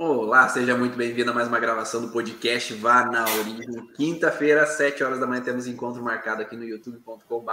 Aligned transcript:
Olá, 0.00 0.48
seja 0.48 0.76
muito 0.76 0.96
bem-vindo 0.96 1.32
a 1.32 1.34
mais 1.34 1.48
uma 1.48 1.58
gravação 1.58 2.00
do 2.00 2.12
podcast 2.12 2.72
Vá 2.74 3.04
na 3.06 3.24
Origem. 3.24 3.84
Quinta-feira, 3.96 4.62
às 4.62 4.76
7 4.76 5.02
horas 5.02 5.18
da 5.18 5.26
manhã, 5.26 5.42
temos 5.42 5.66
encontro 5.66 6.00
marcado 6.00 6.40
aqui 6.40 6.56
no 6.56 6.62
youtube.com.br. 6.62 7.50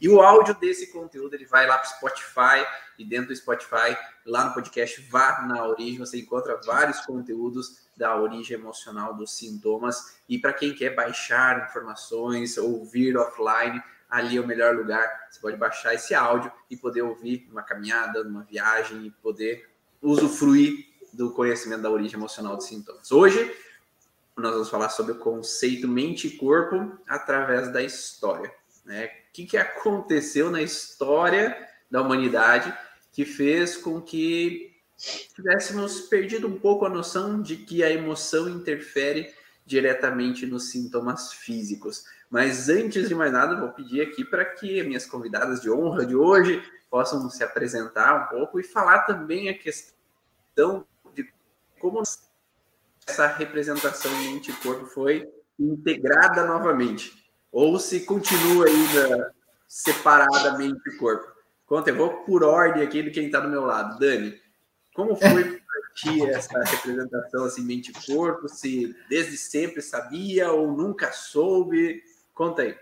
E 0.00 0.08
o 0.08 0.20
áudio 0.20 0.52
desse 0.54 0.90
conteúdo 0.90 1.34
ele 1.34 1.46
vai 1.46 1.64
lá 1.64 1.78
para 1.78 1.86
o 1.86 1.90
Spotify 1.92 2.66
e 2.98 3.04
dentro 3.04 3.28
do 3.28 3.36
Spotify, 3.36 3.96
lá 4.26 4.46
no 4.46 4.52
podcast 4.52 5.00
Vá 5.02 5.42
na 5.42 5.64
Origem, 5.64 6.00
você 6.00 6.18
encontra 6.18 6.60
vários 6.66 6.98
conteúdos 7.02 7.88
da 7.96 8.16
origem 8.16 8.58
emocional 8.58 9.14
dos 9.14 9.38
sintomas. 9.38 10.18
E 10.28 10.40
para 10.40 10.52
quem 10.52 10.74
quer 10.74 10.96
baixar 10.96 11.68
informações, 11.68 12.58
ouvir 12.58 13.16
offline, 13.16 13.80
ali 14.08 14.38
é 14.38 14.40
o 14.40 14.46
melhor 14.46 14.74
lugar. 14.74 15.08
Você 15.30 15.40
pode 15.40 15.56
baixar 15.56 15.94
esse 15.94 16.16
áudio 16.16 16.50
e 16.68 16.76
poder 16.76 17.02
ouvir 17.02 17.46
numa 17.48 17.62
caminhada, 17.62 18.24
numa 18.24 18.42
viagem 18.42 19.06
e 19.06 19.10
poder 19.12 19.69
usufruir 20.02 20.86
do 21.12 21.30
conhecimento 21.32 21.82
da 21.82 21.90
origem 21.90 22.16
emocional 22.16 22.56
dos 22.56 22.66
sintomas. 22.66 23.10
Hoje, 23.10 23.54
nós 24.36 24.52
vamos 24.52 24.70
falar 24.70 24.88
sobre 24.88 25.12
o 25.12 25.18
conceito 25.18 25.86
mente 25.86 26.28
e 26.28 26.36
corpo 26.36 26.98
através 27.06 27.72
da 27.72 27.82
história. 27.82 28.52
Né? 28.84 29.06
O 29.06 29.32
que, 29.32 29.46
que 29.46 29.56
aconteceu 29.56 30.50
na 30.50 30.62
história 30.62 31.68
da 31.90 32.00
humanidade 32.00 32.72
que 33.12 33.24
fez 33.24 33.76
com 33.76 34.00
que 34.00 34.70
tivéssemos 35.34 36.02
perdido 36.02 36.46
um 36.46 36.58
pouco 36.58 36.84
a 36.84 36.90
noção 36.90 37.42
de 37.42 37.56
que 37.56 37.82
a 37.82 37.90
emoção 37.90 38.48
interfere 38.48 39.32
diretamente 39.64 40.46
nos 40.46 40.70
sintomas 40.70 41.32
físicos. 41.32 42.04
Mas 42.28 42.68
antes 42.68 43.08
de 43.08 43.14
mais 43.14 43.32
nada, 43.32 43.58
vou 43.58 43.70
pedir 43.70 44.00
aqui 44.02 44.24
para 44.24 44.44
que 44.44 44.82
minhas 44.82 45.06
convidadas 45.06 45.60
de 45.60 45.70
honra 45.70 46.04
de 46.04 46.14
hoje 46.14 46.62
possam 46.90 47.28
se 47.30 47.42
apresentar 47.42 48.24
um 48.24 48.36
pouco 48.36 48.58
e 48.58 48.64
falar 48.64 49.00
também 49.00 49.48
a 49.48 49.56
questão 49.56 49.94
de 51.14 51.28
como 51.78 52.02
essa 53.06 53.26
representação 53.26 54.10
mente 54.18 54.50
e 54.50 54.54
corpo 54.54 54.86
foi 54.86 55.28
integrada 55.58 56.46
novamente, 56.46 57.12
ou 57.50 57.78
se 57.78 58.00
continua 58.00 58.66
ainda 58.66 59.34
separadamente 59.68 60.88
o 60.90 60.98
corpo. 60.98 61.30
Conta, 61.66 61.90
eu 61.90 61.96
vou 61.96 62.24
por 62.24 62.42
ordem 62.42 62.82
aqui 62.82 63.02
de 63.02 63.10
quem 63.10 63.26
está 63.26 63.40
do 63.40 63.48
meu 63.48 63.64
lado. 63.64 63.98
Dani, 63.98 64.40
como 64.94 65.14
foi 65.14 65.44
para 65.44 65.92
ti 65.94 66.22
essa 66.26 66.58
representação 66.58 67.44
assim, 67.44 67.62
mente 67.62 67.92
e 67.92 68.06
corpo? 68.12 68.48
Se 68.48 68.94
desde 69.08 69.36
sempre 69.36 69.80
sabia 69.80 70.50
ou 70.50 70.72
nunca 70.72 71.12
soube? 71.12 72.02
Conta 72.34 72.62
aí. 72.62 72.76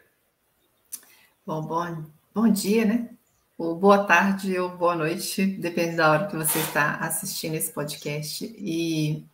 Bom, 1.45 1.63
bom, 1.63 2.05
bom 2.35 2.49
dia, 2.49 2.85
né? 2.85 3.18
Ou 3.59 3.75
boa 3.75 4.05
tarde 4.05 4.57
ou 4.57 4.71
boa 4.71 4.95
noite, 4.95 5.45
depende 5.45 5.97
da 5.97 6.13
hora 6.13 6.27
que 6.29 6.37
você 6.37 6.61
está 6.61 6.95
assistindo 6.99 7.57
esse 7.57 7.73
podcast. 7.73 8.45
E 8.57 9.27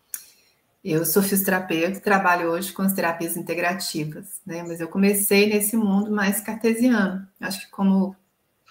eu 0.82 1.04
sou 1.04 1.22
fisioterapeuta, 1.22 2.00
trabalho 2.00 2.48
hoje 2.50 2.72
com 2.72 2.80
as 2.80 2.94
terapias 2.94 3.36
integrativas, 3.36 4.40
né? 4.46 4.62
Mas 4.62 4.80
eu 4.80 4.88
comecei 4.88 5.46
nesse 5.46 5.76
mundo 5.76 6.10
mais 6.10 6.40
cartesiano, 6.40 7.28
acho 7.38 7.60
que 7.60 7.70
como 7.70 8.16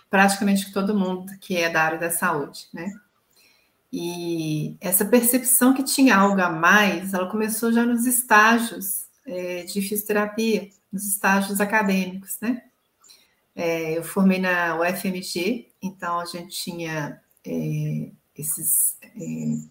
praticamente 0.09 0.73
todo 0.73 0.97
mundo 0.97 1.31
que 1.39 1.55
é 1.55 1.69
da 1.69 1.83
área 1.83 1.99
da 1.99 2.09
saúde, 2.09 2.67
né? 2.73 2.91
E 3.91 4.75
essa 4.81 5.05
percepção 5.05 5.71
que 5.71 5.83
tinha 5.83 6.15
algo 6.15 6.41
a 6.41 6.49
mais, 6.49 7.13
ela 7.13 7.29
começou 7.29 7.71
já 7.71 7.85
nos 7.85 8.07
estágios 8.07 9.05
é, 9.23 9.63
de 9.65 9.81
fisioterapia, 9.83 10.67
nos 10.91 11.05
estágios 11.05 11.61
acadêmicos, 11.61 12.39
né? 12.41 12.63
É, 13.55 13.97
eu 13.97 14.03
formei 14.03 14.39
na 14.39 14.79
UFMG, 14.79 15.71
então 15.81 16.19
a 16.19 16.25
gente 16.25 16.49
tinha 16.49 17.21
é, 17.45 18.09
esses, 18.35 18.97
é, 19.01 19.09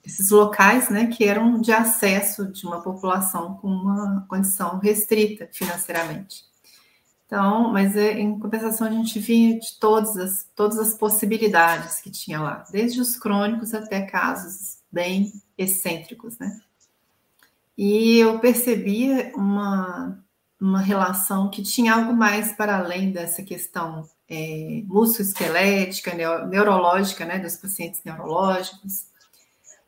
esses 0.04 0.30
locais 0.30 0.88
né, 0.88 1.06
que 1.06 1.24
eram 1.24 1.60
de 1.60 1.72
acesso 1.72 2.50
de 2.50 2.64
uma 2.64 2.80
população 2.80 3.54
com 3.56 3.68
uma 3.68 4.24
condição 4.28 4.78
restrita 4.78 5.48
financeiramente. 5.52 6.44
Então, 7.26 7.72
mas 7.72 7.96
é, 7.96 8.12
em 8.20 8.38
compensação 8.38 8.86
a 8.86 8.90
gente 8.90 9.18
vinha 9.18 9.58
de 9.58 9.78
todas 9.80 10.16
as, 10.16 10.46
todas 10.54 10.78
as 10.78 10.94
possibilidades 10.94 11.98
que 12.00 12.10
tinha 12.10 12.40
lá, 12.40 12.64
desde 12.70 13.00
os 13.00 13.16
crônicos 13.16 13.72
até 13.72 14.02
casos 14.02 14.78
bem 14.92 15.32
excêntricos, 15.56 16.38
né? 16.38 16.60
E 17.76 18.18
eu 18.18 18.38
percebia 18.38 19.32
uma, 19.34 20.22
uma 20.62 20.80
relação 20.80 21.50
que 21.50 21.60
tinha 21.60 21.92
algo 21.92 22.14
mais 22.14 22.52
para 22.52 22.78
além 22.78 23.10
dessa 23.10 23.42
questão 23.42 24.08
é, 24.28 24.82
musculoesquelética, 24.86 26.14
neurológica, 26.14 27.24
né, 27.24 27.40
dos 27.40 27.56
pacientes 27.56 28.00
neurológicos. 28.04 29.06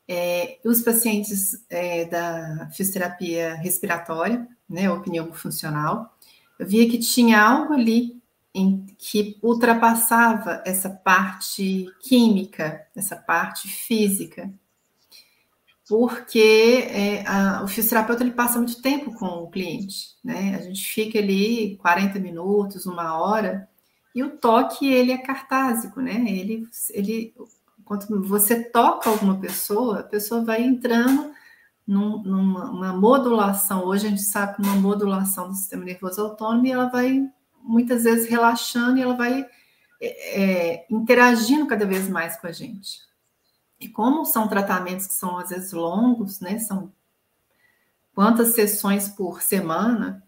É, 0.09 0.59
os 0.65 0.83
pacientes 0.83 1.65
é, 1.71 2.07
da 2.07 2.69
fisioterapia 2.73 3.55
respiratória, 3.55 4.49
né, 4.69 4.91
opinião 4.91 5.33
funcional, 5.33 6.13
eu 6.59 6.67
via 6.67 6.91
que 6.91 6.99
tinha 6.99 7.41
algo 7.41 7.73
ali 7.73 8.21
em 8.53 8.85
que 8.99 9.39
ultrapassava 9.43 10.61
essa 10.67 10.91
parte 10.91 11.87
química, 12.03 12.85
essa 12.97 13.15
parte 13.15 13.69
física, 13.69 14.53
porque 15.89 16.87
é, 16.89 17.27
a, 17.27 17.63
o 17.63 17.69
fisioterapeuta 17.69 18.23
ele 18.23 18.33
passa 18.33 18.59
muito 18.59 18.81
tempo 18.81 19.13
com 19.15 19.27
o 19.27 19.51
cliente, 19.51 20.17
né? 20.25 20.57
A 20.57 20.63
gente 20.63 20.85
fica 20.85 21.19
ali 21.19 21.77
40 21.77 22.19
minutos, 22.19 22.87
uma 22.87 23.19
hora, 23.19 23.69
e 24.15 24.23
o 24.23 24.31
toque 24.39 24.87
ele 24.87 25.13
é 25.13 25.19
cartásico, 25.19 26.01
né? 26.01 26.25
Ele, 26.27 26.67
ele, 26.91 27.35
quando 27.85 28.27
você 28.27 28.63
toca 28.65 29.11
alguma 29.11 29.39
pessoa, 29.39 30.01
a 30.01 30.05
pessoa 30.05 30.45
vai 30.45 30.63
entrando 30.63 31.33
num, 31.87 32.23
numa 32.23 32.93
modulação. 32.95 33.85
Hoje 33.85 34.07
a 34.07 34.11
gente 34.11 34.23
sabe 34.23 34.57
uma 34.65 34.77
modulação 34.77 35.49
do 35.49 35.55
sistema 35.55 35.85
nervoso 35.85 36.23
autônomo 36.23 36.67
e 36.67 36.73
ela 36.73 36.89
vai 36.89 37.29
muitas 37.63 38.05
vezes 38.05 38.29
relaxando 38.29 38.99
e 38.99 39.03
ela 39.03 39.17
vai 39.17 39.47
é, 40.01 40.43
é 40.43 40.87
interagindo 40.91 41.67
cada 41.67 41.87
vez 41.87 42.09
mais 42.09 42.37
com 42.37 42.47
a 42.47 42.53
gente. 42.53 43.01
E 43.85 43.89
como 43.89 44.25
são 44.25 44.49
tratamentos 44.49 45.07
que 45.07 45.13
são 45.13 45.37
às 45.37 45.51
vezes 45.51 45.73
longos, 45.73 46.41
né? 46.41 46.59
São 46.59 46.91
quantas 48.15 48.55
sessões 48.55 49.11
por 49.11 49.43
semana, 49.43 50.25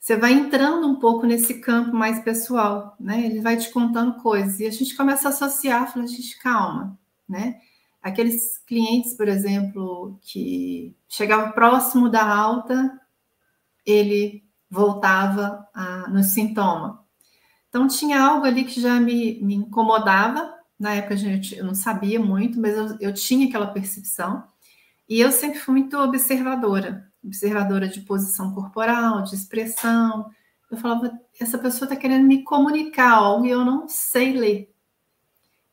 você 0.00 0.16
vai 0.16 0.32
entrando 0.32 0.86
um 0.86 0.96
pouco 0.96 1.26
nesse 1.26 1.60
campo 1.60 1.94
mais 1.94 2.20
pessoal, 2.20 2.96
né? 2.98 3.26
Ele 3.26 3.42
vai 3.42 3.58
te 3.58 3.70
contando 3.70 4.14
coisas 4.14 4.60
e 4.60 4.66
a 4.66 4.70
gente 4.70 4.96
começa 4.96 5.28
a 5.28 5.30
associar, 5.30 5.92
fala, 5.92 6.06
gente, 6.06 6.38
calma, 6.38 6.98
né? 7.28 7.60
Aqueles 8.02 8.56
clientes, 8.66 9.12
por 9.12 9.28
exemplo, 9.28 10.18
que 10.22 10.96
chegava 11.06 11.52
próximo 11.52 12.08
da 12.08 12.26
alta, 12.26 12.98
ele 13.84 14.42
voltava 14.70 15.68
a, 15.74 16.08
no 16.08 16.22
sintoma. 16.24 17.04
Então 17.68 17.86
tinha 17.86 18.22
algo 18.22 18.46
ali 18.46 18.64
que 18.64 18.80
já 18.80 18.98
me, 18.98 19.38
me 19.42 19.56
incomodava, 19.56 20.55
na 20.78 20.94
época 20.94 21.16
gente, 21.16 21.56
eu 21.56 21.64
não 21.64 21.74
sabia 21.74 22.20
muito, 22.20 22.60
mas 22.60 22.76
eu, 22.76 22.96
eu 23.00 23.14
tinha 23.14 23.48
aquela 23.48 23.68
percepção. 23.68 24.44
E 25.08 25.20
eu 25.20 25.32
sempre 25.32 25.58
fui 25.58 25.74
muito 25.74 25.96
observadora, 25.96 27.10
observadora 27.24 27.88
de 27.88 28.00
posição 28.00 28.52
corporal, 28.52 29.22
de 29.22 29.34
expressão. 29.34 30.28
Eu 30.70 30.76
falava, 30.76 31.18
essa 31.40 31.58
pessoa 31.58 31.86
está 31.86 31.96
querendo 31.96 32.26
me 32.26 32.42
comunicar 32.42 33.12
algo 33.12 33.46
e 33.46 33.50
eu 33.50 33.64
não 33.64 33.88
sei 33.88 34.32
ler. 34.32 34.72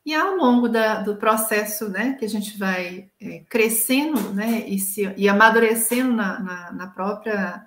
E 0.06 0.14
ao 0.14 0.36
longo 0.36 0.68
da, 0.68 1.02
do 1.02 1.16
processo, 1.16 1.90
né, 1.90 2.14
que 2.14 2.26
a 2.26 2.30
gente 2.30 2.58
vai 2.58 3.10
é, 3.20 3.40
crescendo, 3.50 4.34
né, 4.34 4.68
e, 4.68 4.78
se, 4.78 5.14
e 5.16 5.30
amadurecendo 5.30 6.14
na, 6.14 6.40
na, 6.40 6.72
na 6.74 6.88
própria 6.88 7.66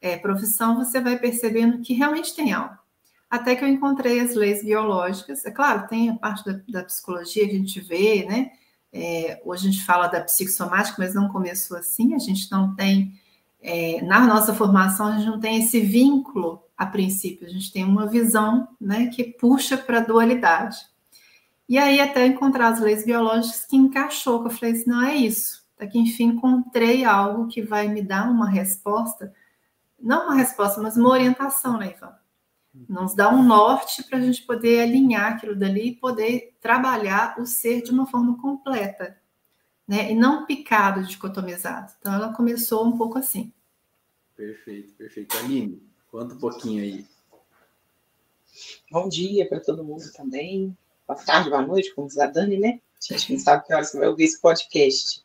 é, 0.00 0.16
profissão, 0.16 0.76
você 0.76 1.00
vai 1.00 1.18
percebendo 1.18 1.80
que 1.80 1.94
realmente 1.94 2.34
tem 2.34 2.52
algo 2.52 2.78
até 3.30 3.54
que 3.54 3.62
eu 3.62 3.68
encontrei 3.68 4.20
as 4.20 4.34
leis 4.34 4.64
biológicas. 4.64 5.44
É 5.44 5.50
claro, 5.50 5.86
tem 5.86 6.10
a 6.10 6.16
parte 6.16 6.44
da, 6.44 6.60
da 6.68 6.84
psicologia 6.84 7.46
que 7.46 7.54
a 7.54 7.58
gente 7.58 7.80
vê, 7.80 8.24
né? 8.26 8.50
É, 8.92 9.40
hoje 9.44 9.68
a 9.68 9.70
gente 9.70 9.84
fala 9.84 10.06
da 10.06 10.20
psicossomática, 10.22 10.96
mas 10.98 11.14
não 11.14 11.28
começou 11.28 11.76
assim. 11.76 12.14
A 12.14 12.18
gente 12.18 12.50
não 12.50 12.74
tem, 12.74 13.12
é, 13.60 14.00
na 14.02 14.20
nossa 14.26 14.54
formação, 14.54 15.06
a 15.06 15.16
gente 15.18 15.26
não 15.26 15.40
tem 15.40 15.62
esse 15.62 15.80
vínculo 15.80 16.62
a 16.76 16.86
princípio. 16.86 17.46
A 17.46 17.50
gente 17.50 17.72
tem 17.72 17.84
uma 17.84 18.06
visão, 18.06 18.68
né, 18.80 19.08
que 19.08 19.24
puxa 19.24 19.76
para 19.76 19.98
a 19.98 20.04
dualidade. 20.04 20.78
E 21.68 21.76
aí, 21.76 22.00
até 22.00 22.26
encontrar 22.26 22.68
as 22.68 22.80
leis 22.80 23.04
biológicas 23.04 23.66
que 23.66 23.76
encaixou, 23.76 24.40
que 24.40 24.46
eu 24.46 24.50
falei 24.52 24.74
assim: 24.74 24.88
não 24.88 25.02
é 25.04 25.14
isso. 25.16 25.66
Até 25.76 25.86
que 25.86 25.98
enfim 25.98 26.28
encontrei 26.28 27.04
algo 27.04 27.46
que 27.46 27.60
vai 27.62 27.88
me 27.88 28.02
dar 28.02 28.30
uma 28.30 28.48
resposta, 28.48 29.32
não 30.00 30.24
uma 30.26 30.34
resposta, 30.34 30.80
mas 30.80 30.96
uma 30.96 31.10
orientação, 31.10 31.76
né, 31.78 31.92
Ivan? 31.94 32.12
Nos 32.74 33.14
dá 33.14 33.30
um 33.30 33.42
norte 33.42 34.02
para 34.04 34.18
a 34.18 34.20
gente 34.20 34.42
poder 34.42 34.80
alinhar 34.80 35.32
aquilo 35.32 35.56
dali 35.56 35.88
e 35.88 35.96
poder 35.96 36.56
trabalhar 36.60 37.38
o 37.38 37.46
ser 37.46 37.82
de 37.82 37.90
uma 37.90 38.06
forma 38.06 38.40
completa, 38.40 39.18
né? 39.86 40.12
E 40.12 40.14
não 40.14 40.46
picado, 40.46 41.04
dicotomizado. 41.04 41.92
Então 41.98 42.12
ela 42.12 42.32
começou 42.34 42.86
um 42.86 42.96
pouco 42.96 43.18
assim. 43.18 43.52
Perfeito, 44.36 44.94
perfeito. 44.94 45.36
Aline, 45.38 45.82
conta 46.10 46.34
um 46.34 46.38
pouquinho 46.38 46.82
aí. 46.82 47.06
Bom 48.90 49.08
dia 49.08 49.48
para 49.48 49.60
todo 49.60 49.84
mundo 49.84 50.04
também. 50.12 50.76
Boa 51.06 51.18
tarde, 51.18 51.50
boa 51.50 51.62
noite, 51.62 51.94
como 51.94 52.08
diz 52.08 52.18
a 52.18 52.26
Dani, 52.26 52.58
né? 52.58 52.80
A 53.10 53.14
gente 53.14 53.32
não 53.32 53.40
sabe 53.40 53.64
que 53.64 53.72
hora 53.72 53.84
você 53.84 53.98
vai 53.98 54.08
ouvir 54.08 54.24
esse 54.24 54.40
podcast. 54.40 55.24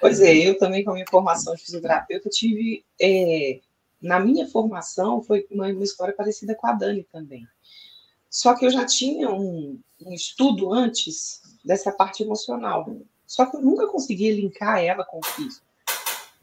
Pois 0.00 0.20
é, 0.20 0.34
eu 0.34 0.58
também, 0.58 0.82
com 0.84 0.90
a 0.90 0.94
minha 0.94 1.06
formação 1.08 1.54
de 1.54 1.62
fisioterapeuta, 1.62 2.28
tive. 2.28 2.84
É, 3.00 3.60
na 4.00 4.20
minha 4.20 4.46
formação, 4.48 5.22
foi 5.22 5.46
uma, 5.50 5.68
uma, 5.68 5.84
história 5.84 6.14
parecida 6.14 6.54
com 6.54 6.66
a 6.66 6.72
Dani 6.72 7.04
também. 7.10 7.46
Só 8.30 8.54
que 8.54 8.64
eu 8.64 8.70
já 8.70 8.84
tinha 8.84 9.30
um, 9.30 9.80
um 10.00 10.12
estudo 10.12 10.72
antes 10.72 11.42
dessa 11.64 11.90
parte 11.90 12.22
emocional. 12.22 12.96
Só 13.26 13.46
que 13.46 13.56
eu 13.56 13.62
nunca 13.62 13.88
conseguia 13.88 14.34
linkar 14.34 14.82
ela 14.82 15.04
com 15.04 15.18
o 15.18 15.24
físico. 15.24 15.66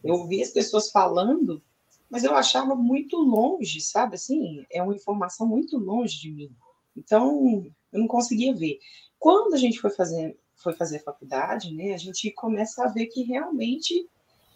Eu 0.04 0.16
ouvia 0.16 0.44
as 0.44 0.52
pessoas 0.52 0.92
falando, 0.92 1.62
mas 2.10 2.24
eu 2.24 2.36
achava 2.36 2.76
muito 2.76 3.18
longe, 3.18 3.82
sabe? 3.82 4.16
Assim, 4.16 4.66
é 4.72 4.82
uma 4.84 4.96
informação 4.96 5.48
muito 5.48 5.78
longe 5.78 6.20
de 6.20 6.32
mim. 6.32 6.52
Então, 6.96 7.66
eu 7.92 8.00
não 8.00 8.08
conseguia 8.08 8.54
ver. 8.54 8.80
Quando 9.18 9.54
a 9.54 9.58
gente 9.58 9.80
foi 9.80 9.90
fazer, 9.90 10.38
foi 10.56 10.74
fazer 10.74 11.00
faculdade, 11.00 11.74
né, 11.74 11.94
a 11.94 11.98
gente 11.98 12.30
começa 12.32 12.84
a 12.84 12.88
ver 12.88 13.08
que 13.08 13.24
realmente 13.24 14.08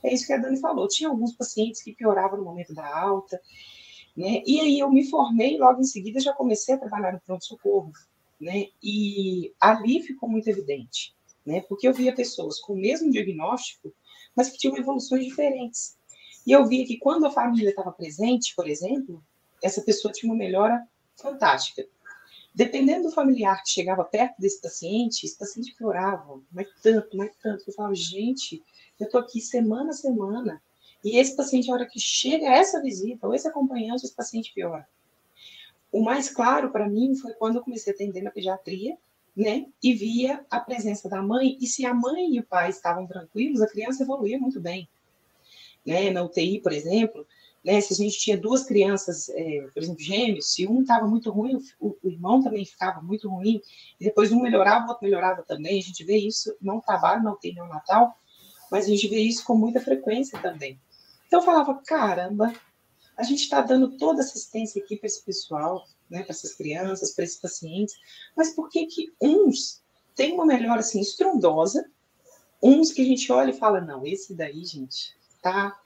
é 0.04 0.14
isso 0.14 0.26
que 0.26 0.34
a 0.34 0.38
Dani 0.38 0.60
falou. 0.60 0.88
Tinha 0.88 1.10
alguns 1.10 1.34
pacientes 1.34 1.82
que 1.82 1.94
pioravam 1.94 2.38
no 2.38 2.46
momento 2.46 2.74
da 2.74 2.86
alta, 2.98 3.40
né? 4.16 4.42
E 4.46 4.60
aí 4.60 4.80
eu 4.80 4.90
me 4.90 5.10
formei, 5.10 5.58
logo 5.58 5.82
em 5.82 5.86
seguida 5.86 6.20
já 6.20 6.34
comecei 6.34 6.76
a 6.76 6.78
trabalhar 6.78 7.14
no 7.14 7.22
pronto-socorro, 7.22 7.92
né? 8.40 8.68
E 8.82 9.54
ali 9.60 10.02
ficou 10.02 10.30
muito 10.30 10.48
evidente, 10.50 11.16
né? 11.46 11.62
Porque 11.62 11.88
eu 11.88 11.94
via 11.94 12.16
pessoas 12.16 12.60
com 12.60 12.74
o 12.74 12.78
mesmo 12.78 13.12
diagnóstico, 13.12 13.94
mas 14.36 14.50
que 14.50 14.58
tinham 14.58 14.78
evoluções 14.78 15.26
diferentes. 15.26 15.98
E 16.46 16.52
eu 16.52 16.66
via 16.66 16.86
que 16.86 16.98
quando 16.98 17.26
a 17.26 17.32
família 17.32 17.70
estava 17.70 17.92
presente, 17.92 18.56
por 18.56 18.68
exemplo, 18.68 19.24
essa 19.62 19.82
pessoa 19.82 20.12
tinha 20.12 20.32
uma 20.32 20.38
melhora 20.38 20.88
fantástica. 21.16 21.86
Dependendo 22.54 23.04
do 23.04 23.12
familiar 23.12 23.62
que 23.64 23.70
chegava 23.70 24.04
perto 24.04 24.40
desse 24.40 24.62
paciente, 24.62 25.26
esse 25.26 25.38
paciente 25.38 25.76
piorava, 25.76 26.42
mas 26.52 26.68
tanto, 26.82 27.16
mas 27.16 27.32
tanto. 27.42 27.64
Eu 27.68 27.74
falava, 27.74 27.96
gente, 27.96 28.64
eu 29.00 29.06
estou 29.06 29.22
aqui 29.22 29.40
semana 29.40 29.92
a 29.92 29.94
semana, 29.94 30.62
e 31.04 31.18
esse 31.18 31.36
paciente, 31.36 31.72
a 31.72 31.74
hora 31.74 31.86
que 31.86 32.00
chega 32.00 32.48
essa 32.48 32.82
visita, 32.82 33.26
ou 33.26 33.34
esse 33.34 33.48
acompanhante, 33.48 34.06
esse 34.06 34.16
paciente 34.16 34.54
piora. 34.54 34.88
O 35.92 36.04
mais 36.04 36.30
claro 36.30 36.72
para 36.72 36.88
mim 36.88 37.16
foi 37.16 37.34
quando 37.34 37.56
eu 37.56 37.64
comecei 37.64 37.94
a 37.94 37.96
atender 37.96 38.22
na 38.22 38.32
pediatria, 38.32 38.98
né? 39.36 39.66
E 39.82 39.94
via 39.94 40.46
a 40.50 40.60
presença 40.60 41.08
da 41.08 41.22
mãe, 41.22 41.58
e 41.60 41.66
se 41.66 41.86
a 41.86 41.94
mãe 41.94 42.36
e 42.36 42.40
o 42.40 42.44
pai 42.44 42.70
estavam 42.70 43.08
tranquilos, 43.08 43.62
a 43.62 43.68
criança 43.68 44.04
evoluía 44.04 44.38
muito 44.38 44.60
bem. 44.60 44.88
Né? 45.86 46.12
Na 46.12 46.24
UTI, 46.24 46.60
por 46.60 46.74
exemplo, 46.74 47.26
né? 47.64 47.80
Se 47.82 47.94
a 47.94 47.96
gente 47.96 48.20
tinha 48.20 48.38
duas 48.38 48.64
crianças, 48.64 49.30
é, 49.30 49.68
por 49.74 49.82
exemplo, 49.82 50.02
gêmeos, 50.02 50.54
se 50.54 50.68
um 50.68 50.82
estava 50.82 51.08
muito 51.08 51.32
ruim, 51.32 51.58
o, 51.80 51.96
o, 52.04 52.10
irmão 52.10 52.44
também 52.44 52.66
ficava 52.66 53.02
muito 53.02 53.30
ruim, 53.30 53.62
e 54.00 54.06
depois 54.06 54.32
um 54.32 54.42
melhorava, 54.42 54.86
o 54.86 54.90
outro 54.90 55.04
melhorava 55.04 55.44
também. 55.44 55.80
A 55.80 55.84
gente 55.84 56.04
vê 56.04 56.18
isso, 56.18 56.56
não 56.62 56.82
trabalho 56.82 57.24
na 57.24 57.34
UTI 57.34 57.54
neonatal, 57.54 58.16
mas 58.72 58.86
a 58.86 58.88
gente 58.90 59.08
vê 59.08 59.20
isso 59.20 59.44
com 59.44 59.56
muita 59.56 59.80
frequência 59.80 60.40
também. 60.42 60.80
Então 61.28 61.40
eu 61.40 61.46
falava, 61.46 61.82
caramba, 61.86 62.54
a 63.18 63.24
gente 63.24 63.44
está 63.44 63.62
dando 63.62 63.98
toda 63.98 64.22
assistência 64.22 64.82
aqui 64.82 64.96
para 64.96 65.08
esse 65.08 65.24
pessoal, 65.24 65.88
né, 66.10 66.24
para 66.24 66.32
essas 66.32 66.54
crianças, 66.54 67.12
para 67.12 67.24
esses 67.24 67.38
pacientes, 67.38 67.96
mas 68.36 68.52
por 68.52 68.70
que 68.70 68.86
que 68.86 69.14
uns 69.22 69.82
têm 70.16 70.34
uma 70.34 70.46
melhora 70.46 70.80
assim 70.80 71.02
estrondosa, 71.02 71.86
uns 72.62 72.92
que 72.92 73.02
a 73.02 73.06
gente 73.06 73.32
olha 73.32 73.52
e 73.52 73.58
fala, 73.58 73.80
não, 73.80 74.06
esse 74.06 74.34
daí, 74.34 74.66
gente, 74.66 75.16
tá 75.42 75.80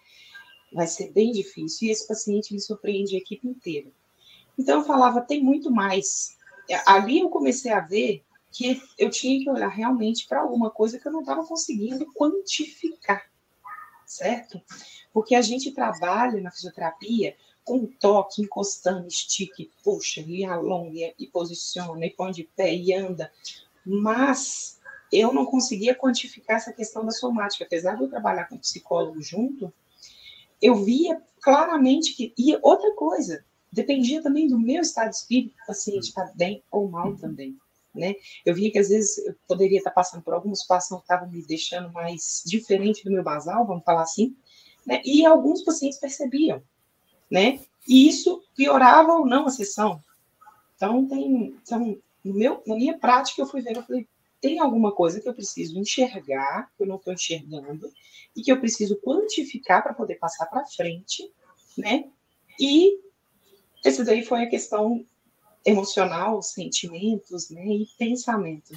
vai 0.74 0.88
ser 0.88 1.12
bem 1.12 1.32
difícil. 1.32 1.88
E 1.88 1.92
esse 1.92 2.08
paciente 2.08 2.54
me 2.54 2.60
surpreende 2.60 3.16
a 3.16 3.20
equipe 3.20 3.48
inteira. 3.48 3.90
Então 4.58 4.80
eu 4.80 4.86
falava, 4.86 5.22
tem 5.22 5.42
muito 5.42 5.72
mais. 5.72 6.38
Ali 6.86 7.20
eu 7.20 7.30
comecei 7.30 7.72
a 7.72 7.80
ver 7.80 8.24
que 8.54 8.80
eu 9.00 9.10
tinha 9.10 9.44
que 9.44 9.50
olhar 9.50 9.68
realmente 9.68 10.28
para 10.28 10.42
alguma 10.42 10.70
coisa 10.70 11.00
que 11.00 11.08
eu 11.08 11.12
não 11.12 11.22
estava 11.22 11.44
conseguindo 11.44 12.06
quantificar, 12.14 13.26
certo? 14.06 14.62
Porque 15.12 15.34
a 15.34 15.42
gente 15.42 15.72
trabalha 15.72 16.40
na 16.40 16.52
fisioterapia 16.52 17.36
com 17.66 17.88
toque, 17.88 18.44
encostando, 18.44 19.08
estique, 19.08 19.72
puxa, 19.84 20.22
e 20.22 20.46
alonga, 20.46 21.14
e 21.18 21.28
posiciona, 21.28 22.06
e 22.06 22.12
põe 22.12 22.32
de 22.32 22.44
pé, 22.44 22.76
e 22.76 22.94
anda. 22.94 23.32
Mas 23.84 24.80
eu 25.12 25.34
não 25.34 25.46
conseguia 25.46 25.96
quantificar 25.96 26.58
essa 26.58 26.74
questão 26.74 27.06
da 27.06 27.12
somática. 27.12 27.64
Apesar 27.64 27.96
de 27.96 28.04
eu 28.04 28.10
trabalhar 28.10 28.46
com 28.46 28.58
psicólogo 28.58 29.22
junto, 29.22 29.74
eu 30.62 30.76
via 30.76 31.22
claramente 31.42 32.14
que. 32.14 32.34
E 32.38 32.56
outra 32.62 32.94
coisa, 32.96 33.44
dependia 33.72 34.22
também 34.22 34.48
do 34.48 34.60
meu 34.60 34.82
estado 34.82 35.10
de 35.10 35.16
espírito, 35.16 35.56
o 35.64 35.68
paciente 35.68 36.10
está 36.10 36.32
bem 36.36 36.62
ou 36.70 36.88
mal 36.88 37.16
também. 37.16 37.58
Né? 37.94 38.16
Eu 38.44 38.56
via 38.56 38.72
que 38.72 38.80
às 38.80 38.90
vezes 38.90 39.20
eu 39.20 39.36
poderia 39.48 39.78
estar 39.78 39.92
passando 39.92 40.24
por 40.24 40.34
alguma 40.34 40.56
situação 40.56 40.98
que 40.98 41.04
estava 41.04 41.28
me 41.28 41.46
deixando 41.46 41.92
mais 41.92 42.42
diferente 42.46 43.04
do 43.04 43.12
meu 43.12 43.24
basal, 43.24 43.68
vamos 43.68 43.84
falar 43.84 44.02
assim, 44.02 44.36
né? 44.86 45.02
e 45.06 45.24
alguns 45.26 45.62
pacientes 45.64 46.00
percebiam, 46.00 46.62
né? 47.30 47.60
E 47.88 48.08
isso 48.08 48.44
piorava 48.56 49.14
ou 49.14 49.26
não 49.26 49.46
a 49.46 49.50
sessão. 49.50 50.04
Então, 50.76 51.08
tem, 51.08 51.56
então 51.62 51.98
no 52.24 52.34
meu, 52.34 52.64
na 52.66 52.76
minha 52.76 52.98
prática, 52.98 53.42
eu 53.42 53.46
fui 53.46 53.62
ver, 53.62 53.78
eu 53.78 53.84
falei, 53.84 54.08
tem 54.42 54.60
alguma 54.60 54.92
coisa 54.92 55.22
que 55.22 55.30
eu 55.30 55.34
preciso 55.34 55.80
enxergar, 55.80 56.70
que 56.76 56.84
eu 56.84 56.88
não 56.88 56.96
estou 56.96 57.14
enxergando, 57.14 57.90
e 58.36 58.42
que 58.42 58.52
eu 58.52 58.60
preciso 58.60 58.98
quantificar 58.98 59.84
para 59.84 59.94
poder 59.94 60.16
passar 60.16 60.48
para 60.48 60.66
frente, 60.66 61.32
né? 61.78 62.06
E 62.60 63.00
esse 63.86 64.04
daí 64.04 64.24
foi 64.24 64.44
a 64.44 64.50
questão 64.50 65.06
emocional, 65.66 66.42
sentimentos, 66.42 67.50
né? 67.50 67.66
E 67.66 67.88
pensamento. 67.98 68.74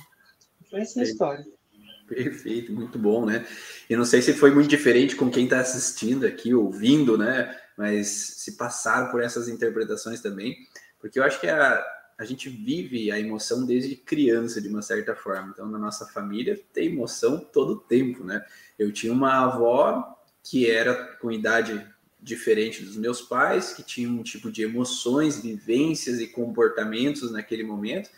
Foi 0.71 0.81
essa 0.81 1.01
a 1.01 1.03
história. 1.03 1.45
Perfeito, 2.07 2.73
muito 2.73 2.99
bom, 2.99 3.27
né? 3.27 3.45
E 3.91 3.97
não 3.97 4.05
sei 4.05 4.23
se 4.23 4.33
foi 4.33 4.53
muito 4.53 4.69
diferente 4.69 5.17
com 5.17 5.31
quem 5.31 5.45
está 5.45 5.61
assistindo 5.61 6.25
aqui, 6.25 6.55
ouvindo, 6.55 7.19
né? 7.19 7.57
Mas 7.77 8.07
se 8.09 8.57
passaram 8.57 9.11
por 9.11 9.23
essas 9.23 9.49
interpretações 9.49 10.21
também, 10.21 10.57
porque 11.01 11.19
eu 11.19 11.25
acho 11.25 11.41
que 11.41 11.49
a, 11.49 11.85
a 12.17 12.25
gente 12.25 12.49
vive 12.49 13.11
a 13.11 13.19
emoção 13.19 13.67
desde 13.67 13.97
criança, 13.97 14.61
de 14.61 14.69
uma 14.69 14.83
certa 14.83 15.15
forma. 15.15 15.51
Então, 15.53 15.67
na 15.67 15.79
nossa 15.79 16.07
família, 16.07 16.61
tem 16.73 16.87
emoção 16.87 17.39
todo 17.39 17.73
o 17.73 17.81
tempo, 17.81 18.25
né? 18.25 18.45
Eu 18.79 18.93
tinha 18.93 19.13
uma 19.13 19.45
avó 19.45 20.17
que 20.43 20.71
era 20.71 20.95
com 21.17 21.33
idade 21.33 21.85
diferente 22.27 22.83
dos 22.83 22.97
meus 22.97 23.23
pais, 23.23 23.73
que 23.73 23.85
tinha 23.85 24.11
um 24.11 24.21
tipo 24.21 24.51
de 24.51 24.65
emoções, 24.65 25.41
vivências 25.41 26.19
e 26.19 26.27
comportamentos 26.27 27.31
naquele 27.31 27.63
momento, 27.63 28.11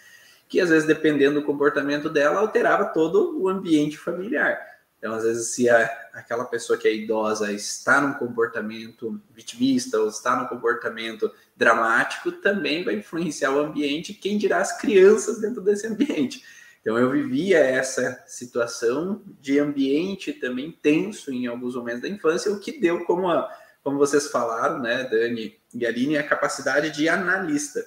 que 0.49 0.63
às 0.63 0.71
vezes, 0.71 0.89
dependendo 0.89 1.41
do 1.41 1.47
comportamento 1.47 2.09
dela, 2.09 2.41
alterava 2.41 2.87
todo 2.87 3.39
o 3.39 3.51
ambiente 3.51 3.99
familiar. 3.99 4.59
Então, 4.97 5.13
às 5.13 5.25
vezes, 5.25 5.49
se 5.49 5.69
a, 5.69 5.85
aquela 6.15 6.47
pessoa 6.47 6.79
que 6.79 6.89
é 6.89 6.95
idosa 6.95 7.53
está 7.53 8.01
num 8.01 8.15
comportamento 8.15 9.21
vitimista 9.31 9.99
ou 9.99 10.09
está 10.09 10.41
num 10.41 10.47
comportamento 10.47 11.31
dramático, 11.55 12.33
também 12.33 12.83
vai 12.83 12.95
influenciar 12.95 13.51
o 13.51 13.61
ambiente, 13.61 14.15
quem 14.15 14.39
dirá 14.39 14.57
as 14.59 14.81
crianças 14.81 15.39
dentro 15.39 15.61
desse 15.61 15.87
ambiente. 15.87 16.43
Então, 16.81 16.97
eu 16.97 17.11
vivia 17.11 17.59
essa 17.59 18.25
situação 18.27 19.21
de 19.39 19.59
ambiente 19.59 20.33
também 20.33 20.73
tenso 20.73 21.31
em 21.31 21.47
alguns 21.47 21.77
momentos 21.77 22.01
da 22.01 22.09
infância, 22.09 22.51
o 22.51 22.59
que 22.59 22.81
deu, 22.81 23.05
como, 23.05 23.29
a, 23.29 23.47
como 23.89 23.97
vocês 23.99 24.27
falaram, 24.27 24.81
né, 24.81 25.05
Dani 25.05 25.57
e 25.73 25.87
Aline, 25.87 26.19
a 26.19 26.23
capacidade 26.23 26.91
de 26.91 27.09
analista. 27.09 27.83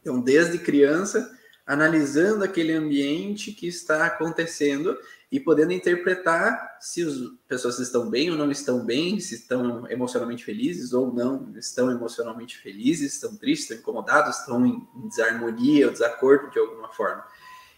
Então, 0.00 0.20
desde 0.20 0.58
criança, 0.58 1.32
analisando 1.64 2.42
aquele 2.42 2.72
ambiente 2.72 3.52
que 3.52 3.68
está 3.68 4.06
acontecendo 4.06 4.98
e 5.30 5.38
podendo 5.38 5.72
interpretar 5.72 6.78
se 6.80 7.04
as 7.04 7.14
pessoas 7.46 7.78
estão 7.78 8.10
bem 8.10 8.28
ou 8.28 8.36
não 8.36 8.50
estão 8.50 8.84
bem, 8.84 9.20
se 9.20 9.36
estão 9.36 9.88
emocionalmente 9.88 10.44
felizes 10.44 10.92
ou 10.92 11.14
não 11.14 11.52
estão 11.56 11.92
emocionalmente 11.92 12.58
felizes, 12.58 13.14
estão 13.14 13.36
tristes, 13.36 13.70
estão 13.70 13.78
incomodados, 13.78 14.40
estão 14.40 14.66
em 14.66 14.84
desarmonia 15.08 15.86
ou 15.86 15.92
desacordo 15.92 16.50
de 16.50 16.58
alguma 16.58 16.88
forma. 16.88 17.24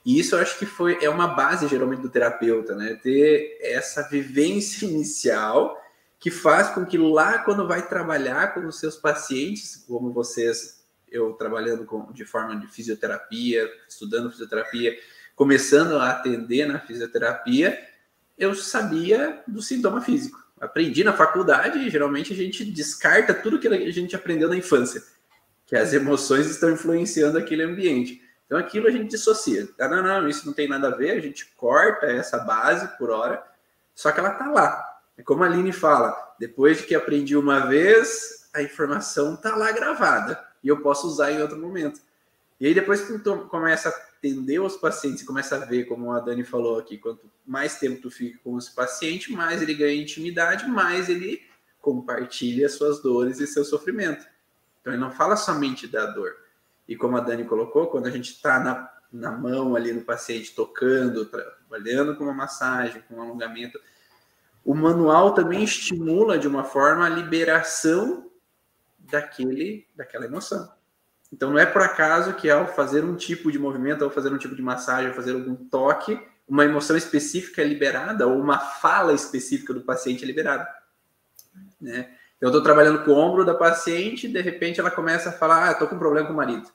E 0.07 0.19
isso 0.19 0.37
eu 0.37 0.41
acho 0.41 0.59
que 0.59 0.65
foi 0.65 1.05
é 1.05 1.11
uma 1.11 1.27
base 1.27 1.69
geralmente 1.69 2.01
do 2.01 2.09
terapeuta, 2.09 2.75
né? 2.75 2.99
Ter 3.03 3.59
essa 3.61 4.09
vivência 4.09 4.87
inicial 4.87 5.77
que 6.21 6.31
faz 6.31 6.69
com 6.69 6.85
que 6.85 6.99
lá 6.99 7.39
quando 7.39 7.67
vai 7.67 7.89
trabalhar 7.89 8.53
com 8.53 8.67
os 8.67 8.79
seus 8.79 8.95
pacientes, 8.95 9.83
como 9.89 10.13
vocês, 10.13 10.85
eu 11.11 11.33
trabalhando 11.33 11.87
com, 11.87 12.13
de 12.13 12.27
forma 12.27 12.55
de 12.61 12.67
fisioterapia, 12.67 13.67
estudando 13.89 14.31
fisioterapia, 14.31 14.97
começando 15.35 15.95
a 15.95 16.11
atender 16.11 16.67
na 16.67 16.79
fisioterapia, 16.79 17.89
eu 18.37 18.55
sabia 18.55 19.43
do 19.49 19.63
sintoma 19.63 20.03
físico. 20.03 20.39
Aprendi 20.61 21.03
na 21.03 21.15
faculdade 21.15 21.79
e 21.79 21.89
geralmente 21.89 22.35
a 22.35 22.37
gente 22.37 22.67
descarta 22.67 23.33
tudo 23.33 23.59
que 23.59 23.67
a 23.67 23.91
gente 23.91 24.15
aprendeu 24.15 24.51
na 24.51 24.57
infância, 24.57 25.03
que 25.67 25.75
as 25.75 25.95
emoções 25.95 26.47
estão 26.51 26.71
influenciando 26.71 27.39
aquele 27.39 27.63
ambiente. 27.63 28.21
Então 28.45 28.59
aquilo 28.59 28.89
a 28.89 28.91
gente 28.91 29.09
dissocia. 29.09 29.67
Ah, 29.81 29.89
não, 29.89 30.03
não, 30.03 30.29
isso 30.29 30.45
não 30.45 30.53
tem 30.53 30.69
nada 30.69 30.89
a 30.89 30.95
ver, 30.95 31.13
a 31.13 31.21
gente 31.21 31.47
corta 31.57 32.05
essa 32.07 32.37
base 32.41 32.87
por 32.99 33.09
hora, 33.09 33.43
só 33.95 34.13
que 34.13 34.21
ela 34.21 34.33
está 34.33 34.51
lá. 34.51 34.90
É 35.21 35.23
como 35.23 35.45
a 35.45 35.47
Aline 35.47 35.71
fala, 35.71 36.35
depois 36.39 36.79
de 36.79 36.85
que 36.85 36.95
aprendi 36.95 37.37
uma 37.37 37.67
vez, 37.67 38.49
a 38.55 38.63
informação 38.63 39.35
está 39.35 39.55
lá 39.55 39.71
gravada 39.71 40.43
e 40.65 40.69
eu 40.69 40.81
posso 40.81 41.07
usar 41.07 41.31
em 41.31 41.43
outro 41.43 41.59
momento. 41.59 42.01
E 42.59 42.67
aí 42.67 42.73
depois 42.73 43.03
que 43.03 43.19
tu 43.19 43.37
começa 43.49 43.91
a 43.91 43.93
atender 43.93 44.61
os 44.61 44.79
pacientes, 44.79 45.23
começa 45.23 45.57
a 45.57 45.59
ver, 45.67 45.85
como 45.85 46.11
a 46.11 46.21
Dani 46.21 46.43
falou 46.43 46.79
aqui, 46.79 46.97
quanto 46.97 47.31
mais 47.47 47.79
tempo 47.79 48.01
tu 48.01 48.11
fica 48.11 48.39
com 48.43 48.57
esse 48.57 48.75
paciente, 48.75 49.31
mais 49.31 49.61
ele 49.61 49.75
ganha 49.75 50.01
intimidade, 50.01 50.67
mais 50.67 51.11
ele 51.11 51.43
compartilha 51.83 52.67
suas 52.71 53.03
dores 53.03 53.41
e 53.41 53.47
seu 53.47 53.63
sofrimento. 53.63 54.25
Então 54.81 54.91
ele 54.91 55.03
não 55.03 55.13
fala 55.13 55.37
somente 55.37 55.87
da 55.87 56.07
dor. 56.07 56.35
E 56.89 56.97
como 56.97 57.19
a 57.19 57.21
Dani 57.21 57.45
colocou, 57.45 57.89
quando 57.89 58.07
a 58.07 58.11
gente 58.11 58.33
está 58.33 58.59
na, 58.59 58.91
na 59.13 59.31
mão 59.33 59.77
ali 59.77 59.93
no 59.93 60.01
paciente, 60.01 60.55
tocando, 60.55 61.27
trabalhando 61.27 62.17
com 62.17 62.25
uma 62.25 62.33
massagem, 62.33 63.03
com 63.03 63.17
um 63.17 63.21
alongamento, 63.21 63.79
o 64.65 64.75
manual 64.75 65.33
também 65.33 65.65
estimula 65.65 66.39
de 66.39 66.47
uma 66.47 66.65
forma 66.65 67.07
a 67.07 67.09
liberação 67.09 68.31
daquele, 68.99 69.87
daquela 69.97 70.27
emoção. 70.27 70.71
Então 71.33 71.51
não 71.51 71.59
é 71.59 71.67
por 71.67 71.83
acaso 71.83 72.35
que 72.35 72.51
ao 72.51 72.67
fazer 72.67 73.05
um 73.05 73.17
tipo 73.17 73.51
de 73.51 73.59
movimento, 73.59 74.05
ao 74.05 74.11
fazer 74.11 74.33
um 74.33 74.39
tipo 74.39 74.55
de 74.55 74.63
massagem, 74.63 75.09
ao 75.09 75.15
fazer 75.15 75.33
algum 75.33 75.55
toque, 75.55 76.21
uma 76.49 76.65
emoção 76.65 76.97
específica 76.97 77.63
é 77.63 77.65
liberada 77.65 78.27
ou 78.27 78.39
uma 78.39 78.59
fala 78.59 79.13
específica 79.13 79.73
do 79.73 79.83
paciente 79.83 80.25
é 80.25 80.27
liberada. 80.27 80.69
Né? 81.81 82.11
Eu 82.41 82.49
estou 82.49 82.63
trabalhando 82.63 83.05
com 83.05 83.13
o 83.13 83.17
ombro 83.17 83.45
da 83.45 83.55
paciente, 83.55 84.27
de 84.27 84.41
repente 84.41 84.81
ela 84.81 84.91
começa 84.91 85.29
a 85.29 85.33
falar: 85.33 85.69
Ah, 85.69 85.73
estou 85.73 85.87
com 85.87 85.95
um 85.95 85.99
problema 85.99 86.27
com 86.27 86.33
o 86.33 86.37
marido. 86.37 86.69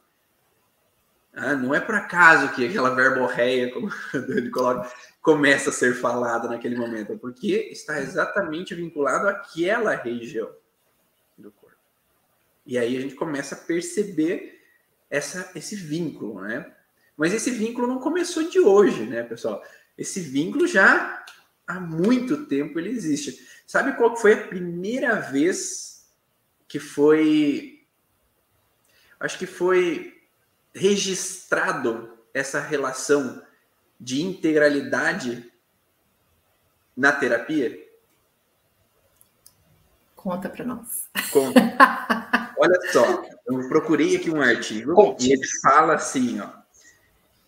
Ah, 1.36 1.54
não 1.54 1.76
é 1.76 1.82
por 1.82 1.96
acaso 1.96 2.54
que 2.54 2.66
aquela 2.66 2.96
verborreia, 2.96 3.72
como 3.74 3.90
ele 4.30 4.50
coloca, 4.50 4.90
começa 5.22 5.70
a 5.70 5.74
ser 5.74 5.94
falada 5.94 6.48
naquele 6.48 6.78
momento, 6.78 7.12
é 7.12 7.18
porque 7.18 7.70
está 7.72 8.00
exatamente 8.00 8.74
vinculado 8.74 9.28
àquela 9.28 9.96
região 9.96 10.50
do 11.38 11.52
corpo. 11.52 11.76
E 12.66 12.78
aí 12.78 12.96
a 12.96 13.02
gente 13.02 13.16
começa 13.16 13.54
a 13.54 13.58
perceber 13.58 14.62
essa, 15.10 15.52
esse 15.56 15.76
vínculo, 15.76 16.42
né? 16.42 16.72
Mas 17.18 17.34
esse 17.34 17.52
vínculo 17.52 17.86
não 17.86 18.00
começou 18.00 18.50
de 18.50 18.60
hoje, 18.60 19.06
né, 19.06 19.24
pessoal? 19.24 19.62
Esse 19.98 20.22
vínculo 20.22 20.66
já 20.66 21.26
há 21.68 21.80
muito 21.80 22.46
tempo 22.46 22.80
ele 22.80 22.90
existe. 22.90 23.46
Sabe 23.68 23.98
qual 23.98 24.16
foi 24.16 24.34
a 24.34 24.48
primeira 24.48 25.16
vez 25.16 26.10
que 26.68 26.80
foi. 26.80 27.86
Acho 29.20 29.38
que 29.38 29.46
foi 29.46 30.15
registrado 30.76 32.18
essa 32.34 32.60
relação 32.60 33.42
de 34.00 34.22
integralidade 34.22 35.50
na 36.96 37.14
terapia? 37.14 37.82
Conta 40.16 40.50
para 40.50 40.66
nós. 40.66 41.08
Conta. 41.32 41.62
Olha 42.58 42.80
só, 42.92 43.24
eu 43.48 43.68
procurei 43.70 44.16
aqui 44.16 44.30
um 44.30 44.42
artigo 44.42 44.94
Conte. 44.94 45.28
e 45.28 45.34
ele 45.34 45.48
fala 45.62 45.96
assim, 45.96 46.40
ó. 46.40 46.50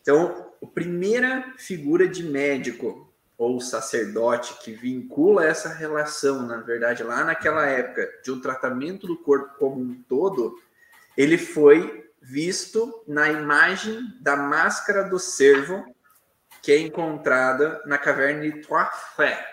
Então, 0.01 0.51
a 0.63 0.67
primeira 0.67 1.53
figura 1.57 2.07
de 2.07 2.23
médico 2.23 3.11
ou 3.37 3.59
sacerdote 3.61 4.57
que 4.63 4.71
vincula 4.71 5.45
essa 5.45 5.69
relação, 5.69 6.43
na 6.45 6.57
verdade, 6.57 7.03
lá 7.03 7.23
naquela 7.23 7.65
época, 7.65 8.09
de 8.23 8.31
um 8.31 8.41
tratamento 8.41 9.05
do 9.05 9.17
corpo 9.17 9.57
como 9.57 9.81
um 9.81 10.03
todo, 10.07 10.59
ele 11.15 11.37
foi 11.37 12.06
visto 12.21 13.03
na 13.07 13.29
imagem 13.29 14.01
da 14.21 14.35
máscara 14.35 15.03
do 15.03 15.19
cervo 15.19 15.83
que 16.61 16.71
é 16.71 16.79
encontrada 16.79 17.81
na 17.85 17.97
caverna 17.97 18.41
de 18.41 18.61
Trois 18.61 18.89
Frères. 19.15 19.45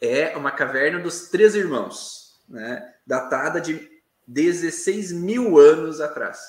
É 0.00 0.36
uma 0.36 0.50
caverna 0.50 1.00
dos 1.00 1.28
três 1.28 1.54
irmãos, 1.54 2.40
né? 2.48 2.94
datada 3.06 3.60
de 3.60 3.90
16 4.26 5.12
mil 5.12 5.58
anos 5.58 6.00
atrás. 6.00 6.40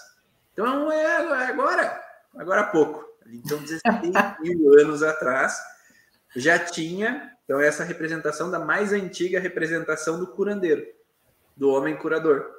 Então 0.54 0.92
é, 0.92 1.04
é 1.04 1.46
agora, 1.48 2.02
agora 2.36 2.62
há 2.62 2.68
pouco. 2.68 3.04
Então, 3.26 3.58
16 3.60 3.82
mil 4.42 4.80
anos 4.80 5.02
atrás, 5.02 5.60
já 6.36 6.60
tinha 6.60 7.32
então 7.44 7.60
essa 7.60 7.84
representação 7.84 8.50
da 8.50 8.60
mais 8.60 8.94
antiga 8.94 9.40
representação 9.40 10.20
do 10.20 10.28
curandeiro, 10.28 10.86
do 11.58 11.70
homem 11.70 11.98
curador. 11.98 12.50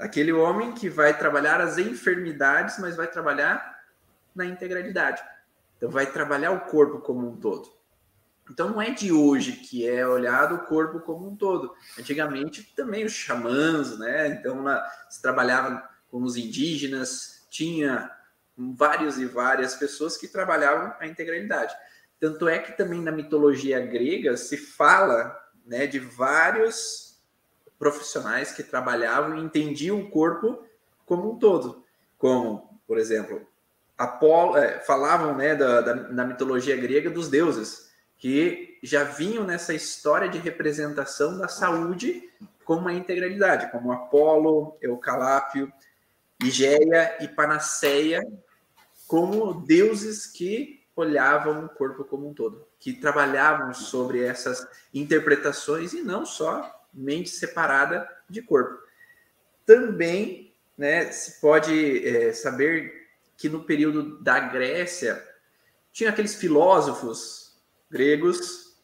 Aquele 0.00 0.32
homem 0.32 0.72
que 0.72 0.88
vai 0.88 1.16
trabalhar 1.16 1.60
as 1.60 1.78
enfermidades, 1.78 2.78
mas 2.78 2.96
vai 2.96 3.06
trabalhar 3.06 3.78
na 4.34 4.46
integralidade. 4.46 5.22
Então 5.76 5.90
vai 5.90 6.06
trabalhar 6.06 6.52
o 6.52 6.60
corpo 6.60 7.00
como 7.00 7.28
um 7.28 7.36
todo. 7.36 7.70
Então 8.50 8.70
não 8.70 8.82
é 8.82 8.90
de 8.90 9.12
hoje 9.12 9.52
que 9.52 9.86
é 9.86 10.06
olhado 10.06 10.56
o 10.56 10.66
corpo 10.66 11.00
como 11.00 11.28
um 11.28 11.36
todo. 11.36 11.72
Antigamente 11.98 12.74
também 12.74 13.04
os 13.04 13.12
xamãs, 13.12 13.98
né? 13.98 14.28
Então 14.28 14.64
se 15.08 15.22
trabalhava 15.22 15.88
com 16.10 16.22
os 16.22 16.36
indígenas, 16.36 17.46
tinha 17.50 18.10
vários 18.56 19.18
e 19.18 19.26
várias 19.26 19.74
pessoas 19.74 20.16
que 20.16 20.26
trabalhavam 20.26 20.94
a 20.98 21.06
integralidade. 21.06 21.74
Tanto 22.18 22.48
é 22.48 22.58
que 22.58 22.72
também 22.72 23.00
na 23.00 23.12
mitologia 23.12 23.80
grega 23.80 24.36
se 24.36 24.56
fala 24.56 25.38
né, 25.64 25.86
de 25.86 25.98
vários 25.98 27.09
profissionais 27.80 28.52
que 28.52 28.62
trabalhavam 28.62 29.38
e 29.38 29.40
entendiam 29.40 29.98
o 29.98 30.10
corpo 30.10 30.62
como 31.06 31.32
um 31.32 31.38
todo. 31.38 31.82
Como, 32.18 32.78
por 32.86 32.98
exemplo, 32.98 33.46
Apolo, 33.96 34.58
é, 34.58 34.80
falavam 34.80 35.34
né, 35.34 35.54
da, 35.56 35.80
da, 35.80 36.24
mitologia 36.24 36.76
grega 36.76 37.08
dos 37.08 37.28
deuses, 37.28 37.90
que 38.18 38.78
já 38.82 39.02
vinham 39.02 39.44
nessa 39.44 39.72
história 39.72 40.28
de 40.28 40.36
representação 40.36 41.38
da 41.38 41.48
saúde 41.48 42.30
como 42.66 42.82
uma 42.82 42.92
integralidade, 42.92 43.72
como 43.72 43.90
Apolo, 43.90 44.76
Eucalápio, 44.82 45.72
Igéia 46.44 47.16
e 47.20 47.28
Panaceia, 47.28 48.22
como 49.08 49.54
deuses 49.54 50.26
que 50.26 50.84
olhavam 50.94 51.64
o 51.64 51.68
corpo 51.70 52.04
como 52.04 52.28
um 52.28 52.34
todo, 52.34 52.66
que 52.78 52.92
trabalhavam 52.92 53.72
sobre 53.72 54.22
essas 54.22 54.66
interpretações 54.92 55.94
e 55.94 56.02
não 56.02 56.26
só 56.26 56.79
mente 56.92 57.30
separada 57.30 58.08
de 58.28 58.42
corpo. 58.42 58.78
Também 59.64 60.54
né, 60.76 61.10
se 61.12 61.40
pode 61.40 62.06
é, 62.06 62.32
saber 62.32 63.08
que 63.36 63.48
no 63.48 63.64
período 63.64 64.18
da 64.22 64.40
Grécia 64.40 65.22
tinha 65.92 66.10
aqueles 66.10 66.34
filósofos 66.34 67.60
gregos 67.90 68.76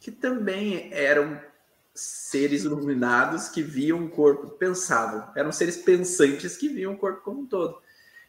que 0.00 0.10
também 0.10 0.90
eram 0.92 1.40
seres 1.94 2.64
iluminados 2.64 3.48
que 3.48 3.62
viam 3.62 4.04
o 4.04 4.10
corpo, 4.10 4.48
pensavam, 4.50 5.28
eram 5.36 5.52
seres 5.52 5.76
pensantes 5.76 6.56
que 6.56 6.68
viam 6.68 6.94
o 6.94 6.96
corpo 6.96 7.22
como 7.22 7.40
um 7.42 7.46
todo. 7.46 7.80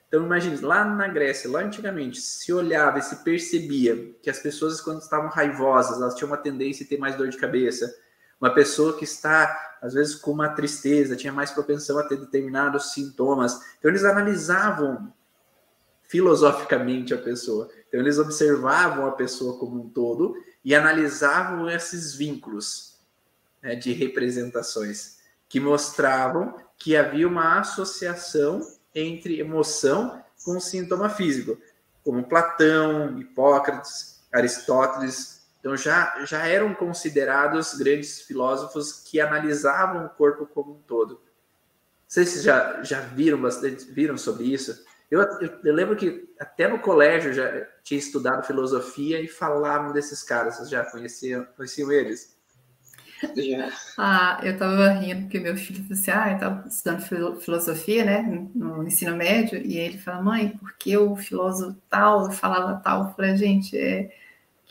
Então, 0.07 0.25
imagine, 0.25 0.57
lá 0.57 0.83
na 0.83 1.07
Grécia, 1.07 1.49
lá 1.49 1.61
antigamente, 1.61 2.19
se 2.19 2.51
olhava 2.51 2.99
e 2.99 3.01
se 3.01 3.23
percebia 3.23 4.13
que 4.21 4.29
as 4.29 4.39
pessoas, 4.39 4.81
quando 4.81 5.01
estavam 5.01 5.29
raivosas, 5.29 6.01
elas 6.01 6.15
tinham 6.15 6.29
uma 6.29 6.37
tendência 6.37 6.85
a 6.85 6.89
ter 6.89 6.97
mais 6.97 7.15
dor 7.15 7.29
de 7.29 7.37
cabeça. 7.37 7.97
Uma 8.41 8.53
pessoa 8.53 8.97
que 8.97 9.03
está, 9.03 9.77
às 9.81 9.93
vezes, 9.93 10.15
com 10.15 10.31
uma 10.31 10.49
tristeza, 10.49 11.15
tinha 11.15 11.31
mais 11.31 11.51
propensão 11.51 11.99
a 11.99 12.03
ter 12.03 12.17
determinados 12.17 12.91
sintomas. 12.91 13.61
Então, 13.77 13.91
eles 13.91 14.03
analisavam 14.03 15.13
filosoficamente 16.01 17.13
a 17.13 17.17
pessoa. 17.17 17.69
Então, 17.87 17.99
eles 17.99 18.17
observavam 18.17 19.05
a 19.05 19.11
pessoa 19.11 19.59
como 19.59 19.79
um 19.79 19.89
todo 19.89 20.35
e 20.65 20.73
analisavam 20.73 21.69
esses 21.69 22.15
vínculos 22.15 22.99
né, 23.61 23.75
de 23.75 23.93
representações 23.93 25.19
que 25.47 25.59
mostravam 25.59 26.55
que 26.77 26.97
havia 26.97 27.27
uma 27.27 27.59
associação 27.59 28.61
entre 28.95 29.39
emoção 29.39 30.23
com 30.43 30.59
sintoma 30.59 31.09
físico, 31.09 31.57
como 32.03 32.27
Platão, 32.27 33.19
Hipócrates, 33.19 34.19
Aristóteles. 34.33 35.40
Então 35.61 35.77
já, 35.77 36.25
já 36.25 36.47
eram 36.47 36.73
considerados 36.73 37.75
grandes 37.75 38.21
filósofos 38.23 38.93
que 38.93 39.21
analisavam 39.21 40.05
o 40.05 40.09
corpo 40.09 40.47
como 40.47 40.73
um 40.73 40.81
todo. 40.81 41.21
Vocês 42.07 42.43
já, 42.43 42.83
já 42.83 42.99
viram 42.99 43.39
bastante, 43.39 43.85
viram 43.85 44.17
sobre 44.17 44.45
isso? 44.45 44.83
Eu, 45.09 45.21
eu, 45.21 45.59
eu, 45.63 45.73
lembro 45.73 45.95
que 45.95 46.33
até 46.39 46.67
no 46.67 46.79
colégio 46.79 47.31
já 47.31 47.65
tinha 47.83 47.99
estudado 47.99 48.45
filosofia 48.45 49.21
e 49.21 49.27
falavam 49.27 49.93
desses 49.93 50.23
caras. 50.23 50.55
Vocês 50.55 50.69
já 50.69 50.83
conheciam, 50.83 51.45
conheciam 51.55 51.91
eles? 51.91 52.35
Ah, 53.97 54.39
eu 54.41 54.53
estava 54.53 54.89
rindo 54.89 55.21
porque 55.21 55.39
meu 55.39 55.55
filho 55.55 55.83
disse 55.83 56.09
assim, 56.09 56.11
ah, 56.11 56.29
eu 56.29 56.35
estava 56.35 56.67
estudando 56.67 57.39
filosofia, 57.39 58.03
né, 58.03 58.49
no 58.55 58.83
ensino 58.83 59.15
médio, 59.15 59.59
e 59.59 59.77
ele 59.77 59.99
fala, 59.99 60.23
mãe, 60.23 60.57
por 60.57 60.73
que 60.73 60.97
o 60.97 61.15
filósofo 61.15 61.79
tal 61.87 62.31
falava 62.31 62.81
tal? 62.81 63.05
Eu 63.05 63.13
falei, 63.13 63.37
gente, 63.37 63.77
é 63.77 64.09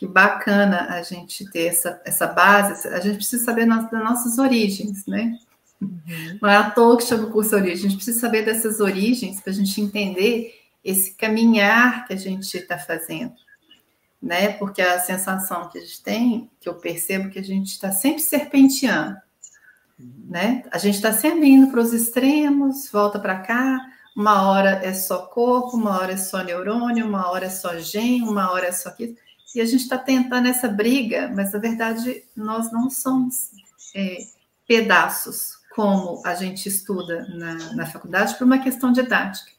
que 0.01 0.07
bacana 0.07 0.87
a 0.89 1.03
gente 1.03 1.47
ter 1.51 1.67
essa, 1.67 2.01
essa 2.03 2.25
base, 2.25 2.87
a 2.87 2.99
gente 2.99 3.17
precisa 3.17 3.45
saber 3.45 3.67
das 3.67 3.91
nossas 3.91 4.39
origens, 4.39 5.05
né? 5.05 5.37
Uhum. 5.79 6.39
Não 6.41 6.49
é 6.49 6.55
à 6.55 6.71
toa 6.71 6.97
que 6.97 7.03
chama 7.03 7.27
o 7.27 7.31
curso 7.31 7.55
Origem, 7.55 7.85
a 7.85 7.89
gente 7.89 7.97
precisa 7.97 8.19
saber 8.19 8.43
dessas 8.43 8.79
origens 8.79 9.39
para 9.39 9.51
a 9.51 9.55
gente 9.55 9.79
entender 9.79 10.55
esse 10.83 11.13
caminhar 11.13 12.07
que 12.07 12.13
a 12.13 12.17
gente 12.17 12.57
está 12.57 12.79
fazendo 12.79 13.35
né? 14.21 14.49
Porque 14.53 14.81
a 14.81 14.99
sensação 14.99 15.67
que 15.69 15.79
a 15.79 15.81
gente 15.81 16.03
tem, 16.03 16.49
que 16.59 16.69
eu 16.69 16.75
percebo 16.75 17.29
que 17.29 17.39
a 17.39 17.43
gente 17.43 17.67
está 17.67 17.91
sempre 17.91 18.21
serpenteando, 18.21 19.17
né? 19.99 20.63
A 20.71 20.77
gente 20.77 20.95
está 20.95 21.11
sempre 21.11 21.47
indo 21.47 21.71
para 21.71 21.81
os 21.81 21.91
extremos, 21.91 22.89
volta 22.91 23.19
para 23.19 23.39
cá, 23.39 23.79
uma 24.15 24.49
hora 24.49 24.81
é 24.83 24.93
só 24.93 25.25
corpo, 25.25 25.75
uma 25.75 25.99
hora 25.99 26.13
é 26.13 26.17
só 26.17 26.43
neurônio, 26.43 27.07
uma 27.07 27.29
hora 27.31 27.45
é 27.45 27.49
só 27.49 27.77
gen, 27.79 28.21
uma 28.23 28.51
hora 28.51 28.67
é 28.67 28.71
só 28.71 28.89
aquilo. 28.89 29.15
E 29.55 29.61
a 29.61 29.65
gente 29.65 29.81
está 29.81 29.97
tentando 29.97 30.47
essa 30.47 30.67
briga, 30.67 31.31
mas 31.35 31.51
na 31.51 31.59
verdade 31.59 32.23
nós 32.35 32.71
não 32.71 32.89
somos 32.89 33.51
é, 33.95 34.17
pedaços, 34.67 35.59
como 35.75 36.21
a 36.25 36.33
gente 36.35 36.67
estuda 36.67 37.27
na, 37.29 37.73
na 37.73 37.85
faculdade, 37.85 38.35
por 38.35 38.45
uma 38.45 38.59
questão 38.59 38.91
didática. 38.91 39.51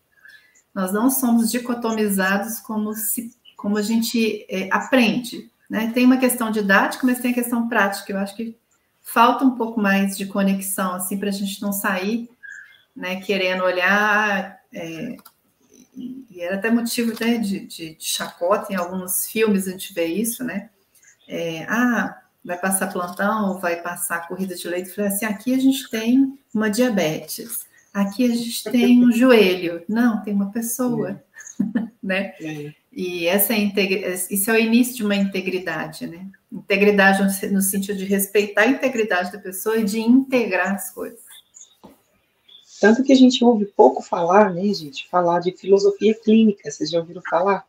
Nós 0.75 0.92
não 0.92 1.11
somos 1.11 1.50
dicotomizados 1.50 2.61
como, 2.61 2.94
se, 2.94 3.34
como 3.56 3.76
a 3.76 3.82
gente 3.82 4.46
é, 4.49 4.68
aprende. 4.72 5.50
Né? 5.68 5.90
Tem 5.92 6.04
uma 6.04 6.16
questão 6.16 6.50
didática, 6.50 7.06
mas 7.06 7.20
tem 7.20 7.32
a 7.32 7.34
questão 7.34 7.68
prática. 7.68 8.12
Eu 8.12 8.18
acho 8.18 8.34
que 8.34 8.56
falta 9.02 9.44
um 9.44 9.56
pouco 9.56 9.80
mais 9.80 10.16
de 10.16 10.26
conexão, 10.26 10.94
assim, 10.94 11.18
para 11.18 11.28
a 11.28 11.32
gente 11.32 11.61
não 11.61 11.72
sair 11.72 12.28
né, 12.94 13.16
querendo 13.16 13.64
olhar. 13.64 14.58
É, 14.72 15.16
e, 15.94 16.25
e 16.30 16.40
era 16.40 16.56
até 16.56 16.70
motivo 16.70 17.12
né, 17.20 17.38
de, 17.38 17.61
de, 17.61 17.94
de, 17.94 18.04
chacota 18.04 18.72
em 18.72 18.76
alguns 18.76 19.26
filmes, 19.26 19.68
a 19.68 19.72
gente 19.72 19.92
vê 19.92 20.06
isso, 20.06 20.42
né? 20.42 20.70
É, 21.28 21.64
ah, 21.68 22.22
vai 22.44 22.58
passar 22.58 22.92
plantão, 22.92 23.58
vai 23.58 23.80
passar 23.82 24.26
corrida 24.26 24.54
de 24.54 24.68
leite. 24.68 24.90
Falei 24.90 25.11
assim: 25.11 25.25
aqui 25.25 25.54
a 25.54 25.58
gente 25.58 25.88
tem 25.90 26.38
uma 26.54 26.70
diabetes, 26.70 27.66
aqui 27.92 28.30
a 28.30 28.34
gente 28.34 28.64
tem 28.64 29.04
um 29.04 29.12
joelho. 29.12 29.84
Não, 29.88 30.22
tem 30.22 30.34
uma 30.34 30.50
pessoa, 30.50 31.22
é. 31.61 31.82
né? 32.02 32.34
É. 32.40 32.72
E 32.94 33.26
essa 33.26 33.54
é 33.54 33.72
isso 34.30 34.50
é 34.50 34.54
o 34.54 34.58
início 34.58 34.96
de 34.96 35.04
uma 35.04 35.16
integridade, 35.16 36.06
né? 36.06 36.26
Integridade 36.50 37.22
no 37.50 37.62
sentido 37.62 37.96
de 37.96 38.04
respeitar 38.04 38.62
a 38.62 38.66
integridade 38.66 39.32
da 39.32 39.38
pessoa 39.38 39.78
e 39.78 39.84
de 39.84 39.99
integrar 40.00 40.75
as 40.75 40.90
coisas. 40.90 41.21
Tanto 42.82 43.04
que 43.04 43.12
a 43.12 43.16
gente 43.16 43.44
ouve 43.44 43.66
pouco 43.66 44.02
falar, 44.02 44.52
né, 44.52 44.74
gente, 44.74 45.08
falar 45.08 45.38
de 45.38 45.56
filosofia 45.56 46.18
clínica, 46.18 46.68
vocês 46.68 46.90
já 46.90 46.98
ouviram 46.98 47.22
falar, 47.30 47.64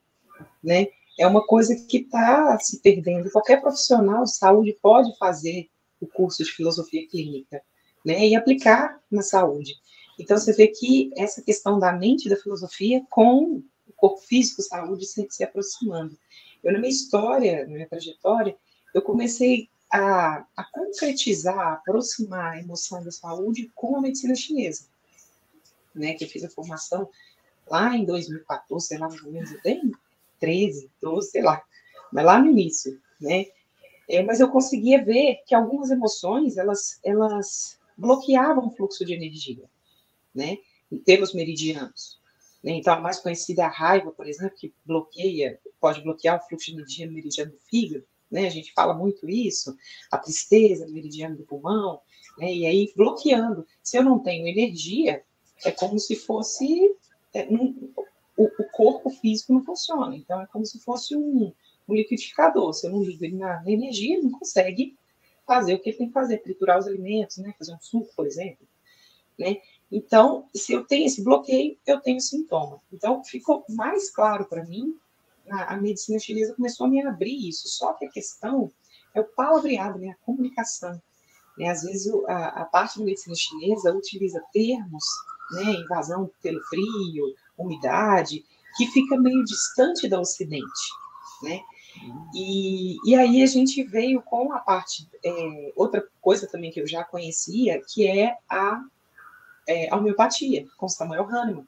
né? 0.63 0.87
É 1.19 1.27
uma 1.27 1.45
coisa 1.45 1.75
que 1.75 1.97
está 1.97 2.57
se 2.57 2.79
perdendo. 2.79 3.29
Qualquer 3.29 3.61
profissional 3.61 4.23
de 4.23 4.35
saúde 4.35 4.75
pode 4.81 5.15
fazer 5.19 5.69
o 6.01 6.07
curso 6.07 6.43
de 6.43 6.49
filosofia 6.49 7.07
clínica, 7.07 7.61
né, 8.03 8.25
e 8.25 8.35
aplicar 8.35 8.99
na 9.11 9.21
saúde. 9.21 9.75
Então 10.19 10.35
você 10.35 10.51
vê 10.51 10.69
que 10.69 11.11
essa 11.15 11.43
questão 11.43 11.77
da 11.77 11.93
mente 11.93 12.27
da 12.27 12.35
filosofia 12.35 13.05
com 13.07 13.61
o 13.87 13.93
corpo 13.95 14.19
físico, 14.19 14.63
saúde, 14.63 15.05
se, 15.05 15.27
se 15.29 15.43
aproximando. 15.43 16.17
Eu 16.63 16.73
na 16.73 16.79
minha 16.79 16.89
história, 16.89 17.67
na 17.67 17.73
minha 17.73 17.87
trajetória, 17.87 18.57
eu 18.95 19.01
comecei 19.03 19.69
a, 19.91 20.43
a 20.57 20.63
concretizar, 20.71 21.59
a 21.59 21.73
aproximar 21.73 22.53
a 22.53 22.59
emoção 22.59 23.03
da 23.03 23.11
saúde 23.11 23.71
com 23.75 23.95
a 23.95 24.01
medicina 24.01 24.33
chinesa 24.33 24.91
né, 25.95 26.13
que 26.13 26.23
eu 26.23 26.27
fiz 26.27 26.43
a 26.43 26.49
formação 26.49 27.09
lá 27.69 27.95
em 27.95 28.05
2014, 28.05 28.87
sei 28.87 28.97
lá, 28.97 29.07
mais 29.07 29.23
ou 29.23 29.31
menos, 29.31 29.51
bem 29.63 29.91
13, 30.39 30.89
12, 31.01 31.29
sei 31.29 31.41
lá, 31.41 31.63
mas 32.11 32.25
lá 32.25 32.39
no 32.39 32.51
início, 32.51 32.99
né, 33.19 33.45
é, 34.07 34.21
mas 34.21 34.39
eu 34.39 34.49
conseguia 34.49 35.03
ver 35.03 35.41
que 35.45 35.55
algumas 35.55 35.89
emoções, 35.89 36.57
elas, 36.57 36.99
elas 37.03 37.79
bloqueavam 37.97 38.67
o 38.67 38.71
fluxo 38.71 39.05
de 39.05 39.13
energia, 39.13 39.63
né, 40.33 40.57
pelos 41.05 41.33
meridianos. 41.33 42.19
Né? 42.63 42.73
Então, 42.73 42.93
a 42.93 42.99
mais 42.99 43.19
conhecida 43.19 43.63
é 43.63 43.65
a 43.65 43.69
raiva, 43.69 44.11
por 44.11 44.27
exemplo, 44.27 44.57
que 44.57 44.73
bloqueia, 44.85 45.59
pode 45.79 46.01
bloquear 46.01 46.37
o 46.37 46.47
fluxo 46.47 46.67
de 46.67 46.73
energia 46.73 47.05
no 47.05 47.13
meridiano 47.13 47.51
do 47.51 47.59
fígado, 47.59 48.05
né? 48.31 48.47
A 48.47 48.49
gente 48.49 48.73
fala 48.73 48.95
muito 48.95 49.29
isso, 49.29 49.77
a 50.11 50.17
tristeza 50.17 50.87
no 50.87 50.93
meridiano 50.93 51.37
do 51.37 51.43
pulmão, 51.43 51.99
né? 52.37 52.51
E 52.51 52.65
aí 52.65 52.91
bloqueando. 52.95 53.67
Se 53.83 53.97
eu 53.97 54.03
não 54.03 54.17
tenho 54.17 54.47
energia, 54.47 55.23
é 55.63 55.71
como 55.71 55.99
se 55.99 56.15
fosse. 56.15 56.95
É, 57.33 57.47
um, 57.47 57.91
o, 58.37 58.43
o, 58.45 58.69
corpo 58.71 59.09
físico 59.09 59.53
não 59.53 59.63
funciona. 59.63 60.15
Então, 60.15 60.41
é 60.41 60.47
como 60.47 60.65
se 60.65 60.79
fosse 60.79 61.15
um, 61.15 61.51
um 61.87 61.93
liquidificador. 61.93 62.71
Eu 62.83 62.91
não 62.91 63.03
ligo 63.03 63.23
ele 63.23 63.37
na, 63.37 63.61
na, 63.61 63.71
energia, 63.71 64.15
ele 64.15 64.23
não 64.23 64.39
consegue 64.39 64.95
fazer 65.45 65.73
o 65.73 65.79
que 65.79 65.89
ele 65.89 65.97
tem 65.97 66.07
que 66.07 66.13
fazer, 66.13 66.37
triturar 66.39 66.79
os 66.79 66.87
alimentos, 66.87 67.37
né? 67.37 67.53
fazer 67.57 67.73
um 67.73 67.81
suco, 67.81 68.13
por 68.15 68.25
exemplo. 68.25 68.67
Né? 69.37 69.57
Então, 69.91 70.47
se 70.53 70.73
eu 70.73 70.85
tenho 70.85 71.05
esse 71.05 71.23
bloqueio, 71.23 71.77
eu 71.85 71.99
tenho 71.99 72.19
sintoma. 72.19 72.81
Então, 72.91 73.23
ficou 73.23 73.63
mais 73.69 74.09
claro 74.09 74.45
para 74.45 74.63
mim, 74.63 74.95
a, 75.49 75.73
a, 75.73 75.77
medicina 75.77 76.17
chinesa 76.19 76.55
começou 76.55 76.87
a 76.87 76.89
me 76.89 77.05
abrir 77.05 77.47
isso. 77.47 77.67
Só 77.67 77.93
que 77.93 78.05
a 78.05 78.09
questão 78.09 78.71
é 79.13 79.21
o 79.21 79.25
palavreado, 79.25 79.99
né? 79.99 80.09
a 80.09 80.25
comunicação. 80.25 80.99
Né? 81.57 81.69
Às 81.69 81.83
vezes, 81.83 82.11
a, 82.27 82.61
a 82.61 82.65
parte 82.65 82.97
da 82.97 83.05
medicina 83.05 83.35
chinesa 83.35 83.93
utiliza 83.93 84.43
termos 84.51 85.03
né, 85.51 85.71
invasão 85.73 86.29
pelo 86.41 86.61
frio, 86.63 87.35
umidade, 87.57 88.43
que 88.77 88.87
fica 88.87 89.17
meio 89.17 89.43
distante 89.43 90.07
da 90.07 90.19
Ocidente, 90.19 90.89
né? 91.43 91.61
E, 92.33 92.97
e 93.05 93.15
aí 93.15 93.43
a 93.43 93.45
gente 93.45 93.83
veio 93.83 94.21
com 94.21 94.51
a 94.51 94.59
parte, 94.59 95.07
é, 95.23 95.71
outra 95.75 96.03
coisa 96.19 96.47
também 96.47 96.71
que 96.71 96.81
eu 96.81 96.87
já 96.87 97.03
conhecia, 97.03 97.79
que 97.87 98.07
é 98.07 98.35
a, 98.49 98.83
é, 99.67 99.93
a 99.93 99.97
homeopatia, 99.97 100.65
com 100.75 100.89
Samuel 100.89 101.27
Hahnemann, 101.29 101.67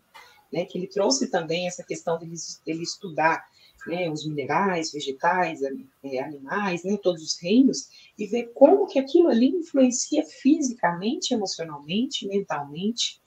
né, 0.52 0.66
que 0.66 0.78
ele 0.78 0.88
trouxe 0.88 1.28
também 1.30 1.68
essa 1.68 1.84
questão 1.84 2.18
dele, 2.18 2.36
dele 2.66 2.84
estudar 2.84 3.46
né, 3.86 4.10
os 4.10 4.26
minerais, 4.26 4.92
vegetais, 4.92 5.62
é, 5.62 6.20
animais, 6.20 6.84
né, 6.84 6.98
todos 6.98 7.22
os 7.22 7.40
reinos, 7.40 7.90
e 8.18 8.26
ver 8.26 8.52
como 8.54 8.88
que 8.88 8.98
aquilo 8.98 9.30
ali 9.30 9.48
influencia 9.48 10.26
fisicamente, 10.26 11.34
emocionalmente, 11.34 12.28
mentalmente, 12.28 13.22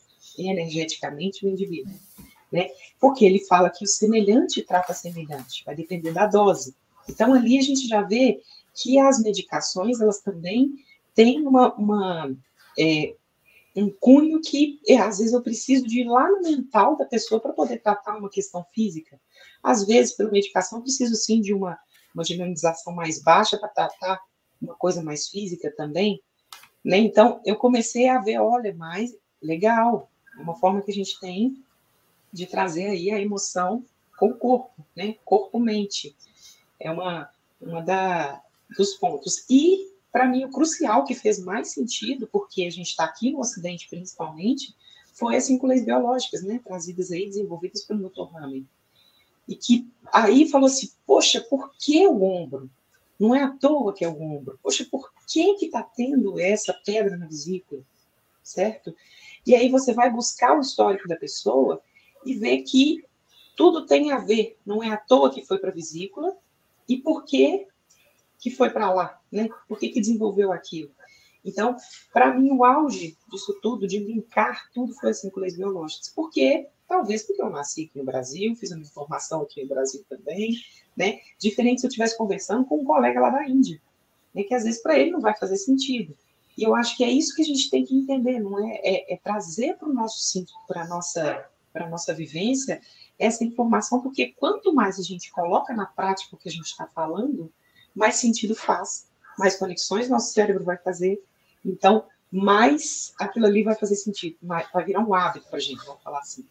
energeticamente 0.47 1.45
o 1.45 1.49
indivíduo. 1.49 1.95
Né? 2.53 2.71
Porque 3.01 3.25
ele 3.25 3.45
fala 3.47 3.71
que 3.71 3.85
o 3.85 3.89
semelhante 3.89 4.63
trata 4.63 4.95
semelhante, 4.95 5.65
vai 5.65 5.75
depender 5.75 6.13
da 6.13 6.27
dose. 6.27 6.75
Então, 7.09 7.33
ali 7.33 7.59
a 7.59 7.63
gente 7.63 7.87
já 7.87 8.03
vê 8.03 8.41
que 8.75 8.99
as 8.99 9.21
medicações, 9.21 10.01
elas 10.01 10.21
também 10.21 10.75
têm 11.15 11.47
uma, 11.47 11.75
uma 11.75 12.31
é, 12.79 13.15
um 13.77 13.91
cunho 13.91 14.41
que, 14.41 14.81
é, 14.89 14.99
às 14.99 15.19
vezes, 15.19 15.33
eu 15.33 15.43
preciso 15.43 15.87
de 15.87 16.01
ir 16.01 16.09
lá 16.09 16.29
no 16.29 16.43
mental 16.43 16.97
da 16.97 17.05
pessoa 17.05 17.41
para 17.41 17.53
poder 17.53 17.79
tratar 17.79 18.17
uma 18.17 18.31
questão 18.31 18.65
física. 18.73 19.21
Às 19.63 19.85
vezes, 19.85 20.15
pela 20.15 20.31
medicação, 20.31 20.79
eu 20.79 20.83
preciso, 20.83 21.15
sim, 21.15 21.41
de 21.41 21.53
uma, 21.53 21.79
uma 22.15 22.25
dinamização 22.25 22.93
mais 22.95 23.23
baixa 23.23 23.59
para 23.59 23.69
tratar 23.69 24.21
uma 24.61 24.75
coisa 24.75 25.03
mais 25.03 25.29
física 25.29 25.73
também. 25.77 26.21
Né? 26.85 26.99
Então, 26.99 27.41
eu 27.45 27.57
comecei 27.57 28.09
a 28.09 28.21
ver, 28.21 28.39
olha, 28.39 28.75
mais 28.75 29.17
legal, 29.41 30.08
uma 30.39 30.55
forma 30.55 30.83
que 30.83 30.91
a 30.91 30.95
gente 30.95 31.19
tem 31.21 31.63
de 32.33 32.47
trazer 32.47 32.87
aí 32.87 33.11
a 33.11 33.21
emoção 33.21 33.85
com 34.19 34.31
o 34.31 34.37
corpo, 34.37 34.85
né? 34.95 35.17
Corpo-mente. 35.25 36.15
É 36.79 36.91
uma, 36.91 37.31
uma 37.61 37.83
da, 37.83 38.43
dos 38.77 38.95
pontos. 38.95 39.45
E, 39.49 39.93
para 40.13 40.27
mim, 40.27 40.45
o 40.45 40.51
crucial 40.51 41.05
que 41.05 41.15
fez 41.15 41.39
mais 41.39 41.73
sentido, 41.73 42.29
porque 42.31 42.65
a 42.65 42.71
gente 42.71 42.89
está 42.89 43.05
aqui 43.05 43.31
no 43.31 43.41
Ocidente 43.41 43.89
principalmente, 43.89 44.75
foi 45.13 45.37
as 45.37 45.45
cinco 45.45 45.67
leis 45.67 45.85
biológicas, 45.85 46.43
né? 46.43 46.61
Trazidas 46.65 47.11
aí, 47.11 47.27
desenvolvidas 47.27 47.85
pelo 47.85 48.09
Dr. 48.09 48.37
Hammond. 48.37 48.67
E 49.49 49.57
que 49.57 49.89
aí 50.13 50.49
falou 50.49 50.67
assim, 50.67 50.91
poxa, 51.07 51.41
por 51.41 51.73
que 51.79 52.07
o 52.07 52.23
ombro? 52.23 52.71
Não 53.19 53.35
é 53.35 53.43
à 53.43 53.51
toa 53.51 53.93
que 53.93 54.05
é 54.05 54.09
o 54.09 54.21
ombro. 54.21 54.59
Poxa, 54.63 54.87
por 54.89 55.11
que 55.27 55.55
que 55.55 55.67
está 55.67 55.83
tendo 55.83 56.39
essa 56.39 56.73
pedra 56.73 57.17
na 57.17 57.27
vesícula? 57.27 57.83
Certo? 58.43 58.95
E 59.49 59.55
aí 59.55 59.71
você 59.71 59.95
vai 59.95 60.11
buscar 60.13 60.57
o 60.57 60.61
histórico 60.61 61.09
da 61.09 61.17
pessoa 61.17 61.81
e 62.25 62.35
ver 62.35 62.59
que 62.63 63.03
tudo 63.57 63.87
tem 63.87 64.13
a 64.13 64.19
ver, 64.19 64.59
não 64.65 64.83
é 64.83 64.91
à 64.91 64.97
toa 64.99 65.33
que 65.33 65.45
foi 65.45 65.59
para 65.59 65.71
a 65.71 65.75
vesícula 65.75 66.37
e 66.87 66.99
por 66.99 67.25
que 67.25 67.67
que 68.39 68.51
foi 68.51 68.69
para 68.71 68.93
lá, 68.93 69.21
né? 69.33 69.49
Por 69.67 69.79
que, 69.79 69.89
que 69.89 70.01
desenvolveu 70.01 70.53
aquilo? 70.53 70.91
Então, 71.45 71.77
para 72.13 72.33
mim, 72.35 72.51
o 72.53 72.63
auge 72.63 73.17
disso 73.33 73.59
tudo, 73.63 73.87
de 73.87 73.99
linkar 73.99 74.71
tudo, 74.73 74.95
foi 74.95 75.11
assim 75.11 75.31
com 75.31 75.41
leis 75.41 75.57
biológicas. 75.57 76.11
Porque, 76.15 76.69
talvez 76.87 77.23
porque 77.23 77.43
eu 77.43 77.51
nasci 77.51 77.85
aqui 77.85 77.99
no 77.99 78.05
Brasil, 78.05 78.55
fiz 78.55 78.71
a 78.71 78.77
minha 78.77 78.89
formação 78.89 79.43
aqui 79.43 79.63
no 79.63 79.69
Brasil 79.69 80.05
também, 80.09 80.53
né? 80.97 81.21
Diferente 81.39 81.81
se 81.81 81.87
eu 81.87 81.89
estivesse 81.89 82.17
conversando 82.17 82.65
com 82.67 82.81
um 82.81 82.85
colega 82.85 83.19
lá 83.19 83.31
da 83.31 83.49
Índia, 83.49 83.81
né? 84.35 84.45
que 84.45 84.55
às 84.55 84.65
vezes 84.65 84.83
para 84.83 84.99
ele 84.99 85.11
não 85.11 85.21
vai 85.21 85.35
fazer 85.37 85.57
sentido. 85.57 86.15
E 86.59 86.65
eu 86.65 86.75
acho 86.75 86.97
que 86.97 87.05
é 87.05 87.09
isso 87.09 87.37
que 87.37 87.43
a 87.43 87.45
gente 87.45 87.71
tem 87.71 87.85
que 87.85 87.95
entender, 87.95 88.41
não 88.41 88.59
é? 88.69 88.81
É, 88.83 89.15
é 89.15 89.17
trazer 89.17 89.77
para 89.77 89.89
o 89.89 89.95
nosso 89.95 90.45
para 90.67 90.83
a 90.83 90.89
nossa, 90.89 91.49
nossa 91.89 92.13
vivência 92.13 92.81
essa 93.17 93.45
informação, 93.45 94.01
porque 94.01 94.35
quanto 94.37 94.75
mais 94.75 94.99
a 94.99 95.03
gente 95.03 95.31
coloca 95.31 95.73
na 95.73 95.87
prática 95.87 96.35
o 96.35 96.37
que 96.37 96.49
a 96.49 96.53
gente 96.53 96.67
está 96.67 96.85
falando, 96.89 97.49
mais 97.95 98.17
sentido 98.17 98.57
faz, 98.57 99.07
mais 99.39 99.55
conexões 99.55 100.09
nosso 100.09 100.33
cérebro 100.33 100.65
vai 100.65 100.77
fazer. 100.77 101.23
Então, 101.65 102.07
mais 102.29 103.15
aquilo 103.21 103.47
ali 103.47 103.63
vai 103.63 103.77
fazer 103.77 103.95
sentido, 103.95 104.37
vai 104.43 104.85
virar 104.85 105.01
um 105.01 105.15
hábito 105.15 105.47
para 105.47 105.59
a 105.59 105.61
gente, 105.61 105.85
vamos 105.87 106.03
falar 106.03 106.19
assim. 106.19 106.45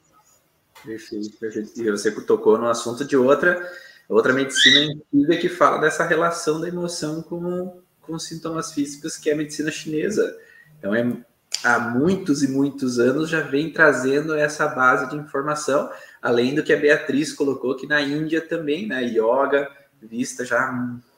Perfeito, 0.86 1.38
perfeito. 1.38 1.82
E 1.82 1.92
você 1.92 2.12
tocou 2.22 2.58
no 2.58 2.70
assunto 2.70 3.04
de 3.04 3.18
outra, 3.18 3.70
outra 4.08 4.32
medicina 4.32 4.94
antiga 5.14 5.36
que 5.36 5.50
fala 5.50 5.80
dessa 5.80 6.06
relação 6.06 6.62
da 6.62 6.70
emoção 6.70 7.22
com 7.22 7.82
com 8.08 8.18
sintomas 8.18 8.72
físicos, 8.72 9.18
que 9.18 9.30
é 9.30 9.34
a 9.34 9.38
medicina 9.38 9.70
chinesa. 9.70 10.36
Então, 10.80 10.96
é, 10.96 11.06
há 11.64 11.80
muitos 11.80 12.44
e 12.44 12.48
muitos 12.48 13.00
anos 13.00 13.30
já 13.30 13.42
vem 13.42 13.72
trazendo 13.72 14.34
essa 14.34 14.68
base 14.68 15.10
de 15.10 15.18
informação, 15.18 15.92
além 16.22 16.56
do 16.56 16.64
que 16.64 16.74
a 16.74 16.78
Beatriz 16.78 17.34
colocou 17.34 17.76
que 17.76 17.88
na 17.88 18.02
Índia 18.02 18.42
também, 18.42 18.88
né, 18.88 19.04
yoga, 19.04 19.70
vista 20.02 20.46
já 20.46 20.74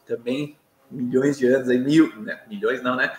também 0.05 0.57
milhões 0.89 1.37
de 1.37 1.45
anos, 1.45 1.69
aí, 1.69 1.77
mil, 1.77 2.13
né, 2.21 2.41
milhões 2.49 2.81
não, 2.81 2.95
né, 2.95 3.15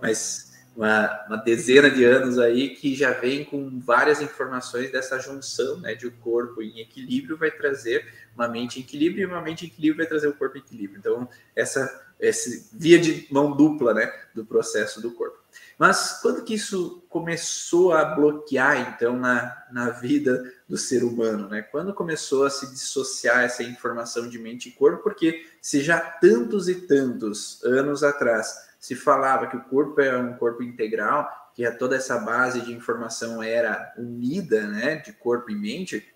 mas 0.00 0.52
uma, 0.76 1.24
uma, 1.26 1.36
dezena 1.36 1.88
de 1.88 2.04
anos 2.04 2.38
aí 2.38 2.70
que 2.70 2.94
já 2.94 3.12
vem 3.12 3.44
com 3.44 3.78
várias 3.78 4.20
informações 4.20 4.90
dessa 4.90 5.18
junção, 5.18 5.78
né, 5.80 5.94
de 5.94 6.06
o 6.06 6.10
um 6.10 6.16
corpo 6.16 6.60
em 6.60 6.80
equilíbrio 6.80 7.36
vai 7.36 7.50
trazer 7.50 8.04
uma 8.34 8.48
mente 8.48 8.78
em 8.78 8.82
equilíbrio 8.82 9.22
e 9.22 9.26
uma 9.26 9.40
mente 9.40 9.64
em 9.64 9.68
equilíbrio 9.68 9.98
vai 9.98 10.06
trazer 10.06 10.26
o 10.26 10.34
corpo 10.34 10.56
em 10.58 10.60
equilíbrio. 10.60 10.98
Então, 10.98 11.28
essa, 11.54 12.03
essa 12.20 12.50
via 12.72 12.98
de 12.98 13.26
mão 13.30 13.56
dupla, 13.56 13.92
né, 13.94 14.12
do 14.34 14.44
processo 14.44 15.00
do 15.00 15.12
corpo. 15.12 15.38
Mas 15.78 16.20
quando 16.22 16.44
que 16.44 16.54
isso 16.54 17.02
começou 17.08 17.92
a 17.92 18.04
bloquear, 18.04 18.94
então, 18.94 19.18
na, 19.18 19.64
na 19.72 19.90
vida 19.90 20.52
do 20.68 20.76
ser 20.76 21.02
humano, 21.02 21.48
né? 21.48 21.62
Quando 21.62 21.92
começou 21.92 22.44
a 22.44 22.50
se 22.50 22.70
dissociar 22.70 23.42
essa 23.42 23.62
informação 23.62 24.28
de 24.28 24.38
mente 24.38 24.68
e 24.68 24.72
corpo? 24.72 25.02
Porque 25.02 25.44
se 25.60 25.80
já 25.80 25.98
tantos 25.98 26.68
e 26.68 26.76
tantos 26.86 27.62
anos 27.64 28.04
atrás 28.04 28.68
se 28.78 28.94
falava 28.94 29.46
que 29.46 29.56
o 29.56 29.64
corpo 29.64 30.00
é 30.00 30.16
um 30.16 30.34
corpo 30.34 30.62
integral, 30.62 31.28
que 31.54 31.68
toda 31.72 31.96
essa 31.96 32.18
base 32.18 32.60
de 32.60 32.72
informação 32.72 33.42
era 33.42 33.94
unida, 33.96 34.66
né, 34.66 34.96
de 34.96 35.12
corpo 35.12 35.50
e 35.50 35.54
mente, 35.54 36.06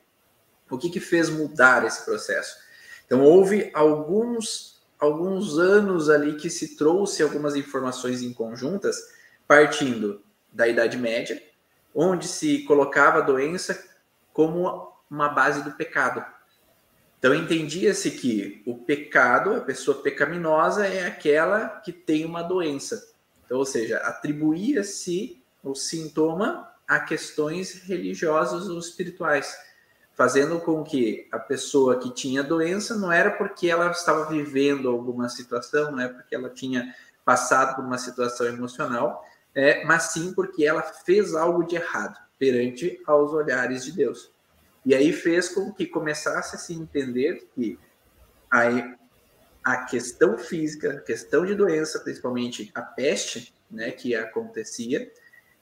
o 0.71 0.77
que 0.77 0.91
que 0.91 1.01
fez 1.01 1.31
mudar 1.31 1.85
esse 1.87 2.05
processo? 2.05 2.57
Então, 3.07 3.23
houve 3.23 3.71
alguns, 3.73 4.78
alguns 4.99 5.59
anos 5.59 6.11
ali 6.11 6.37
que 6.37 6.51
se 6.51 6.77
trouxe 6.77 7.23
algumas 7.23 7.55
informações 7.55 8.23
em 8.23 8.33
conjuntas, 8.33 8.97
partindo 9.47 10.23
da 10.53 10.67
Idade 10.67 10.97
Média, 10.97 11.43
onde 11.95 12.27
se 12.27 12.65
colocava 12.65 13.19
a 13.19 13.23
doença 13.23 13.85
como 14.33 14.93
uma 15.11 15.29
base 15.29 15.63
do 15.63 15.73
pecado. 15.73 16.25
Então 17.19 17.35
entendia-se 17.35 18.13
que 18.13 18.63
o 18.65 18.77
pecado, 18.77 19.55
a 19.55 19.61
pessoa 19.61 20.03
pecaminosa, 20.03 20.87
é 20.87 21.07
aquela 21.07 21.81
que 21.81 21.93
tem 21.93 22.25
uma 22.25 22.43
doença. 22.43 23.13
Então, 23.45 23.59
ou 23.59 23.65
seja, 23.65 23.97
atribuía-se 23.99 25.43
o 25.65 25.75
sintoma 25.75 26.71
a 26.87 27.01
questões 27.01 27.83
religiosas 27.83 28.69
ou 28.69 28.79
espirituais, 28.79 29.55
fazendo 30.19 30.59
com 30.59 30.83
que 30.83 31.29
a 31.31 31.39
pessoa 31.39 32.01
que 32.01 32.13
tinha 32.13 32.43
doença 32.43 32.97
não 32.97 33.13
era 33.13 33.31
porque 33.31 33.71
ela 33.71 33.89
estava 33.93 34.29
vivendo 34.29 34.91
alguma 34.91 35.29
situação, 35.29 35.93
não 35.93 36.01
é 36.01 36.09
porque 36.09 36.35
ela 36.35 36.51
tinha 36.51 36.93
passado 37.25 37.77
por 37.77 37.85
uma 37.85 37.97
situação 37.97 38.49
emocional, 38.49 39.25
é, 39.55 39.85
mas 39.85 40.15
sim 40.15 40.35
porque 40.35 40.65
ela 40.65 40.83
fez 40.83 41.37
algo 41.37 41.63
de 41.63 41.77
errado 41.77 42.19
perante 42.37 43.01
aos 43.07 43.33
olhares 43.33 43.85
de 43.85 43.93
Deus. 43.93 44.33
E 44.85 44.93
aí 44.93 45.13
fez 45.13 45.51
com 45.51 45.73
que 45.73 45.87
começasse 45.87 46.57
a 46.57 46.59
se 46.59 46.75
entender 46.75 47.49
que 47.55 47.79
a, 48.51 48.97
a 49.63 49.85
questão 49.85 50.37
física, 50.37 50.95
a 50.95 51.01
questão 51.01 51.47
de 51.47 51.55
doença, 51.55 52.01
principalmente 52.01 52.73
a 52.75 52.83
peste, 52.83 53.55
né, 53.71 53.93
que 53.93 54.17
acontecia, 54.17 55.13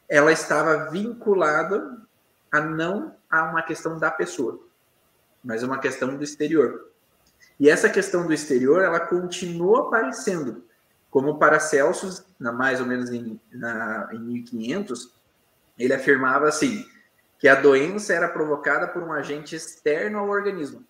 ela 0.08 0.32
estava 0.32 0.90
vinculada 0.90 2.00
a 2.50 2.60
não 2.62 3.15
a 3.30 3.44
uma 3.44 3.62
questão 3.62 3.98
da 3.98 4.10
pessoa, 4.10 4.60
mas 5.42 5.62
uma 5.62 5.78
questão 5.78 6.16
do 6.16 6.22
exterior. 6.22 6.90
E 7.58 7.68
essa 7.70 7.88
questão 7.88 8.26
do 8.26 8.32
exterior, 8.32 8.82
ela 8.82 9.00
continuou 9.00 9.76
aparecendo 9.76 10.64
como 11.10 11.38
Paracelsus, 11.38 12.24
na 12.38 12.52
mais 12.52 12.80
ou 12.80 12.86
menos 12.86 13.10
em, 13.10 13.40
na, 13.50 14.08
em 14.12 14.18
1500, 14.18 15.14
ele 15.78 15.94
afirmava 15.94 16.46
assim, 16.46 16.84
que 17.38 17.48
a 17.48 17.54
doença 17.54 18.12
era 18.12 18.28
provocada 18.28 18.88
por 18.88 19.02
um 19.02 19.12
agente 19.12 19.56
externo 19.56 20.18
ao 20.18 20.28
organismo. 20.28 20.84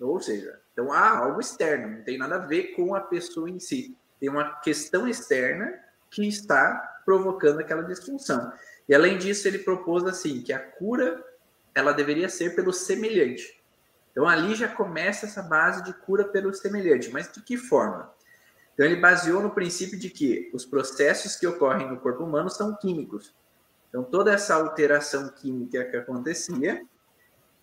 Ou 0.00 0.20
seja, 0.20 0.60
então 0.72 0.92
há 0.92 1.18
algo 1.18 1.40
externo, 1.40 1.96
não 1.96 2.02
tem 2.02 2.18
nada 2.18 2.36
a 2.36 2.46
ver 2.46 2.74
com 2.74 2.94
a 2.94 3.00
pessoa 3.00 3.48
em 3.48 3.58
si. 3.58 3.96
Tem 4.20 4.28
uma 4.28 4.56
questão 4.60 5.08
externa 5.08 5.72
que 6.10 6.26
está 6.26 7.00
provocando 7.04 7.60
aquela 7.60 7.82
disfunção. 7.82 8.52
E 8.88 8.94
além 8.94 9.16
disso, 9.16 9.48
ele 9.48 9.58
propôs 9.58 10.04
assim 10.04 10.42
que 10.42 10.52
a 10.52 10.58
cura 10.58 11.22
ela 11.76 11.92
deveria 11.92 12.28
ser 12.28 12.56
pelo 12.56 12.72
semelhante. 12.72 13.62
Então 14.10 14.26
ali 14.26 14.54
já 14.54 14.66
começa 14.66 15.26
essa 15.26 15.42
base 15.42 15.84
de 15.84 15.92
cura 15.92 16.24
pelo 16.24 16.52
semelhante, 16.54 17.10
mas 17.10 17.30
de 17.30 17.42
que 17.42 17.56
forma? 17.56 18.10
Então, 18.76 18.84
ele 18.84 18.96
baseou 18.96 19.40
no 19.40 19.50
princípio 19.50 19.98
de 19.98 20.10
que 20.10 20.50
os 20.52 20.66
processos 20.66 21.34
que 21.34 21.46
ocorrem 21.46 21.88
no 21.88 21.98
corpo 21.98 22.24
humano 22.24 22.50
são 22.50 22.76
químicos. 22.76 23.34
Então, 23.88 24.04
toda 24.04 24.34
essa 24.34 24.54
alteração 24.54 25.30
química 25.30 25.82
que 25.86 25.96
acontecia, 25.96 26.82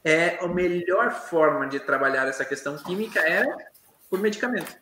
é 0.03 0.43
a 0.43 0.47
melhor 0.47 1.11
forma 1.11 1.67
de 1.67 1.79
trabalhar 1.79 2.27
essa 2.27 2.43
questão 2.43 2.77
química 2.77 3.19
era 3.19 3.55
por 4.09 4.19
medicamento. 4.19 4.75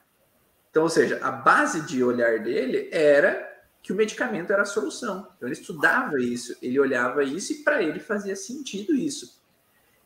Então, 0.70 0.84
ou 0.84 0.90
seja, 0.90 1.20
a 1.22 1.32
base 1.32 1.82
de 1.82 2.02
olhar 2.02 2.40
dele 2.40 2.90
era 2.94 3.51
que 3.82 3.92
o 3.92 3.96
medicamento 3.96 4.52
era 4.54 4.62
a 4.62 4.66
solução. 4.66 5.28
Então, 5.36 5.48
ele 5.48 5.60
estudava 5.60 6.20
isso, 6.20 6.56
ele 6.62 6.80
olhava 6.80 7.24
isso 7.24 7.54
e 7.54 7.64
para 7.64 7.82
ele 7.82 8.00
fazia 8.00 8.36
sentido 8.36 8.96
isso. 8.96 9.42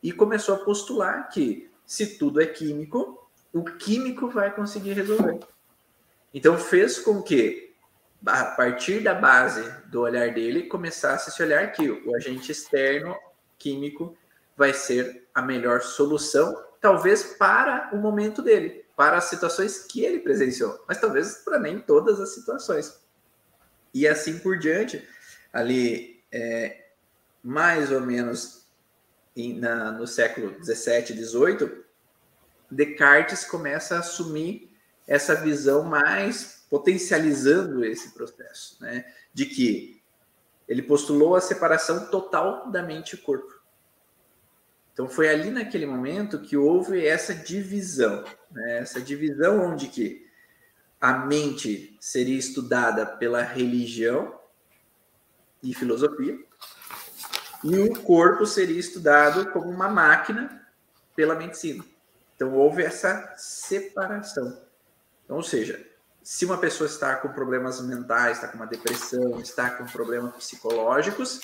E 0.01 0.11
começou 0.11 0.55
a 0.55 0.59
postular 0.59 1.29
que 1.29 1.69
se 1.85 2.17
tudo 2.17 2.41
é 2.41 2.45
químico, 2.45 3.29
o 3.53 3.63
químico 3.63 4.29
vai 4.29 4.53
conseguir 4.53 4.93
resolver. 4.93 5.39
Então 6.33 6.57
fez 6.57 6.99
com 6.99 7.21
que, 7.21 7.73
a 8.25 8.43
partir 8.45 9.01
da 9.01 9.13
base 9.13 9.63
do 9.87 10.01
olhar 10.01 10.33
dele, 10.33 10.63
começasse 10.63 11.29
a 11.29 11.33
se 11.33 11.41
olhar 11.41 11.71
que 11.71 11.89
o 11.89 12.15
agente 12.15 12.51
externo 12.51 13.15
químico 13.57 14.17
vai 14.57 14.73
ser 14.73 15.27
a 15.33 15.41
melhor 15.41 15.81
solução, 15.81 16.61
talvez 16.81 17.23
para 17.37 17.89
o 17.93 17.97
momento 17.97 18.41
dele, 18.41 18.85
para 18.95 19.17
as 19.17 19.25
situações 19.25 19.85
que 19.85 20.03
ele 20.03 20.19
presenciou, 20.19 20.83
mas 20.87 20.99
talvez 20.99 21.35
para 21.37 21.59
nem 21.59 21.79
todas 21.79 22.19
as 22.19 22.33
situações. 22.33 23.04
E 23.95 24.05
assim 24.05 24.37
por 24.39 24.59
diante, 24.59 25.07
ali, 25.53 26.21
é, 26.29 26.89
mais 27.41 27.93
ou 27.93 28.01
menos 28.01 28.67
em, 29.33 29.57
na, 29.57 29.89
no 29.93 30.05
século 30.05 30.51
17, 30.59 31.13
18, 31.13 31.85
Descartes 32.69 33.45
começa 33.45 33.95
a 33.95 33.99
assumir 33.99 34.69
essa 35.07 35.33
visão 35.33 35.85
mais 35.85 36.65
potencializando 36.69 37.85
esse 37.85 38.13
processo, 38.13 38.75
né? 38.81 39.05
De 39.33 39.45
que 39.45 40.01
ele 40.67 40.81
postulou 40.81 41.33
a 41.33 41.41
separação 41.41 42.07
total 42.07 42.69
da 42.69 42.83
mente 42.83 43.13
e 43.13 43.17
corpo. 43.17 43.61
Então 44.91 45.07
foi 45.07 45.29
ali 45.29 45.51
naquele 45.51 45.85
momento 45.85 46.41
que 46.41 46.57
houve 46.57 47.05
essa 47.05 47.33
divisão, 47.33 48.25
né? 48.51 48.79
essa 48.79 48.99
divisão 48.99 49.61
onde 49.61 49.87
que 49.87 50.24
a 51.05 51.19
mente 51.19 51.95
seria 52.01 52.35
estudada 52.35 53.05
pela 53.05 53.43
religião 53.43 54.39
e 55.61 55.71
filosofia 55.71 56.35
e 57.63 57.77
o 57.77 58.01
corpo 58.01 58.43
seria 58.47 58.79
estudado 58.79 59.51
como 59.51 59.69
uma 59.69 59.87
máquina 59.87 60.67
pela 61.15 61.35
medicina. 61.35 61.85
Então 62.35 62.55
houve 62.55 62.81
essa 62.81 63.35
separação. 63.37 64.59
Então, 65.23 65.37
ou 65.37 65.43
seja, 65.43 65.79
se 66.23 66.43
uma 66.43 66.57
pessoa 66.57 66.87
está 66.87 67.15
com 67.17 67.29
problemas 67.29 67.79
mentais, 67.81 68.37
está 68.37 68.47
com 68.47 68.55
uma 68.55 68.65
depressão, 68.65 69.39
está 69.39 69.69
com 69.69 69.85
problemas 69.85 70.35
psicológicos, 70.35 71.39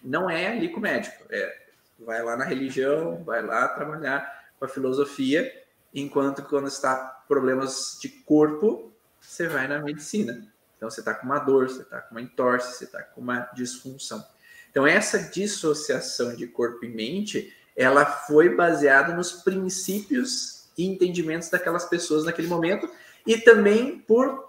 não 0.00 0.30
é 0.30 0.52
ali 0.52 0.68
com 0.68 0.78
o 0.78 0.82
médico. 0.82 1.24
É, 1.30 1.66
vai 1.98 2.22
lá 2.22 2.36
na 2.36 2.44
religião, 2.44 3.24
vai 3.24 3.42
lá 3.42 3.66
trabalhar 3.66 4.52
com 4.56 4.66
a 4.66 4.68
filosofia, 4.68 5.52
enquanto 5.92 6.44
quando 6.44 6.68
está 6.68 7.17
problemas 7.28 7.98
de 8.00 8.08
corpo, 8.08 8.92
você 9.20 9.46
vai 9.46 9.68
na 9.68 9.80
medicina. 9.80 10.50
Então 10.76 10.90
você 10.90 11.00
está 11.00 11.12
com 11.14 11.26
uma 11.26 11.38
dor, 11.38 11.68
você 11.68 11.82
está 11.82 12.00
com 12.00 12.12
uma 12.12 12.22
entorse, 12.22 12.76
você 12.76 12.84
está 12.84 13.02
com 13.02 13.20
uma 13.20 13.40
disfunção. 13.54 14.24
Então 14.70 14.86
essa 14.86 15.18
dissociação 15.18 16.34
de 16.34 16.46
corpo 16.46 16.84
e 16.84 16.88
mente, 16.88 17.54
ela 17.76 18.04
foi 18.04 18.54
baseada 18.54 19.14
nos 19.14 19.32
princípios 19.32 20.68
e 20.76 20.86
entendimentos 20.86 21.50
daquelas 21.50 21.84
pessoas 21.84 22.24
naquele 22.24 22.48
momento 22.48 22.88
e 23.26 23.36
também 23.36 23.98
por 23.98 24.48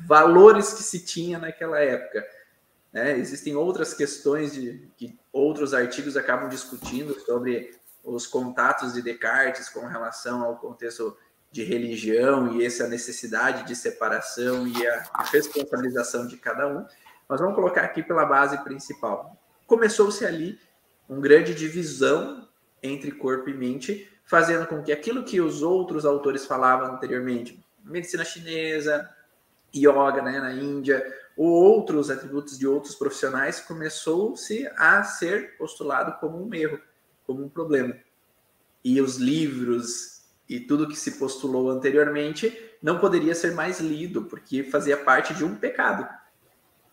valores 0.00 0.72
que 0.72 0.82
se 0.82 1.04
tinha 1.04 1.38
naquela 1.38 1.78
época. 1.78 2.26
Né? 2.92 3.18
Existem 3.18 3.54
outras 3.54 3.94
questões 3.94 4.52
de 4.54 4.88
que 4.96 5.18
outros 5.32 5.74
artigos 5.74 6.16
acabam 6.16 6.48
discutindo 6.48 7.18
sobre 7.20 7.77
os 8.14 8.26
contatos 8.26 8.94
de 8.94 9.02
Descartes 9.02 9.68
com 9.68 9.86
relação 9.86 10.42
ao 10.42 10.56
contexto 10.56 11.16
de 11.50 11.64
religião 11.64 12.52
e 12.54 12.64
essa 12.64 12.86
necessidade 12.86 13.66
de 13.66 13.74
separação 13.74 14.66
e 14.66 14.86
a 14.86 15.22
responsabilização 15.30 16.26
de 16.26 16.36
cada 16.36 16.68
um. 16.68 16.86
Mas 17.28 17.40
vamos 17.40 17.54
colocar 17.54 17.82
aqui 17.82 18.02
pela 18.02 18.24
base 18.24 18.58
principal. 18.64 19.36
Começou-se 19.66 20.24
ali 20.24 20.58
uma 21.08 21.20
grande 21.20 21.54
divisão 21.54 22.48
entre 22.82 23.10
corpo 23.12 23.48
e 23.48 23.54
mente, 23.54 24.10
fazendo 24.24 24.66
com 24.66 24.82
que 24.82 24.92
aquilo 24.92 25.24
que 25.24 25.40
os 25.40 25.62
outros 25.62 26.04
autores 26.04 26.44
falavam 26.44 26.94
anteriormente, 26.94 27.62
medicina 27.82 28.24
chinesa, 28.24 29.08
yoga 29.74 30.22
né, 30.22 30.38
na 30.38 30.52
Índia, 30.52 31.04
ou 31.36 31.48
outros 31.48 32.10
atributos 32.10 32.58
de 32.58 32.66
outros 32.66 32.94
profissionais, 32.94 33.60
começou-se 33.60 34.66
a 34.76 35.02
ser 35.02 35.56
postulado 35.56 36.18
como 36.18 36.42
um 36.42 36.52
erro, 36.54 36.80
como 37.28 37.44
um 37.44 37.48
problema. 37.48 37.94
E 38.82 39.02
os 39.02 39.16
livros 39.16 40.22
e 40.48 40.58
tudo 40.58 40.88
que 40.88 40.96
se 40.96 41.18
postulou 41.18 41.68
anteriormente 41.68 42.58
não 42.82 42.98
poderia 42.98 43.34
ser 43.34 43.52
mais 43.52 43.80
lido, 43.80 44.24
porque 44.24 44.64
fazia 44.64 44.96
parte 44.96 45.34
de 45.34 45.44
um 45.44 45.54
pecado. 45.54 46.08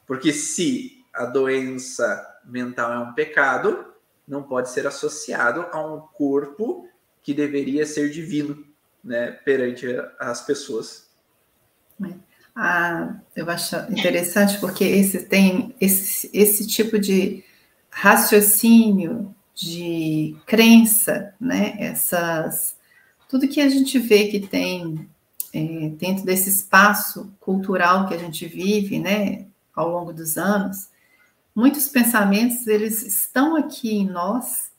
Porque 0.06 0.34
se 0.34 1.06
a 1.14 1.26
doença 1.26 2.42
mental 2.44 2.92
é 2.92 3.00
um 3.00 3.14
pecado, 3.14 3.94
não 4.28 4.44
pode 4.44 4.70
ser 4.70 4.86
associado 4.86 5.68
a 5.72 5.82
um 5.82 6.02
corpo 6.02 6.90
que 7.24 7.34
deveria 7.34 7.86
ser 7.86 8.10
divino, 8.10 8.66
né, 9.02 9.32
perante 9.32 9.88
as 10.20 10.46
pessoas. 10.46 11.10
Ah, 12.56 13.16
eu 13.36 13.50
acho 13.50 13.76
interessante 13.90 14.60
porque 14.60 14.84
esse 14.84 15.24
tem 15.24 15.76
esse, 15.80 16.30
esse 16.34 16.68
tipo 16.68 17.00
de 17.00 17.44
raciocínio, 17.90 19.35
de 19.56 20.36
crença, 20.46 21.34
né? 21.40 21.76
Essas 21.80 22.76
tudo 23.28 23.48
que 23.48 23.60
a 23.60 23.70
gente 23.70 23.98
vê 23.98 24.28
que 24.28 24.40
tem 24.40 25.10
é, 25.54 25.90
dentro 25.90 26.24
desse 26.24 26.50
espaço 26.50 27.34
cultural 27.40 28.08
que 28.08 28.14
a 28.14 28.18
gente 28.18 28.46
vive, 28.46 29.00
né? 29.00 29.46
Ao 29.76 29.90
longo 29.90 30.14
dos 30.14 30.38
anos, 30.38 30.90
muitos 31.56 31.88
pensamentos 31.88 32.68
eles 32.68 33.02
estão 33.02 33.56
aqui 33.56 33.96
em 33.96 34.08
nós, 34.08 34.72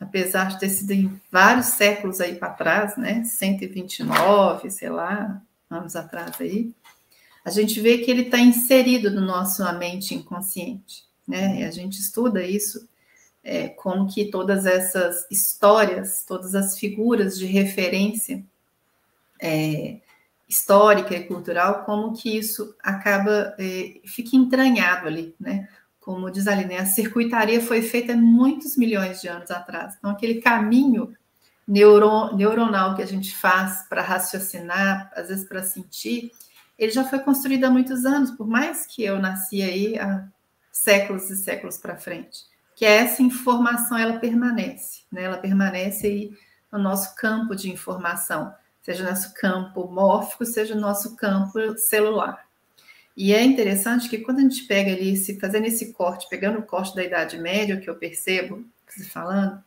apesar 0.00 0.48
de 0.48 0.58
ter 0.58 0.68
sido 0.68 0.90
em 0.90 1.20
vários 1.30 1.66
séculos 1.66 2.20
aí 2.20 2.34
para 2.34 2.50
trás, 2.50 2.96
né? 2.96 3.22
129, 3.24 4.70
sei 4.70 4.90
lá, 4.90 5.40
anos 5.70 5.94
atrás 5.94 6.40
aí 6.40 6.72
a 7.44 7.50
gente 7.50 7.80
vê 7.80 7.98
que 7.98 8.10
ele 8.10 8.22
está 8.22 8.38
inserido 8.38 9.10
no 9.10 9.20
nosso 9.20 9.62
mente 9.74 10.14
inconsciente, 10.14 11.04
né? 11.26 11.60
E 11.60 11.64
a 11.64 11.70
gente 11.70 11.98
estuda 11.98 12.42
isso, 12.42 12.88
é, 13.44 13.68
como 13.68 14.06
que 14.12 14.30
todas 14.30 14.66
essas 14.66 15.26
histórias, 15.30 16.24
todas 16.26 16.54
as 16.54 16.78
figuras 16.78 17.38
de 17.38 17.46
referência 17.46 18.44
é, 19.40 20.00
histórica 20.48 21.14
e 21.14 21.24
cultural, 21.24 21.84
como 21.84 22.12
que 22.12 22.36
isso 22.36 22.74
acaba, 22.82 23.54
é, 23.58 24.00
fica 24.04 24.36
entranhado 24.36 25.08
ali, 25.08 25.34
né? 25.40 25.68
Como 26.00 26.30
diz 26.30 26.46
ali, 26.46 26.64
né? 26.64 26.78
A 26.78 26.86
circuitaria 26.86 27.60
foi 27.60 27.82
feita 27.82 28.14
muitos 28.14 28.76
milhões 28.76 29.20
de 29.20 29.28
anos 29.28 29.50
atrás. 29.50 29.94
Então, 29.98 30.10
aquele 30.10 30.40
caminho 30.40 31.14
neuro, 31.66 32.34
neuronal 32.36 32.94
que 32.94 33.02
a 33.02 33.06
gente 33.06 33.34
faz 33.34 33.86
para 33.88 34.02
raciocinar, 34.02 35.10
às 35.16 35.28
vezes 35.28 35.48
para 35.48 35.62
sentir, 35.62 36.30
ele 36.78 36.92
já 36.92 37.04
foi 37.04 37.20
construído 37.20 37.64
há 37.64 37.70
muitos 37.70 38.04
anos, 38.04 38.30
por 38.30 38.46
mais 38.46 38.86
que 38.86 39.04
eu 39.04 39.18
nasci 39.18 39.62
aí 39.62 39.98
há 39.98 40.26
séculos 40.72 41.30
e 41.30 41.36
séculos 41.36 41.76
para 41.76 41.96
frente. 41.96 42.51
Que 42.82 42.86
essa 42.86 43.22
informação 43.22 43.96
ela 43.96 44.18
permanece, 44.18 45.02
né? 45.12 45.22
Ela 45.22 45.38
permanece 45.38 46.04
aí 46.04 46.32
no 46.72 46.80
nosso 46.80 47.14
campo 47.14 47.54
de 47.54 47.70
informação, 47.70 48.52
seja 48.82 49.08
nosso 49.08 49.32
campo 49.34 49.86
mórfico, 49.86 50.44
seja 50.44 50.74
nosso 50.74 51.14
campo 51.14 51.78
celular. 51.78 52.44
E 53.16 53.32
é 53.32 53.40
interessante 53.40 54.08
que 54.08 54.18
quando 54.18 54.38
a 54.38 54.42
gente 54.42 54.64
pega 54.64 54.90
ali, 54.90 55.16
se 55.16 55.38
fazendo 55.38 55.66
esse 55.66 55.92
corte, 55.92 56.28
pegando 56.28 56.58
o 56.58 56.64
corte 56.64 56.96
da 56.96 57.04
Idade 57.04 57.38
Média, 57.38 57.76
que 57.76 57.88
eu 57.88 57.94
percebo, 57.94 58.64
você 58.88 59.04
falando, 59.04 59.62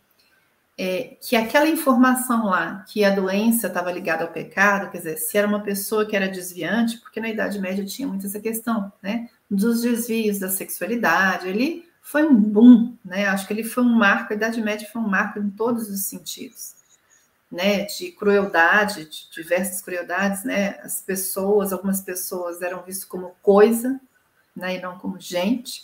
é, 0.78 1.16
que 1.22 1.38
aquela 1.38 1.70
informação 1.70 2.48
lá, 2.48 2.84
que 2.86 3.06
a 3.06 3.16
doença 3.16 3.68
estava 3.68 3.94
ligada 3.94 4.26
ao 4.26 4.34
pecado, 4.34 4.92
quer 4.92 4.98
dizer, 4.98 5.18
se 5.20 5.38
era 5.38 5.48
uma 5.48 5.62
pessoa 5.62 6.06
que 6.06 6.18
era 6.18 6.28
desviante, 6.28 6.98
porque 6.98 7.22
na 7.22 7.30
Idade 7.30 7.60
Média 7.60 7.86
tinha 7.86 8.10
muito 8.10 8.26
essa 8.26 8.42
questão, 8.42 8.92
né, 9.02 9.30
dos 9.50 9.84
desvios 9.84 10.38
da 10.38 10.50
sexualidade, 10.50 11.48
ele 11.48 11.86
foi 12.06 12.24
um 12.24 12.36
boom, 12.36 12.96
né, 13.04 13.26
acho 13.26 13.48
que 13.48 13.54
ele 13.54 13.64
foi 13.64 13.82
um 13.82 13.96
marco, 13.96 14.32
a 14.32 14.36
Idade 14.36 14.62
Média 14.62 14.88
foi 14.94 15.02
um 15.02 15.08
marco 15.08 15.40
em 15.40 15.50
todos 15.50 15.90
os 15.90 16.06
sentidos, 16.06 16.76
né, 17.52 17.86
de 17.86 18.12
crueldade, 18.12 19.06
de 19.06 19.28
diversas 19.32 19.82
crueldades, 19.82 20.44
né, 20.44 20.80
as 20.84 21.02
pessoas, 21.02 21.74
algumas 21.74 22.02
pessoas 22.02 22.62
eram 22.62 22.84
vistas 22.84 23.06
como 23.06 23.36
coisa, 23.42 24.00
né, 24.56 24.76
e 24.76 24.82
não 24.82 25.00
como 25.00 25.20
gente, 25.20 25.82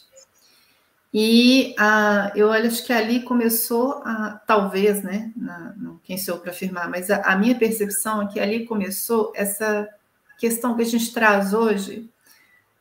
e 1.11 1.73
ah, 1.79 2.31
eu 2.35 2.51
acho 2.51 2.85
que 2.85 2.93
ali 2.93 3.23
começou, 3.23 4.03
a, 4.05 4.39
talvez, 4.47 5.03
né? 5.03 5.33
Na, 5.35 5.73
não, 5.75 5.97
quem 6.03 6.17
sou 6.17 6.37
para 6.37 6.51
afirmar, 6.51 6.89
mas 6.89 7.11
a, 7.11 7.17
a, 7.17 7.35
minha 7.35 7.53
percepção 7.53 8.21
é 8.21 8.27
que 8.27 8.39
ali 8.39 8.65
começou 8.65 9.33
essa 9.35 9.89
questão 10.37 10.73
que 10.73 10.83
a 10.83 10.85
gente 10.85 11.11
traz 11.11 11.53
hoje, 11.53 12.09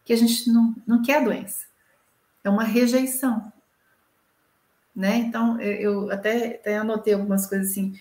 que 0.04 0.12
a 0.12 0.16
gente 0.16 0.48
não, 0.48 0.76
não 0.86 1.02
quer 1.02 1.24
doença, 1.24 1.66
é 2.42 2.50
uma 2.50 2.64
rejeição. 2.64 3.52
Né? 4.94 5.16
Então, 5.18 5.60
eu 5.60 6.10
até, 6.10 6.56
até 6.56 6.78
anotei 6.78 7.14
algumas 7.14 7.46
coisas 7.46 7.70
assim, 7.70 7.98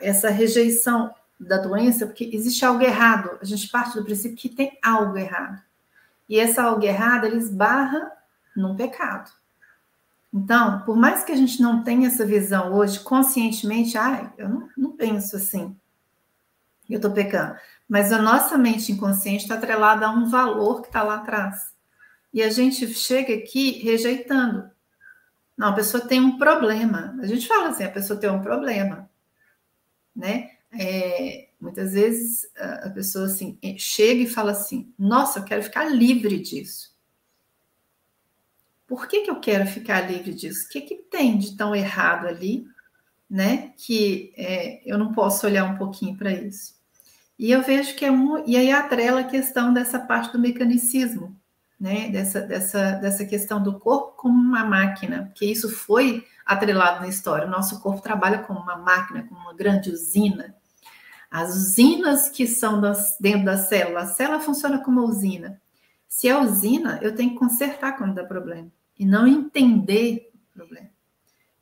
essa 0.00 0.30
rejeição 0.30 1.14
da 1.38 1.58
doença, 1.58 2.06
porque 2.06 2.30
existe 2.32 2.64
algo 2.64 2.82
errado, 2.82 3.38
a 3.40 3.44
gente 3.44 3.68
parte 3.68 3.96
do 3.96 4.04
princípio 4.04 4.36
que 4.36 4.48
tem 4.48 4.78
algo 4.82 5.16
errado. 5.18 5.60
E 6.28 6.38
essa 6.38 6.62
algo 6.62 6.84
errado, 6.84 7.26
ele 7.26 7.36
esbarra 7.36 8.12
num 8.56 8.76
pecado. 8.76 9.30
Então, 10.32 10.80
por 10.82 10.96
mais 10.96 11.24
que 11.24 11.32
a 11.32 11.36
gente 11.36 11.60
não 11.60 11.82
tenha 11.82 12.06
essa 12.06 12.24
visão 12.24 12.72
hoje, 12.72 13.00
conscientemente, 13.00 13.98
ah, 13.98 14.32
eu 14.38 14.48
não, 14.48 14.68
não 14.76 14.92
penso 14.92 15.36
assim, 15.36 15.76
eu 16.88 16.96
estou 16.96 17.10
pecando. 17.10 17.54
Mas 17.88 18.12
a 18.12 18.18
nossa 18.20 18.56
mente 18.56 18.92
inconsciente 18.92 19.42
está 19.42 19.56
atrelada 19.56 20.06
a 20.06 20.10
um 20.10 20.28
valor 20.30 20.80
que 20.80 20.86
está 20.86 21.02
lá 21.02 21.16
atrás. 21.16 21.71
E 22.32 22.42
a 22.42 22.50
gente 22.50 22.86
chega 22.94 23.34
aqui 23.34 23.82
rejeitando. 23.82 24.70
Não, 25.56 25.68
a 25.68 25.74
pessoa 25.74 26.06
tem 26.06 26.20
um 26.20 26.38
problema. 26.38 27.16
A 27.20 27.26
gente 27.26 27.46
fala 27.46 27.68
assim, 27.68 27.84
a 27.84 27.90
pessoa 27.90 28.18
tem 28.18 28.30
um 28.30 28.42
problema, 28.42 29.08
né? 30.14 30.50
É, 30.72 31.48
muitas 31.60 31.92
vezes 31.92 32.50
a 32.56 32.88
pessoa 32.88 33.26
assim 33.26 33.58
chega 33.76 34.22
e 34.22 34.26
fala 34.26 34.52
assim: 34.52 34.92
Nossa, 34.98 35.38
eu 35.38 35.44
quero 35.44 35.62
ficar 35.62 35.84
livre 35.84 36.40
disso. 36.40 36.92
Por 38.86 39.06
que, 39.06 39.22
que 39.22 39.30
eu 39.30 39.40
quero 39.40 39.66
ficar 39.66 40.00
livre 40.00 40.34
disso? 40.34 40.66
O 40.66 40.68
que, 40.70 40.80
que 40.80 40.96
tem 40.96 41.38
de 41.38 41.56
tão 41.56 41.74
errado 41.74 42.26
ali, 42.26 42.66
né? 43.28 43.72
Que 43.76 44.32
é, 44.36 44.82
eu 44.84 44.98
não 44.98 45.12
posso 45.12 45.46
olhar 45.46 45.64
um 45.64 45.76
pouquinho 45.76 46.16
para 46.16 46.32
isso. 46.32 46.74
E 47.38 47.50
eu 47.50 47.62
vejo 47.62 47.94
que 47.94 48.04
é 48.04 48.10
um, 48.10 48.46
e 48.46 48.56
aí 48.56 48.70
atrela 48.70 49.20
a 49.20 49.28
questão 49.28 49.72
dessa 49.72 49.98
parte 49.98 50.32
do 50.32 50.38
mecanicismo, 50.38 51.36
né? 51.82 52.08
Dessa, 52.10 52.40
dessa, 52.42 52.92
dessa 52.92 53.26
questão 53.26 53.60
do 53.60 53.80
corpo 53.80 54.12
como 54.16 54.40
uma 54.40 54.64
máquina, 54.64 55.24
porque 55.24 55.44
isso 55.44 55.68
foi 55.68 56.24
atrelado 56.46 57.00
na 57.00 57.08
história. 57.08 57.48
O 57.48 57.50
nosso 57.50 57.80
corpo 57.80 58.00
trabalha 58.00 58.38
como 58.38 58.60
uma 58.60 58.76
máquina, 58.76 59.24
como 59.24 59.40
uma 59.40 59.52
grande 59.52 59.90
usina. 59.90 60.54
As 61.28 61.56
usinas 61.56 62.28
que 62.28 62.46
são 62.46 62.80
das, 62.80 63.16
dentro 63.18 63.46
da 63.46 63.56
célula, 63.56 64.02
a 64.02 64.06
célula 64.06 64.38
funciona 64.38 64.78
como 64.78 65.00
uma 65.00 65.10
usina. 65.10 65.60
Se 66.06 66.28
é 66.28 66.38
usina, 66.38 67.00
eu 67.02 67.16
tenho 67.16 67.30
que 67.30 67.38
consertar 67.38 67.96
quando 67.98 68.14
dá 68.14 68.22
problema 68.22 68.70
e 68.96 69.04
não 69.04 69.26
entender 69.26 70.30
o 70.34 70.54
problema. 70.54 70.88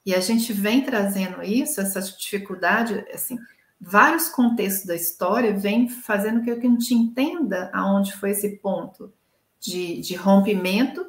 E 0.05 0.15
a 0.15 0.21
gente 0.21 0.53
vem 0.53 0.85
trazendo 0.85 1.43
isso, 1.43 1.81
essa 1.81 1.99
dificuldade, 2.03 3.07
assim, 3.15 3.39
vários 3.81 4.29
contextos 4.29 4.85
da 4.85 4.95
história 4.95 5.57
vêm 5.57 5.89
fazendo 5.89 6.43
que 6.43 6.51
a 6.51 6.61
gente 6.61 6.93
entenda 6.93 7.71
aonde 7.73 8.13
foi 8.13 8.33
esse 8.33 8.59
ponto 8.59 9.11
de, 9.61 10.01
de 10.01 10.15
rompimento 10.15 11.07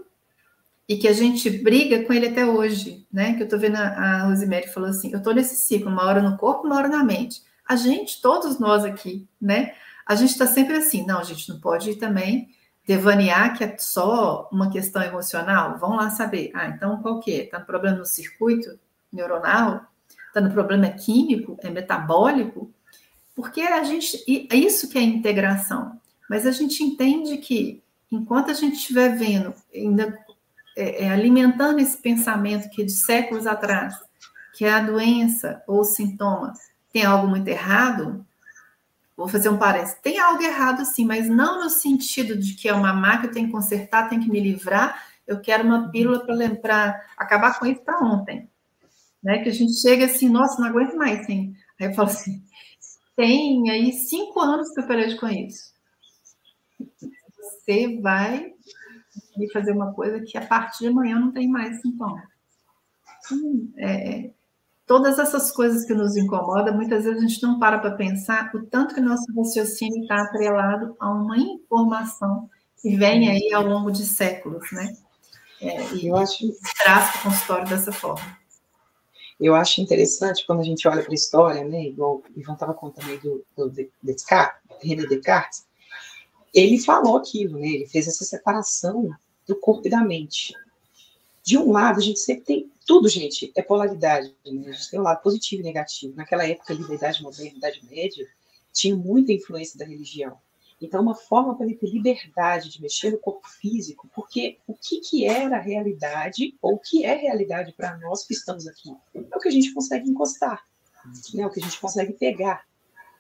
e 0.88 0.98
que 0.98 1.08
a 1.08 1.14
gente 1.14 1.50
briga 1.50 2.04
com 2.04 2.12
ele 2.12 2.28
até 2.28 2.46
hoje, 2.46 3.08
né? 3.12 3.36
Que 3.36 3.44
eu 3.44 3.48
tô 3.48 3.58
vendo 3.58 3.78
a, 3.78 3.88
a 3.88 4.24
Rosemary 4.26 4.68
falou 4.68 4.90
assim, 4.90 5.12
eu 5.14 5.24
tô 5.24 5.32
nesse 5.32 5.56
ciclo, 5.56 5.90
uma 5.90 6.06
hora 6.06 6.22
no 6.22 6.38
corpo, 6.38 6.68
uma 6.68 6.76
hora 6.76 6.90
na 6.90 7.04
mente. 7.04 7.42
A 7.66 7.78
gente, 7.78 8.22
todos 8.22 8.60
nós 8.60 8.84
aqui, 8.84 9.26
né? 9.40 9.74
A 10.06 10.16
gente 10.16 10.32
está 10.32 10.46
sempre 10.46 10.76
assim, 10.76 11.06
não, 11.06 11.20
a 11.20 11.24
gente 11.24 11.48
não 11.48 11.60
pode 11.60 11.96
também 11.96 12.50
devanear 12.86 13.58
que 13.58 13.64
é 13.64 13.78
só 13.78 14.50
uma 14.52 14.70
questão 14.70 15.02
emocional, 15.02 15.78
vão 15.78 15.96
lá 15.96 16.10
saber. 16.10 16.52
Ah, 16.54 16.68
então 16.68 17.02
qual 17.02 17.22
que 17.22 17.32
é? 17.32 17.44
Está 17.46 17.60
no 17.60 17.66
problema 17.66 17.98
no 17.98 18.06
circuito 18.06 18.78
neuronal? 19.14 19.86
Está 20.28 20.42
no 20.42 20.52
problema 20.52 20.90
químico? 20.90 21.58
É 21.62 21.70
metabólico? 21.70 22.70
Porque 23.36 23.62
a 23.62 23.84
gente. 23.84 24.24
É 24.52 24.56
isso 24.56 24.90
que 24.90 24.98
é 24.98 25.02
integração. 25.02 26.00
Mas 26.30 26.46
a 26.46 26.52
gente 26.52 26.84
entende 26.84 27.38
que 27.38 27.82
enquanto 28.12 28.52
a 28.52 28.54
gente 28.54 28.76
estiver 28.76 29.18
vendo, 29.18 29.54
ainda 29.74 30.18
é, 30.78 31.06
é, 31.06 31.10
alimentando 31.10 31.80
esse 31.80 31.98
pensamento 31.98 32.70
que 32.70 32.84
de 32.84 32.92
séculos 32.92 33.48
atrás, 33.48 33.96
que 34.54 34.66
a 34.66 34.80
doença 34.80 35.64
ou 35.68 35.84
sintoma 35.84 36.54
tem 36.92 37.06
algo 37.06 37.28
muito 37.28 37.48
errado, 37.48 38.26
Vou 39.22 39.28
fazer 39.28 39.50
um 39.50 39.58
parênteses. 39.58 40.00
Tem 40.02 40.18
algo 40.20 40.42
errado, 40.42 40.84
sim, 40.84 41.06
mas 41.06 41.30
não 41.30 41.64
no 41.64 41.70
sentido 41.70 42.36
de 42.36 42.56
que 42.56 42.68
é 42.68 42.74
uma 42.74 42.92
máquina, 42.92 43.28
eu 43.28 43.32
tenho 43.32 43.46
que 43.46 43.52
consertar, 43.52 44.10
tenho 44.10 44.24
que 44.24 44.32
me 44.32 44.40
livrar. 44.40 45.00
Eu 45.28 45.40
quero 45.40 45.64
uma 45.64 45.92
pílula 45.92 46.26
para 46.60 47.00
acabar 47.16 47.60
com 47.60 47.68
isso 47.68 47.82
para 47.82 48.00
ontem. 48.00 48.50
Né? 49.22 49.44
Que 49.44 49.50
a 49.50 49.54
gente 49.54 49.80
chega 49.80 50.06
assim, 50.06 50.28
nossa, 50.28 50.60
não 50.60 50.70
aguento 50.70 50.96
mais, 50.96 51.24
sim. 51.28 51.54
Aí 51.80 51.88
eu 51.88 51.94
falo 51.94 52.10
assim, 52.10 52.44
tem 53.16 53.70
aí 53.70 53.94
cinco 53.94 54.40
anos 54.40 54.74
que 54.74 54.80
eu 54.80 54.88
parei 54.88 55.16
com 55.16 55.28
isso. 55.28 55.71
Você 57.42 58.00
vai 58.00 58.54
fazer 59.52 59.72
uma 59.72 59.94
coisa 59.94 60.22
que 60.22 60.38
a 60.38 60.46
partir 60.46 60.86
de 60.86 60.88
amanhã 60.88 61.20
não 61.20 61.32
tem 61.32 61.48
mais 61.48 61.82
sintoma. 61.82 62.24
Hum, 63.32 63.72
é, 63.78 64.32
todas 64.86 65.20
essas 65.20 65.52
coisas 65.52 65.86
que 65.86 65.94
nos 65.94 66.16
incomodam, 66.18 66.76
muitas 66.76 67.04
vezes 67.04 67.18
a 67.18 67.28
gente 67.28 67.44
não 67.44 67.60
para 67.60 67.80
para 67.80 67.92
pensar 67.92 68.52
o 68.54 68.66
tanto 68.66 68.94
que 68.94 69.02
nosso 69.02 69.26
raciocínio 69.36 70.02
está 70.02 70.22
atrelado 70.22 70.96
a 71.00 71.10
uma 71.10 71.38
informação 71.38 72.50
que 72.82 72.96
vem 72.96 73.30
aí 73.30 73.54
ao 73.54 73.66
longo 73.66 73.92
de 73.92 74.06
séculos, 74.06 74.72
né? 74.72 74.96
É, 75.62 75.94
e 75.94 76.08
eu 76.08 76.18
acho 76.18 76.38
traz 76.84 77.16
o 77.16 77.24
consultório 77.24 77.70
dessa 77.70 77.92
forma. 77.92 78.38
Eu 79.40 79.56
acho 79.56 79.82
interessante 79.82 80.46
quando 80.46 80.60
a 80.60 80.64
gente 80.64 80.88
olha 80.88 81.02
para 81.02 81.12
a 81.12 81.16
história, 81.16 81.64
né? 81.64 81.86
Igual 81.86 82.18
o 82.18 82.40
Ivan 82.40 82.54
estava 82.54 82.74
contando 82.74 83.10
aí 83.10 83.18
do, 83.18 83.44
do 83.56 83.72
Descartes, 84.04 84.62
René 84.82 85.06
Descartes, 85.06 85.66
ele 86.54 86.80
falou 86.80 87.18
aquilo, 87.18 87.60
né? 87.60 87.68
Ele 87.68 87.88
fez 87.88 88.08
essa 88.08 88.26
separação 88.26 89.10
do 89.48 89.56
corpo 89.56 89.88
e 89.88 89.92
da 89.92 90.02
mente. 90.02 90.54
De 91.44 91.58
um 91.58 91.72
lado, 91.72 92.00
a 92.00 92.04
gente 92.04 92.20
sempre 92.20 92.44
tem 92.44 92.72
tudo, 92.86 93.08
gente, 93.10 93.52
é 93.56 93.62
polaridade. 93.62 94.36
Né? 94.46 94.70
A 94.70 94.72
gente 94.74 94.92
tem 94.92 95.00
um 95.00 95.04
lado 95.04 95.22
positivo 95.22 95.62
e 95.62 95.66
negativo. 95.66 96.16
Naquela 96.16 96.46
época 96.48 96.74
ali 96.74 96.88
da 96.88 96.94
Idade 96.94 97.24
Moderna, 97.24 97.58
Idade 97.58 97.82
Média, 97.90 98.28
tinha 98.74 98.96
muita 98.96 99.32
influência 99.32 99.80
da 99.80 99.86
religião. 99.86 100.38
Então, 100.82 101.02
uma 101.02 101.14
forma 101.14 101.56
para 101.56 101.68
ele 101.68 101.76
ter 101.76 101.92
liberdade 101.92 102.70
de 102.70 102.82
mexer 102.82 103.12
no 103.12 103.20
corpo 103.20 103.48
físico, 103.48 104.10
porque 104.16 104.58
o 104.66 104.74
que, 104.74 105.00
que 105.00 105.26
era 105.26 105.60
realidade, 105.60 106.58
ou 106.60 106.74
o 106.74 106.80
que 106.80 107.06
é 107.06 107.16
realidade 107.16 107.72
para 107.74 107.96
nós 108.00 108.26
que 108.26 108.34
estamos 108.34 108.68
aqui? 108.68 108.90
É 109.14 109.38
o 109.38 109.40
que 109.40 109.48
a 109.48 109.52
gente 109.52 109.72
consegue 109.74 110.10
encostar, 110.10 110.64
né? 111.36 111.46
o 111.46 111.52
que 111.52 111.60
a 111.60 111.64
gente 111.64 111.80
consegue 111.80 112.14
pegar. 112.14 112.66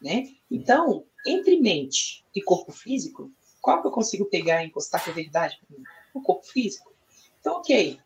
Né? 0.01 0.33
Então, 0.49 1.05
entre 1.25 1.59
mente 1.59 2.25
e 2.35 2.41
corpo 2.41 2.71
físico, 2.71 3.31
qual 3.61 3.81
que 3.81 3.87
eu 3.87 3.91
consigo 3.91 4.25
pegar 4.25 4.63
e 4.63 4.67
encostar 4.67 5.03
que 5.03 5.11
é 5.11 5.13
verdade 5.13 5.59
para 5.59 5.77
mim? 5.77 5.83
O 6.13 6.21
corpo 6.21 6.45
físico. 6.47 6.91
Então, 7.39 7.57
ok, 7.57 7.99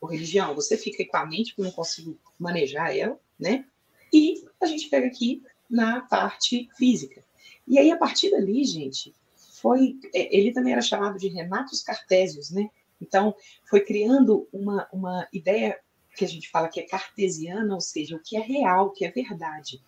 por 0.00 0.10
religião, 0.10 0.54
você 0.54 0.76
fica 0.76 1.04
com 1.06 1.16
a 1.16 1.26
mente, 1.26 1.54
porque 1.54 1.68
não 1.68 1.72
consigo 1.72 2.18
manejar 2.38 2.96
ela, 2.96 3.18
né? 3.38 3.66
E 4.12 4.44
a 4.60 4.66
gente 4.66 4.88
pega 4.88 5.06
aqui 5.06 5.42
na 5.68 6.00
parte 6.00 6.68
física. 6.76 7.22
E 7.66 7.78
aí, 7.78 7.90
a 7.90 7.96
partir 7.96 8.30
dali, 8.30 8.64
gente, 8.64 9.14
foi. 9.60 9.98
É, 10.14 10.34
ele 10.36 10.52
também 10.52 10.72
era 10.72 10.82
chamado 10.82 11.18
de 11.18 11.28
Renatos 11.28 11.82
Cartésios, 11.82 12.50
né? 12.50 12.70
Então, 13.00 13.34
foi 13.68 13.80
criando 13.80 14.48
uma, 14.52 14.88
uma 14.92 15.28
ideia 15.32 15.78
que 16.16 16.24
a 16.24 16.28
gente 16.28 16.48
fala 16.48 16.68
que 16.68 16.80
é 16.80 16.84
cartesiana, 16.84 17.74
ou 17.74 17.80
seja, 17.80 18.16
o 18.16 18.22
que 18.22 18.36
é 18.36 18.40
real, 18.40 18.86
o 18.86 18.90
que 18.90 19.04
é 19.04 19.10
verdade. 19.10 19.80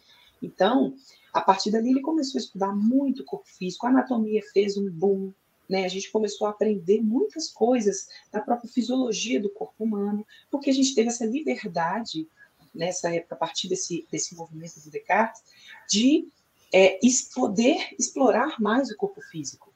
Então, 0.43 0.95
a 1.33 1.41
partir 1.41 1.71
dali, 1.71 1.91
ele 1.91 2.01
começou 2.01 2.39
a 2.39 2.43
estudar 2.43 2.75
muito 2.75 3.25
corpo 3.25 3.49
físico, 3.49 3.87
a 3.87 3.91
anatomia 3.91 4.43
fez 4.53 4.77
um 4.77 4.91
boom, 4.91 5.33
né? 5.69 5.85
A 5.85 5.89
gente 5.89 6.11
começou 6.11 6.47
a 6.47 6.51
aprender 6.51 7.03
muitas 7.03 7.49
coisas 7.51 8.09
da 8.33 8.41
própria 8.41 8.71
fisiologia 8.71 9.41
do 9.41 9.51
corpo 9.51 9.85
humano, 9.85 10.27
porque 10.51 10.71
a 10.71 10.75
gente 10.75 10.95
teve 10.95 11.09
essa 11.09 11.27
liberdade 11.27 12.27
nessa 12.75 13.15
época, 13.15 13.35
a 13.35 13.39
partir 13.39 13.69
desse, 13.69 14.07
desse 14.11 14.35
movimento 14.35 14.81
do 14.81 14.91
Descartes, 14.91 15.43
de 15.89 16.29
é, 16.73 16.99
poder 17.35 17.95
explorar 17.99 18.61
mais 18.61 18.91
o 18.91 18.97
corpo 18.97 19.21
físico. 19.21 19.73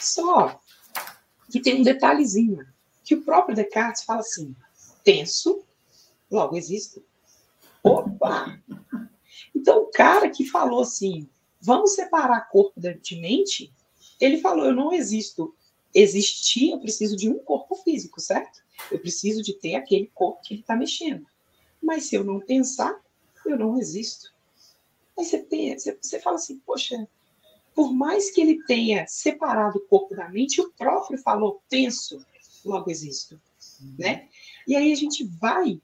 Só 0.00 0.60
que 1.50 1.60
tem 1.60 1.80
um 1.80 1.82
detalhezinho, 1.82 2.66
que 3.02 3.14
o 3.14 3.22
próprio 3.22 3.54
Descartes 3.54 4.04
fala 4.04 4.20
assim, 4.20 4.54
penso, 5.04 5.62
logo 6.30 6.56
existo. 6.56 7.02
Opa! 7.82 8.58
Então, 9.54 9.82
o 9.82 9.86
cara 9.86 10.28
que 10.30 10.44
falou 10.44 10.82
assim, 10.82 11.28
vamos 11.60 11.94
separar 11.94 12.48
corpo 12.48 12.80
de 12.80 13.16
mente, 13.20 13.72
ele 14.20 14.38
falou, 14.38 14.66
eu 14.66 14.74
não 14.74 14.92
existo. 14.92 15.54
Existir, 15.94 16.72
eu 16.72 16.80
preciso 16.80 17.16
de 17.16 17.28
um 17.30 17.38
corpo 17.38 17.76
físico, 17.76 18.20
certo? 18.20 18.62
Eu 18.90 18.98
preciso 18.98 19.42
de 19.42 19.54
ter 19.54 19.76
aquele 19.76 20.10
corpo 20.12 20.42
que 20.42 20.54
ele 20.54 20.60
está 20.60 20.74
mexendo. 20.74 21.24
Mas 21.80 22.06
se 22.06 22.16
eu 22.16 22.24
não 22.24 22.40
pensar, 22.40 23.00
eu 23.46 23.56
não 23.56 23.78
existo. 23.78 24.32
Aí 25.16 25.24
você, 25.24 25.38
pensa, 25.38 25.96
você 26.00 26.18
fala 26.18 26.36
assim, 26.36 26.58
poxa, 26.66 27.06
por 27.74 27.92
mais 27.92 28.30
que 28.30 28.40
ele 28.40 28.62
tenha 28.64 29.06
separado 29.06 29.78
o 29.78 29.82
corpo 29.82 30.14
da 30.14 30.28
mente, 30.28 30.60
o 30.60 30.70
próprio 30.72 31.18
falou, 31.18 31.62
penso, 31.68 32.24
logo 32.64 32.90
existo, 32.90 33.40
uhum. 33.80 33.94
né? 33.98 34.28
E 34.66 34.74
aí 34.74 34.92
a 34.92 34.96
gente 34.96 35.24
vai, 35.24 35.80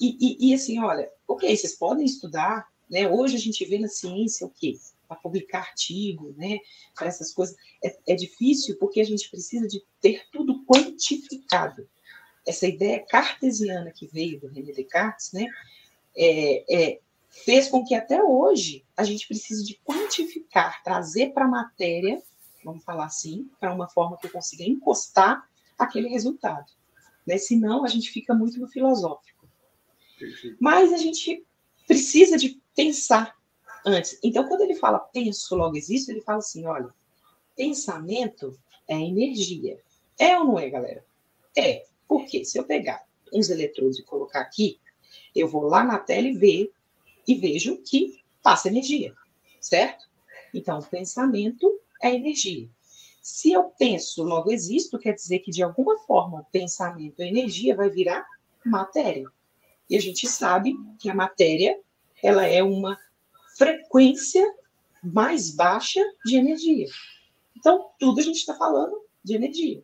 e, 0.00 0.16
e, 0.20 0.50
e, 0.50 0.54
assim, 0.54 0.78
olha, 0.78 1.10
ok, 1.26 1.56
vocês 1.56 1.74
podem 1.74 2.04
estudar, 2.04 2.68
né? 2.90 3.08
Hoje 3.08 3.36
a 3.36 3.38
gente 3.38 3.64
vê 3.64 3.78
na 3.78 3.88
ciência 3.88 4.46
o 4.46 4.50
quê? 4.50 4.78
Para 5.06 5.16
publicar 5.16 5.60
artigo, 5.60 6.34
né? 6.36 6.58
Para 6.94 7.08
essas 7.08 7.32
coisas. 7.32 7.56
É, 7.82 7.96
é 8.08 8.14
difícil 8.14 8.76
porque 8.78 9.00
a 9.00 9.04
gente 9.04 9.30
precisa 9.30 9.66
de 9.66 9.82
ter 10.00 10.26
tudo 10.30 10.64
quantificado. 10.64 11.88
Essa 12.46 12.66
ideia 12.66 13.04
cartesiana 13.06 13.90
que 13.90 14.06
veio 14.06 14.40
do 14.40 14.48
René 14.48 14.72
Descartes, 14.72 15.32
né? 15.32 15.46
É, 16.16 16.74
é, 16.74 17.00
fez 17.28 17.68
com 17.68 17.84
que 17.84 17.94
até 17.94 18.22
hoje 18.22 18.84
a 18.96 19.04
gente 19.04 19.26
precise 19.26 19.64
de 19.64 19.78
quantificar, 19.84 20.82
trazer 20.82 21.32
para 21.32 21.44
a 21.44 21.48
matéria, 21.48 22.20
vamos 22.64 22.82
falar 22.84 23.06
assim, 23.06 23.50
para 23.60 23.72
uma 23.74 23.88
forma 23.88 24.16
que 24.16 24.26
eu 24.26 24.30
consiga 24.30 24.64
encostar 24.64 25.48
aquele 25.78 26.08
resultado. 26.08 26.72
Né? 27.26 27.38
Senão 27.38 27.84
a 27.84 27.88
gente 27.88 28.10
fica 28.10 28.34
muito 28.34 28.58
no 28.58 28.68
filosófico. 28.68 29.46
Mas 30.58 30.92
a 30.92 30.96
gente 30.96 31.44
precisa 31.86 32.36
de 32.36 32.60
pensar 32.78 33.36
antes. 33.84 34.20
Então, 34.22 34.46
quando 34.46 34.60
ele 34.60 34.76
fala 34.76 35.00
penso, 35.00 35.56
logo 35.56 35.76
existe, 35.76 36.12
ele 36.12 36.20
fala 36.20 36.38
assim: 36.38 36.64
olha, 36.64 36.94
pensamento 37.56 38.56
é 38.86 38.94
energia. 38.94 39.82
É 40.16 40.38
ou 40.38 40.44
não 40.44 40.58
é, 40.60 40.70
galera? 40.70 41.04
É. 41.56 41.84
Porque 42.06 42.44
se 42.44 42.56
eu 42.56 42.64
pegar 42.64 43.04
uns 43.34 43.50
eletrodos 43.50 43.98
e 43.98 44.04
colocar 44.04 44.40
aqui, 44.40 44.80
eu 45.34 45.48
vou 45.48 45.64
lá 45.64 45.82
na 45.82 45.98
tela 45.98 46.28
e 46.28 46.38
ver 46.38 46.72
e 47.26 47.34
vejo 47.34 47.82
que 47.82 48.22
passa 48.42 48.68
energia, 48.68 49.12
certo? 49.60 50.08
Então, 50.54 50.80
pensamento 50.80 51.80
é 52.00 52.14
energia. 52.14 52.70
Se 53.20 53.52
eu 53.52 53.64
penso, 53.64 54.22
logo 54.22 54.52
existo, 54.52 54.98
quer 54.98 55.14
dizer 55.14 55.40
que 55.40 55.50
de 55.50 55.62
alguma 55.62 55.98
forma 55.98 56.40
o 56.40 56.44
pensamento, 56.44 57.20
a 57.20 57.26
energia 57.26 57.76
vai 57.76 57.90
virar 57.90 58.24
matéria. 58.64 59.26
E 59.90 59.96
a 59.96 60.00
gente 60.00 60.26
sabe 60.26 60.74
que 60.98 61.10
a 61.10 61.14
matéria, 61.14 61.78
ela 62.22 62.46
é 62.46 62.62
uma 62.62 62.98
frequência 63.56 64.44
mais 65.02 65.50
baixa 65.54 66.00
de 66.24 66.36
energia. 66.36 66.86
Então, 67.56 67.90
tudo 67.98 68.20
a 68.20 68.22
gente 68.22 68.36
está 68.36 68.54
falando 68.54 69.00
de 69.22 69.34
energia. 69.34 69.82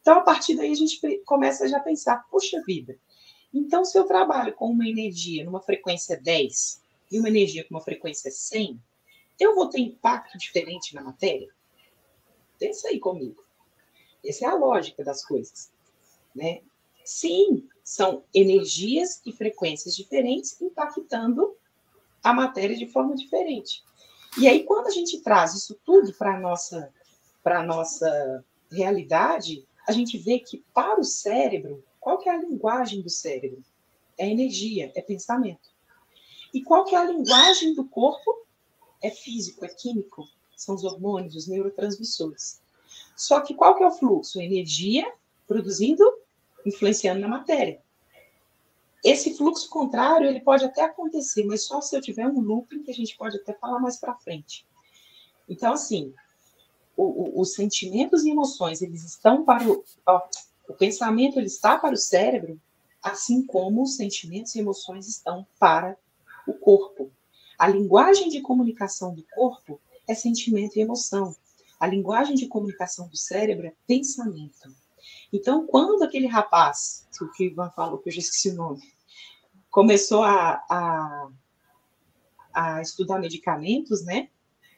Então, 0.00 0.18
a 0.18 0.22
partir 0.22 0.56
daí, 0.56 0.70
a 0.70 0.76
gente 0.76 1.00
começa 1.24 1.68
já 1.68 1.78
a 1.78 1.82
pensar, 1.82 2.24
poxa 2.30 2.62
vida, 2.64 2.96
então 3.52 3.84
se 3.84 3.98
eu 3.98 4.04
trabalho 4.04 4.54
com 4.54 4.70
uma 4.70 4.86
energia 4.86 5.44
numa 5.44 5.60
frequência 5.60 6.20
10, 6.20 6.82
e 7.10 7.18
uma 7.18 7.28
energia 7.28 7.64
com 7.64 7.74
uma 7.74 7.80
frequência 7.80 8.30
100, 8.30 8.80
eu 9.38 9.54
vou 9.54 9.68
ter 9.68 9.80
impacto 9.80 10.38
diferente 10.38 10.94
na 10.94 11.02
matéria? 11.02 11.48
Pensa 12.58 12.88
aí 12.88 12.98
comigo. 12.98 13.44
Essa 14.24 14.46
é 14.46 14.48
a 14.48 14.54
lógica 14.54 15.04
das 15.04 15.24
coisas. 15.24 15.70
Né? 16.34 16.62
Sim, 17.04 17.68
são 17.84 18.24
energias 18.34 19.20
e 19.24 19.32
frequências 19.32 19.94
diferentes 19.94 20.60
impactando 20.60 21.56
a 22.26 22.34
matéria 22.34 22.76
de 22.76 22.88
forma 22.88 23.14
diferente. 23.14 23.84
E 24.36 24.48
aí, 24.48 24.64
quando 24.64 24.88
a 24.88 24.90
gente 24.90 25.20
traz 25.20 25.54
isso 25.54 25.78
tudo 25.84 26.12
para 26.12 26.36
a 26.36 26.40
nossa, 26.40 26.92
nossa 27.64 28.44
realidade, 28.70 29.64
a 29.86 29.92
gente 29.92 30.18
vê 30.18 30.40
que 30.40 30.64
para 30.74 31.00
o 31.00 31.04
cérebro, 31.04 31.84
qual 32.00 32.18
que 32.18 32.28
é 32.28 32.32
a 32.32 32.42
linguagem 32.42 33.00
do 33.00 33.08
cérebro? 33.08 33.62
É 34.18 34.28
energia, 34.28 34.90
é 34.96 35.00
pensamento. 35.00 35.70
E 36.52 36.62
qual 36.62 36.84
que 36.84 36.96
é 36.96 36.98
a 36.98 37.04
linguagem 37.04 37.74
do 37.74 37.84
corpo? 37.84 38.44
É 39.00 39.10
físico, 39.10 39.64
é 39.64 39.68
químico, 39.68 40.28
são 40.56 40.74
os 40.74 40.82
hormônios, 40.82 41.36
os 41.36 41.46
neurotransmissores. 41.46 42.60
Só 43.14 43.40
que 43.40 43.54
qual 43.54 43.76
que 43.76 43.84
é 43.84 43.86
o 43.86 43.92
fluxo? 43.92 44.40
Energia 44.40 45.10
produzindo, 45.46 46.02
influenciando 46.64 47.20
na 47.20 47.28
matéria. 47.28 47.80
Esse 49.06 49.36
fluxo 49.36 49.70
contrário, 49.70 50.28
ele 50.28 50.40
pode 50.40 50.64
até 50.64 50.82
acontecer, 50.82 51.44
mas 51.44 51.64
só 51.64 51.80
se 51.80 51.96
eu 51.96 52.02
tiver 52.02 52.26
um 52.26 52.40
looping 52.40 52.82
que 52.82 52.90
a 52.90 52.94
gente 52.94 53.16
pode 53.16 53.36
até 53.36 53.52
falar 53.52 53.78
mais 53.78 53.98
para 53.98 54.16
frente. 54.16 54.66
Então, 55.48 55.72
assim, 55.72 56.12
o, 56.96 57.04
o, 57.04 57.40
os 57.40 57.54
sentimentos 57.54 58.24
e 58.24 58.30
emoções, 58.30 58.82
eles 58.82 59.04
estão 59.04 59.44
para 59.44 59.62
o... 59.70 59.84
Ó, 60.04 60.28
o 60.68 60.74
pensamento, 60.74 61.38
ele 61.38 61.46
está 61.46 61.78
para 61.78 61.94
o 61.94 61.96
cérebro, 61.96 62.60
assim 63.00 63.46
como 63.46 63.84
os 63.84 63.94
sentimentos 63.94 64.56
e 64.56 64.58
emoções 64.58 65.06
estão 65.06 65.46
para 65.56 65.96
o 66.44 66.52
corpo. 66.52 67.08
A 67.56 67.68
linguagem 67.68 68.28
de 68.28 68.40
comunicação 68.40 69.14
do 69.14 69.22
corpo 69.36 69.80
é 70.08 70.14
sentimento 70.16 70.78
e 70.78 70.80
emoção. 70.80 71.36
A 71.78 71.86
linguagem 71.86 72.34
de 72.34 72.48
comunicação 72.48 73.06
do 73.06 73.16
cérebro 73.16 73.68
é 73.68 73.72
pensamento. 73.86 74.74
Então, 75.32 75.64
quando 75.64 76.02
aquele 76.02 76.26
rapaz, 76.26 77.06
que 77.36 77.44
o 77.44 77.46
Ivan 77.46 77.70
falou, 77.70 77.98
que 77.98 78.08
eu 78.08 78.12
já 78.12 78.18
esqueci 78.18 78.50
o 78.50 78.54
nome, 78.54 78.95
começou 79.76 80.22
a, 80.22 80.64
a, 80.70 81.28
a 82.54 82.80
estudar 82.80 83.18
medicamentos, 83.18 84.02
né? 84.06 84.30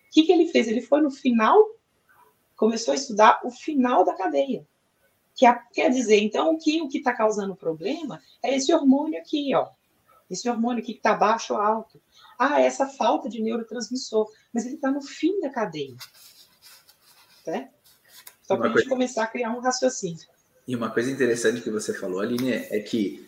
O 0.09 0.11
que, 0.11 0.24
que 0.24 0.32
ele 0.32 0.49
fez? 0.49 0.66
Ele 0.66 0.80
foi 0.80 1.01
no 1.01 1.09
final 1.09 1.57
começou 2.57 2.90
a 2.90 2.96
estudar 2.96 3.40
o 3.44 3.51
final 3.53 4.05
da 4.05 4.16
cadeia. 4.16 4.66
Que 5.36 5.46
a, 5.46 5.55
quer 5.55 5.88
dizer, 5.88 6.18
então, 6.18 6.59
que 6.59 6.82
o 6.82 6.88
que 6.88 6.99
está 6.99 7.14
causando 7.14 7.53
o 7.53 7.57
problema 7.57 8.20
é 8.42 8.57
esse 8.57 8.74
hormônio 8.74 9.20
aqui, 9.20 9.55
ó. 9.55 9.68
Esse 10.28 10.51
hormônio 10.51 10.82
aqui 10.82 10.94
que 10.94 10.99
está 10.99 11.14
baixo 11.14 11.55
ou 11.55 11.61
alto. 11.61 12.03
Ah, 12.36 12.61
essa 12.61 12.88
falta 12.88 13.28
de 13.28 13.40
neurotransmissor. 13.40 14.28
Mas 14.53 14.66
ele 14.66 14.74
está 14.74 14.90
no 14.90 15.01
fim 15.01 15.38
da 15.40 15.49
cadeia. 15.49 15.94
Né? 17.46 17.70
Só 18.42 18.57
para 18.57 18.68
a 18.68 18.76
gente 18.76 18.88
começar 18.88 19.22
a 19.22 19.28
criar 19.28 19.57
um 19.57 19.61
raciocínio. 19.61 20.26
E 20.66 20.74
uma 20.74 20.90
coisa 20.90 21.09
interessante 21.09 21.61
que 21.61 21.70
você 21.70 21.94
falou, 21.94 22.18
Aline, 22.18 22.51
é 22.51 22.80
que 22.80 23.28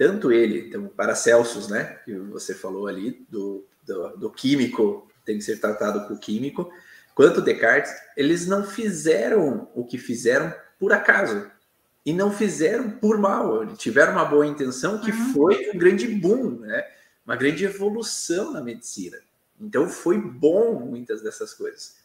tanto 0.00 0.32
ele, 0.32 0.66
então, 0.66 0.88
Paracelsus, 0.88 1.68
né, 1.68 1.98
que 2.06 2.14
você 2.14 2.54
falou 2.54 2.86
ali, 2.86 3.22
do, 3.28 3.66
do, 3.86 4.16
do 4.16 4.30
químico, 4.30 5.06
tem 5.26 5.36
que 5.36 5.44
ser 5.44 5.60
tratado 5.60 6.08
com 6.08 6.14
o 6.14 6.18
químico, 6.18 6.72
quanto 7.14 7.42
Descartes, 7.42 7.92
eles 8.16 8.46
não 8.46 8.64
fizeram 8.64 9.68
o 9.74 9.84
que 9.84 9.98
fizeram 9.98 10.54
por 10.78 10.94
acaso. 10.94 11.50
E 12.06 12.14
não 12.14 12.32
fizeram 12.32 12.92
por 12.92 13.18
mal. 13.18 13.66
Tiveram 13.76 14.12
uma 14.12 14.24
boa 14.24 14.46
intenção 14.46 15.02
que 15.02 15.10
uhum. 15.10 15.34
foi 15.34 15.70
um 15.74 15.76
grande 15.76 16.08
boom, 16.08 16.60
né? 16.60 16.82
uma 17.26 17.36
grande 17.36 17.66
evolução 17.66 18.52
na 18.52 18.62
medicina. 18.62 19.18
Então 19.60 19.86
foi 19.86 20.16
bom 20.16 20.80
muitas 20.80 21.20
dessas 21.20 21.52
coisas. 21.52 21.96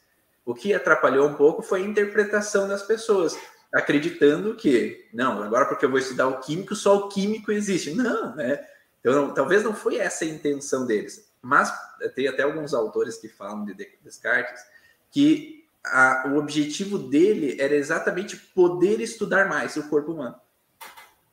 O 0.46 0.54
que 0.54 0.74
atrapalhou 0.74 1.30
um 1.30 1.36
pouco 1.36 1.62
foi 1.62 1.82
a 1.82 1.86
interpretação 1.86 2.68
das 2.68 2.84
pessoas, 2.84 3.38
acreditando 3.74 4.56
que, 4.56 5.08
não, 5.14 5.44
agora 5.44 5.66
porque 5.66 5.86
eu 5.86 5.90
vou 5.90 6.00
estudar 6.00 6.28
o 6.28 6.40
químico, 6.40 6.76
só 6.76 6.98
o 6.98 7.10
químico 7.10 7.52
existe. 7.52 7.92
Não, 7.94 8.36
né? 8.36 8.66
Então, 9.00 9.34
talvez 9.34 9.64
não 9.64 9.74
foi 9.74 9.98
essa 9.98 10.26
a 10.26 10.28
intenção 10.28 10.86
deles. 10.86 11.30
Mas 11.42 11.72
tem 12.16 12.28
até 12.28 12.44
alguns 12.44 12.74
autores 12.74 13.18
que 13.18 13.30
falam 13.30 13.66
de 13.66 13.74
Descartes 14.04 14.64
que 15.12 15.64
a, 15.86 16.30
o 16.30 16.38
objetivo 16.38 16.98
dele 16.98 17.56
era 17.60 17.76
exatamente 17.76 18.36
poder 18.36 19.00
estudar 19.00 19.48
mais 19.48 19.76
o 19.76 19.88
corpo 19.88 20.14
humano. 20.14 20.36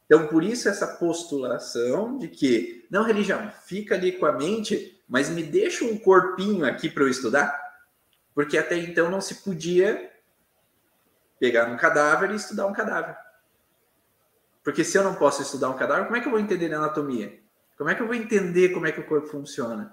Então, 0.05 0.27
por 0.27 0.45
isso, 0.45 0.69
essa 0.69 0.87
postulação 0.87 2.19
de 2.19 2.29
que, 2.29 2.85
não, 2.91 3.03
religião, 3.03 3.51
fica 3.65 3.95
ali 3.95 4.13
com 4.13 4.27
a 4.27 4.33
mente, 4.33 5.01
mas 5.09 5.31
me 5.31 5.43
deixa 5.43 5.87
um 5.87 5.97
corpinho 5.97 6.67
aqui 6.67 6.91
para 6.91 7.05
eu 7.05 7.09
estudar, 7.09 7.59
porque 8.35 8.59
até 8.59 8.77
então 8.77 9.11
não 9.11 9.23
se 9.23 9.37
podia 9.37 10.12
pegar 11.43 11.65
um 11.65 11.77
cadáver 11.77 12.31
e 12.31 12.37
estudar 12.37 12.69
um 12.69 12.73
cadáver. 12.73 13.17
Porque 14.63 14.85
se 14.85 14.97
eu 14.97 15.03
não 15.03 15.17
posso 15.17 15.43
estudar 15.43 15.71
um 15.71 15.77
cadáver, 15.77 16.05
como 16.05 16.17
é 16.17 16.21
que 16.21 16.29
eu 16.29 16.31
vou 16.31 16.39
entender 16.39 16.73
a 16.73 16.79
anatomia? 16.79 17.37
Como 17.77 17.91
é 17.91 17.97
que 17.97 18.01
eu 18.01 18.07
vou 18.07 18.15
entender 18.15 18.69
como 18.69 18.87
é 18.87 18.93
que 18.93 19.01
o 19.01 19.07
corpo 19.09 19.27
funciona? 19.27 19.93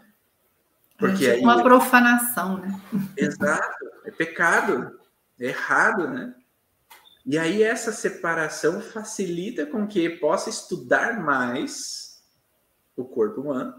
Porque 0.96 1.26
é 1.26 1.34
tipo 1.34 1.46
uma 1.46 1.64
profanação, 1.64 2.60
né? 2.60 2.80
Exato, 3.18 3.90
é 4.06 4.12
pecado, 4.12 5.00
é 5.40 5.48
errado, 5.48 6.08
né? 6.08 6.36
E 7.26 7.36
aí 7.36 7.64
essa 7.64 7.92
separação 7.92 8.80
facilita 8.80 9.66
com 9.66 9.88
que 9.88 10.08
possa 10.08 10.52
estudar 10.52 11.20
mais 11.20 12.24
o 12.96 13.04
corpo 13.04 13.42
humano, 13.42 13.74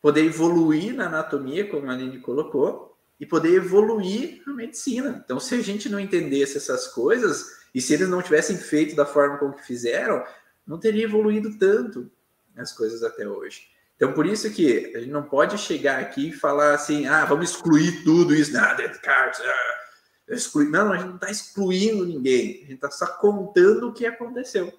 poder 0.00 0.24
evoluir 0.24 0.94
na 0.94 1.04
anatomia, 1.04 1.68
como 1.68 1.90
a 1.90 1.92
Aline 1.92 2.18
colocou, 2.20 2.93
e 3.18 3.26
poder 3.26 3.54
evoluir 3.54 4.42
na 4.46 4.52
medicina. 4.52 5.22
Então, 5.24 5.38
se 5.38 5.54
a 5.54 5.62
gente 5.62 5.88
não 5.88 6.00
entendesse 6.00 6.56
essas 6.56 6.88
coisas, 6.88 7.64
e 7.74 7.80
se 7.80 7.92
eles 7.92 8.08
não 8.08 8.22
tivessem 8.22 8.56
feito 8.56 8.94
da 8.94 9.06
forma 9.06 9.38
como 9.38 9.54
que 9.54 9.66
fizeram, 9.66 10.24
não 10.66 10.78
teria 10.78 11.04
evoluído 11.04 11.58
tanto 11.58 12.10
as 12.56 12.72
coisas 12.72 13.02
até 13.02 13.28
hoje. 13.28 13.68
Então, 13.96 14.12
por 14.12 14.26
isso 14.26 14.50
que 14.50 14.92
a 14.94 15.00
gente 15.00 15.10
não 15.10 15.22
pode 15.22 15.56
chegar 15.58 16.00
aqui 16.00 16.28
e 16.28 16.32
falar 16.32 16.74
assim, 16.74 17.06
ah, 17.06 17.24
vamos 17.24 17.50
excluir 17.50 18.02
tudo 18.04 18.34
isso, 18.34 18.52
nada, 18.52 18.88
Descartes, 18.88 19.40
ah, 19.40 20.34
excluir. 20.34 20.68
Não, 20.68 20.92
a 20.92 20.96
gente 20.96 21.08
não 21.08 21.14
está 21.16 21.30
excluindo 21.30 22.04
ninguém, 22.04 22.62
a 22.64 22.66
gente 22.66 22.74
está 22.74 22.90
só 22.90 23.06
contando 23.06 23.88
o 23.88 23.92
que 23.92 24.06
aconteceu. 24.06 24.72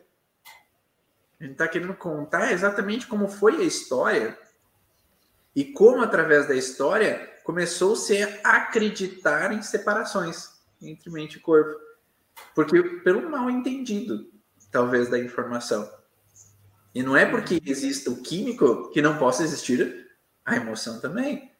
A 1.39 1.43
gente 1.43 1.53
está 1.53 1.67
querendo 1.67 1.93
contar 1.93 2.51
exatamente 2.51 3.07
como 3.07 3.27
foi 3.27 3.57
a 3.57 3.63
história 3.63 4.37
e 5.55 5.65
como, 5.65 6.01
através 6.01 6.47
da 6.47 6.55
história, 6.55 7.29
começou-se 7.45 8.21
a 8.43 8.57
acreditar 8.57 9.53
em 9.53 9.61
separações 9.61 10.49
entre 10.81 11.11
mente 11.11 11.37
e 11.37 11.39
corpo. 11.39 11.79
Porque 12.53 12.81
pelo 13.03 13.29
mal 13.29 13.49
entendido, 13.49 14.29
talvez, 14.71 15.09
da 15.09 15.19
informação. 15.19 15.89
E 16.93 17.03
não 17.03 17.15
é 17.15 17.25
porque 17.25 17.61
exista 17.65 18.09
o 18.09 18.21
químico 18.21 18.89
que 18.89 19.01
não 19.01 19.17
possa 19.17 19.43
existir 19.43 20.07
a 20.43 20.55
emoção 20.55 20.99
também. 20.99 21.51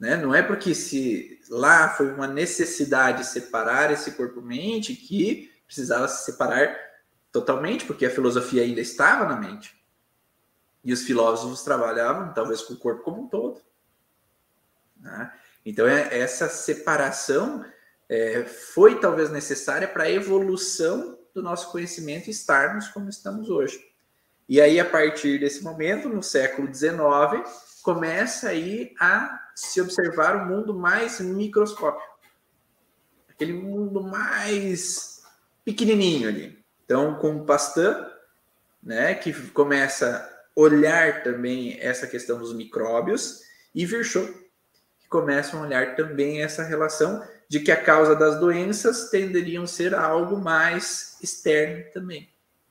Né? 0.00 0.16
Não 0.16 0.34
é 0.34 0.42
porque 0.42 0.74
se 0.74 1.40
lá 1.50 1.90
foi 1.90 2.10
uma 2.12 2.26
necessidade 2.26 3.26
separar 3.26 3.92
esse 3.92 4.12
corpo-mente 4.12 4.94
que 4.94 5.52
precisava 5.66 6.08
se 6.08 6.24
separar 6.24 6.74
totalmente, 7.30 7.84
porque 7.84 8.06
a 8.06 8.10
filosofia 8.10 8.62
ainda 8.62 8.80
estava 8.80 9.26
na 9.26 9.36
mente. 9.36 9.76
E 10.82 10.92
os 10.92 11.02
filósofos 11.02 11.62
trabalhavam 11.62 12.32
talvez 12.32 12.62
com 12.62 12.74
o 12.74 12.78
corpo 12.78 13.02
como 13.02 13.24
um 13.24 13.28
todo. 13.28 13.60
Né? 15.00 15.32
Então, 15.64 15.86
é, 15.86 16.18
essa 16.18 16.48
separação 16.48 17.64
é, 18.08 18.44
foi 18.44 19.00
talvez 19.00 19.30
necessária 19.30 19.88
para 19.88 20.04
a 20.04 20.10
evolução 20.10 21.18
do 21.34 21.42
nosso 21.42 21.70
conhecimento 21.70 22.28
e 22.28 22.30
estarmos 22.30 22.88
como 22.88 23.08
estamos 23.08 23.50
hoje. 23.50 23.78
E 24.48 24.60
aí, 24.60 24.78
a 24.78 24.84
partir 24.84 25.40
desse 25.40 25.62
momento, 25.62 26.08
no 26.08 26.22
século 26.22 26.72
XIX, 26.72 27.48
começa 27.82 28.48
aí 28.48 28.94
a 28.98 29.48
se 29.54 29.80
observar 29.80 30.36
um 30.36 30.46
mundo 30.46 30.72
mais 30.72 31.20
microscópico. 31.20 32.16
Aquele 33.28 33.52
mundo 33.52 34.02
mais 34.02 35.22
pequenininho 35.64 36.28
ali. 36.28 36.64
Então, 36.84 37.16
com 37.16 37.44
Pasteur, 37.44 38.08
né, 38.80 39.14
que 39.14 39.32
começa 39.50 40.16
a 40.16 40.60
olhar 40.60 41.24
também 41.24 41.76
essa 41.80 42.06
questão 42.06 42.38
dos 42.38 42.54
micróbios, 42.54 43.40
e 43.74 43.84
Virchow, 43.84 44.26
que 45.06 45.10
começa 45.10 45.56
a 45.56 45.60
olhar 45.60 45.94
também 45.94 46.42
essa 46.42 46.64
relação 46.64 47.24
de 47.48 47.60
que 47.60 47.70
a 47.70 47.80
causa 47.80 48.14
das 48.16 48.40
doenças 48.40 49.08
tenderiam 49.08 49.62
a 49.62 49.68
ser 49.68 49.94
algo 49.94 50.36
mais 50.36 51.16
externo 51.22 51.84
também. 51.92 52.28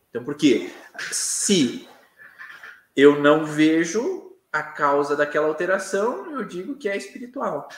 Então, 0.10 0.24
por 0.24 0.36
quê? 0.36 0.70
Se 1.12 1.88
eu 2.96 3.22
não 3.22 3.46
vejo 3.46 4.36
a 4.52 4.62
causa 4.62 5.16
daquela 5.16 5.48
alteração, 5.48 6.32
eu 6.34 6.44
digo 6.44 6.76
que 6.76 6.90
é 6.90 6.96
espiritual. 6.96 7.70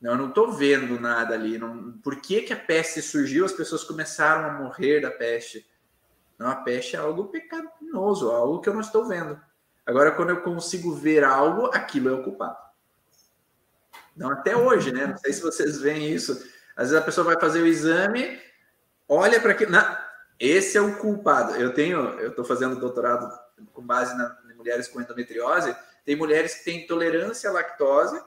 Eu 0.00 0.16
não 0.16 0.28
estou 0.28 0.52
vendo 0.52 1.00
nada 1.00 1.34
ali. 1.34 1.58
Não, 1.58 1.92
por 1.98 2.16
que, 2.16 2.42
que 2.42 2.52
a 2.52 2.56
peste 2.56 3.02
surgiu? 3.02 3.44
As 3.44 3.52
pessoas 3.52 3.82
começaram 3.82 4.48
a 4.48 4.62
morrer 4.62 5.00
da 5.00 5.10
peste. 5.10 5.66
Não, 6.38 6.48
a 6.48 6.56
peste 6.56 6.94
é 6.94 6.98
algo 6.98 7.28
pecaminoso, 7.28 8.30
algo 8.30 8.60
que 8.60 8.68
eu 8.68 8.74
não 8.74 8.80
estou 8.80 9.06
vendo. 9.06 9.40
Agora, 9.84 10.12
quando 10.12 10.30
eu 10.30 10.42
consigo 10.42 10.94
ver 10.94 11.24
algo, 11.24 11.66
aquilo 11.72 12.10
é 12.10 12.12
o 12.12 12.22
culpado. 12.22 12.67
Não, 14.18 14.30
até 14.30 14.56
hoje, 14.56 14.92
né? 14.92 15.06
Não 15.06 15.16
sei 15.16 15.32
se 15.32 15.40
vocês 15.40 15.80
veem 15.80 16.12
isso. 16.12 16.32
Às 16.76 16.90
vezes 16.90 17.02
a 17.02 17.04
pessoa 17.04 17.24
vai 17.24 17.40
fazer 17.40 17.62
o 17.62 17.66
exame, 17.66 18.38
olha 19.08 19.40
para 19.40 19.52
aquilo. 19.52 19.72
Esse 20.38 20.76
é 20.76 20.80
o 20.80 20.96
culpado. 20.96 21.54
Eu 21.56 21.72
tenho, 21.72 21.98
eu 22.20 22.30
estou 22.30 22.44
fazendo 22.44 22.78
doutorado 22.78 23.32
com 23.72 23.82
base 23.82 24.16
na, 24.16 24.36
em 24.50 24.54
mulheres 24.54 24.88
com 24.88 25.00
endometriose. 25.00 25.74
Tem 26.04 26.16
mulheres 26.16 26.56
que 26.56 26.64
têm 26.64 26.84
intolerância 26.84 27.48
à 27.48 27.52
lactose 27.52 28.20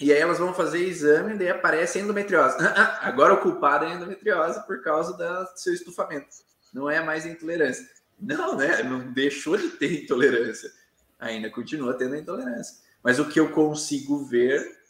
e 0.00 0.12
aí 0.12 0.18
elas 0.18 0.38
vão 0.38 0.52
fazer 0.52 0.84
exame 0.84 1.34
e 1.34 1.38
daí 1.38 1.50
aparece 1.50 1.98
endometriose. 1.98 2.56
Ah, 2.60 2.74
ah, 2.76 3.08
agora 3.08 3.34
o 3.34 3.40
culpado 3.40 3.84
é 3.84 3.92
endometriose 3.92 4.64
por 4.66 4.82
causa 4.82 5.12
do 5.16 5.58
seu 5.58 5.72
estufamento. 5.72 6.28
Não 6.72 6.90
é 6.90 7.02
mais 7.02 7.26
intolerância. 7.26 7.88
Não, 8.20 8.56
né? 8.56 8.82
Não 8.82 9.12
deixou 9.12 9.56
de 9.56 9.68
ter 9.70 10.04
intolerância. 10.04 10.70
Ainda 11.18 11.50
continua 11.50 11.94
tendo 11.94 12.16
intolerância. 12.16 12.76
Mas 13.02 13.18
o 13.18 13.28
que 13.28 13.38
eu 13.38 13.50
consigo 13.50 14.24
ver 14.24 14.81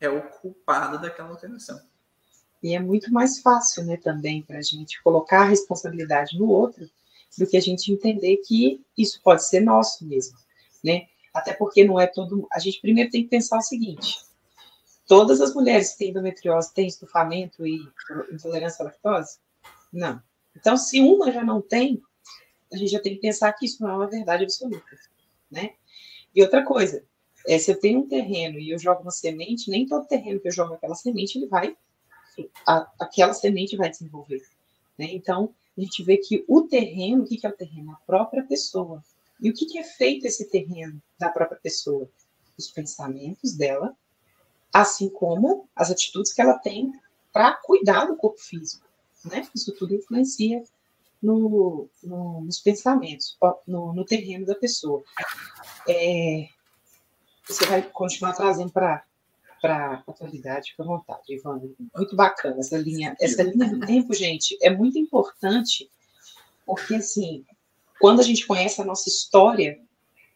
é 0.00 0.08
o 0.08 0.22
culpado 0.22 1.00
daquela 1.00 1.28
alteração. 1.28 1.80
E 2.62 2.74
é 2.74 2.80
muito 2.80 3.12
mais 3.12 3.40
fácil, 3.40 3.84
né, 3.84 3.96
também, 3.96 4.42
para 4.42 4.58
a 4.58 4.62
gente 4.62 5.02
colocar 5.02 5.42
a 5.42 5.48
responsabilidade 5.48 6.38
no 6.38 6.48
outro, 6.48 6.90
do 7.38 7.46
que 7.46 7.56
a 7.56 7.60
gente 7.60 7.92
entender 7.92 8.38
que 8.38 8.84
isso 8.96 9.20
pode 9.22 9.46
ser 9.46 9.60
nosso 9.60 10.04
mesmo, 10.04 10.36
né? 10.82 11.06
Até 11.32 11.52
porque 11.52 11.84
não 11.84 11.98
é 11.98 12.06
todo. 12.06 12.46
A 12.52 12.58
gente 12.58 12.80
primeiro 12.80 13.10
tem 13.10 13.22
que 13.22 13.28
pensar 13.28 13.58
o 13.58 13.62
seguinte: 13.62 14.18
todas 15.06 15.40
as 15.40 15.54
mulheres 15.54 15.92
que 15.92 15.98
têm 15.98 16.10
endometriose 16.10 16.74
têm 16.74 16.88
estufamento 16.88 17.64
e 17.64 17.88
intolerância 18.32 18.82
à 18.82 18.86
lactose? 18.86 19.38
Não. 19.92 20.20
Então, 20.56 20.76
se 20.76 21.00
uma 21.00 21.30
já 21.30 21.44
não 21.44 21.62
tem, 21.62 22.02
a 22.72 22.76
gente 22.76 22.90
já 22.90 23.00
tem 23.00 23.14
que 23.14 23.20
pensar 23.20 23.52
que 23.52 23.64
isso 23.64 23.82
não 23.82 23.90
é 23.90 23.96
uma 23.96 24.08
verdade 24.08 24.42
absoluta, 24.42 24.98
né? 25.50 25.74
E 26.34 26.42
outra 26.42 26.64
coisa, 26.64 27.04
é, 27.46 27.58
se 27.58 27.70
eu 27.70 27.78
tenho 27.78 28.00
um 28.00 28.08
terreno 28.08 28.58
e 28.58 28.70
eu 28.70 28.78
jogo 28.78 29.02
uma 29.02 29.10
semente, 29.10 29.70
nem 29.70 29.86
todo 29.86 30.06
terreno 30.06 30.40
que 30.40 30.48
eu 30.48 30.52
jogo 30.52 30.74
aquela 30.74 30.94
semente 30.94 31.38
ele 31.38 31.46
vai 31.46 31.76
a, 32.66 32.90
aquela 32.98 33.34
semente 33.34 33.76
vai 33.76 33.90
desenvolver. 33.90 34.42
Né? 34.98 35.06
Então, 35.12 35.54
a 35.76 35.80
gente 35.80 36.02
vê 36.02 36.16
que 36.16 36.44
o 36.48 36.62
terreno, 36.62 37.22
o 37.22 37.26
que, 37.26 37.36
que 37.36 37.46
é 37.46 37.50
o 37.50 37.56
terreno? 37.56 37.92
A 37.92 38.06
própria 38.06 38.42
pessoa. 38.44 39.02
E 39.40 39.50
o 39.50 39.54
que, 39.54 39.66
que 39.66 39.78
é 39.78 39.84
feito 39.84 40.26
esse 40.26 40.48
terreno 40.48 41.00
da 41.18 41.28
própria 41.28 41.58
pessoa? 41.58 42.08
Os 42.58 42.70
pensamentos 42.70 43.54
dela, 43.54 43.96
assim 44.72 45.08
como 45.08 45.68
as 45.74 45.90
atitudes 45.90 46.32
que 46.32 46.42
ela 46.42 46.58
tem 46.58 46.92
para 47.32 47.54
cuidar 47.54 48.06
do 48.06 48.16
corpo 48.16 48.38
físico. 48.38 48.86
Né? 49.24 49.46
Isso 49.54 49.74
tudo 49.74 49.94
influencia 49.94 50.62
no, 51.22 51.88
no, 52.02 52.40
nos 52.42 52.58
pensamentos, 52.58 53.36
no, 53.66 53.92
no, 53.92 54.04
terreno 54.04 54.46
da 54.46 54.54
pessoa. 54.54 55.02
É, 55.88 56.48
você 57.46 57.66
vai 57.66 57.82
continuar 57.82 58.32
trazendo 58.34 58.72
para 58.72 59.04
para 59.60 60.02
a 60.06 60.10
atualidade, 60.10 60.70
fica 60.70 60.82
à 60.82 60.86
vontade, 60.86 61.34
Ivan. 61.34 61.60
Muito 61.94 62.16
bacana 62.16 62.60
essa 62.60 62.78
linha. 62.78 63.14
Essa 63.20 63.42
linha 63.42 63.68
do 63.68 63.80
tempo, 63.80 64.14
gente, 64.14 64.56
é 64.62 64.70
muito 64.70 64.98
importante, 64.98 65.90
porque 66.64 66.94
assim, 66.94 67.44
quando 68.00 68.20
a 68.20 68.22
gente 68.22 68.46
conhece 68.46 68.80
a 68.80 68.84
nossa 68.84 69.08
história, 69.08 69.78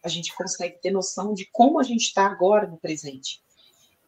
a 0.03 0.07
gente 0.07 0.35
consegue 0.35 0.77
ter 0.79 0.91
noção 0.91 1.33
de 1.33 1.45
como 1.45 1.79
a 1.79 1.83
gente 1.83 2.03
está 2.03 2.27
agora 2.27 2.67
no 2.67 2.77
presente. 2.77 3.41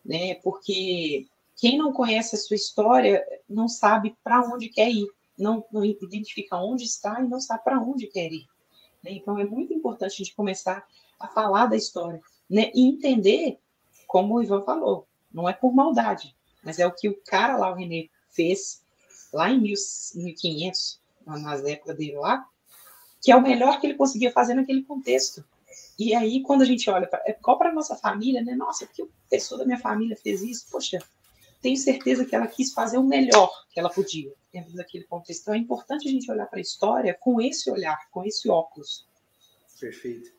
Né? 0.06 0.36
Porque 0.36 1.26
quem 1.56 1.78
não 1.78 1.92
conhece 1.92 2.36
a 2.36 2.40
sua 2.40 2.56
história 2.56 3.26
não 3.50 3.68
sabe 3.68 4.16
para 4.24 4.42
onde 4.42 4.70
quer 4.70 4.92
ir, 4.92 5.08
não, 5.38 5.66
não, 5.72 5.84
identifica 5.84 6.56
onde 6.58 6.84
está 6.84 7.20
e 7.20 7.28
não 7.28 7.42
sabe 7.42 7.64
para 7.64 7.82
onde 7.82 8.06
quer 8.08 8.32
ir. 8.32 8.46
Né? 9.04 9.14
Então 9.14 9.40
é 9.40 9.46
muito 9.46 9.74
importante 9.74 10.14
a 10.14 10.18
gente 10.18 10.36
começar 10.36 10.86
a 11.20 11.28
falar 11.28 11.66
da 11.66 11.76
história 11.76 12.22
né? 12.50 12.72
e 12.74 12.88
entender, 12.88 13.60
como 14.08 14.36
o 14.36 14.44
Ivan 14.44 14.64
falou, 14.64 15.08
não 15.32 15.48
é 15.48 15.54
por 15.54 15.74
maldade, 15.74 16.36
mas 16.64 16.80
é 16.80 16.88
o 16.88 16.92
que 16.92 17.10
o 17.10 17.18
cara 17.26 17.58
lá, 17.58 17.72
o 17.72 17.76
René, 17.76 18.10
fez 18.30 18.82
lá 19.34 19.50
em 19.50 19.60
1500, 19.60 21.00
nas 21.26 21.64
épocas 21.66 21.98
dele 21.98 22.16
lá, 22.16 22.46
que 23.22 23.32
é 23.32 23.36
o 23.36 23.42
melhor 23.42 23.80
que 23.80 23.88
ele 23.88 23.96
conseguia 23.96 24.32
fazer 24.32 24.54
naquele 24.54 24.84
contexto. 24.84 25.44
E 26.00 26.14
aí, 26.14 26.42
quando 26.42 26.62
a 26.62 26.66
gente 26.66 26.90
olha 26.90 27.08
para 27.08 27.22
é 27.26 27.34
qual 27.34 27.58
para 27.58 27.70
a 27.70 27.74
nossa 27.74 27.96
família, 27.96 28.42
né? 28.44 28.56
Nossa, 28.56 28.86
que 28.86 29.04
pessoa 29.30 29.60
da 29.60 29.66
minha 29.66 29.80
família 29.80 30.16
fez 30.16 30.42
isso? 30.42 30.68
Poxa, 30.72 31.00
tenho 31.62 31.76
certeza 31.76 32.24
que 32.24 32.36
ela 32.36 32.48
quis 32.48 32.72
fazer 32.72 32.98
o 32.98 33.04
melhor 33.04 33.52
que 33.72 33.80
ela 33.80 33.90
podia 33.90 34.32
dentro 34.54 34.74
daquele 34.76 35.06
contexto. 35.06 35.42
Então, 35.42 35.54
é 35.56 35.58
importante 35.58 36.08
a 36.08 36.12
gente 36.12 36.32
olhar 36.32 36.46
para 36.46 36.60
a 36.60 36.62
história 36.62 37.14
com 37.20 37.42
esse 37.42 37.70
olhar, 37.70 37.98
com 38.12 38.24
esse 38.24 38.48
óculos. 38.48 39.08
Perfeito. 39.80 40.37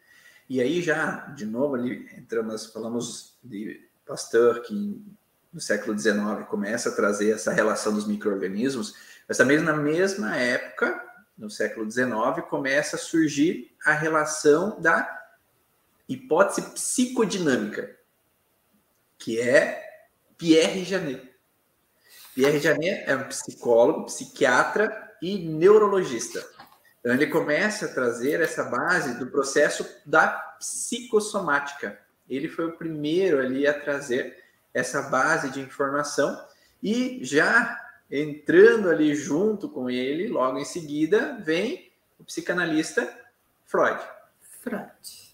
E 0.48 0.60
aí, 0.60 0.80
já, 0.80 1.26
de 1.36 1.44
novo, 1.44 1.74
ali, 1.74 2.08
entramos, 2.16 2.66
falamos 2.66 3.36
de 3.44 3.86
Pasteur, 4.06 4.62
que 4.62 5.04
no 5.52 5.60
século 5.60 5.98
XIX 5.98 6.46
começa 6.48 6.88
a 6.88 6.94
trazer 6.94 7.32
essa 7.32 7.52
relação 7.52 7.92
dos 7.92 8.06
micro-organismos, 8.06 8.94
mas 9.26 9.36
também 9.36 9.60
na 9.60 9.74
mesma 9.74 10.36
época, 10.36 11.04
no 11.36 11.50
século 11.50 11.90
XIX, 11.90 12.08
começa 12.48 12.96
a 12.96 12.98
surgir 12.98 13.76
a 13.84 13.92
relação 13.92 14.80
da 14.80 15.16
hipótese 16.08 16.62
psicodinâmica, 16.70 17.94
que 19.18 19.38
é 19.38 20.06
Pierre 20.38 20.84
Janet. 20.84 21.28
Pierre 22.34 22.58
Janet 22.58 23.04
é 23.06 23.16
um 23.16 23.24
psicólogo, 23.24 24.06
psiquiatra 24.06 25.12
e 25.20 25.38
neurologista. 25.38 26.57
Então, 27.00 27.12
ele 27.14 27.26
começa 27.26 27.86
a 27.86 27.92
trazer 27.92 28.40
essa 28.40 28.64
base 28.64 29.18
do 29.18 29.26
processo 29.26 29.86
da 30.04 30.28
psicossomática. 30.58 31.98
Ele 32.28 32.48
foi 32.48 32.66
o 32.66 32.76
primeiro 32.76 33.38
ali 33.38 33.66
a 33.66 33.78
trazer 33.78 34.36
essa 34.74 35.02
base 35.02 35.50
de 35.50 35.60
informação 35.60 36.38
e 36.82 37.20
já 37.22 37.78
entrando 38.10 38.90
ali 38.90 39.14
junto 39.14 39.68
com 39.68 39.90
ele, 39.90 40.28
logo 40.28 40.58
em 40.58 40.64
seguida, 40.64 41.38
vem 41.44 41.90
o 42.18 42.24
psicanalista 42.24 43.08
Freud. 43.64 44.00
Freud 44.40 45.28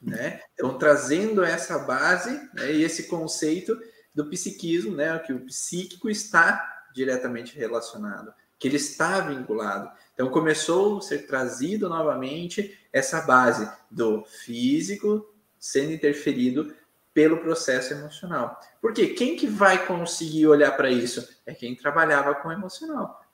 né? 0.00 0.40
Então, 0.54 0.78
trazendo 0.78 1.44
essa 1.44 1.78
base 1.78 2.30
né, 2.54 2.72
e 2.72 2.82
esse 2.82 3.04
conceito 3.04 3.78
do 4.14 4.26
psiquismo, 4.30 4.96
né, 4.96 5.18
que 5.18 5.32
o 5.32 5.44
psíquico 5.44 6.08
está 6.08 6.84
diretamente 6.94 7.56
relacionado, 7.56 8.32
que 8.58 8.66
ele 8.66 8.76
está 8.76 9.20
vinculado. 9.20 9.90
Então, 10.20 10.30
começou 10.30 10.98
a 10.98 11.00
ser 11.00 11.26
trazido 11.26 11.88
novamente 11.88 12.78
essa 12.92 13.22
base 13.22 13.66
do 13.90 14.22
físico 14.22 15.26
sendo 15.58 15.92
interferido 15.92 16.74
pelo 17.14 17.38
processo 17.38 17.94
emocional. 17.94 18.60
Porque 18.82 19.14
quem 19.14 19.34
que 19.34 19.46
vai 19.46 19.86
conseguir 19.86 20.46
olhar 20.46 20.72
para 20.72 20.90
isso? 20.90 21.26
É 21.46 21.54
quem 21.54 21.74
trabalhava 21.74 22.34
com 22.34 22.52
emocional. 22.52 23.24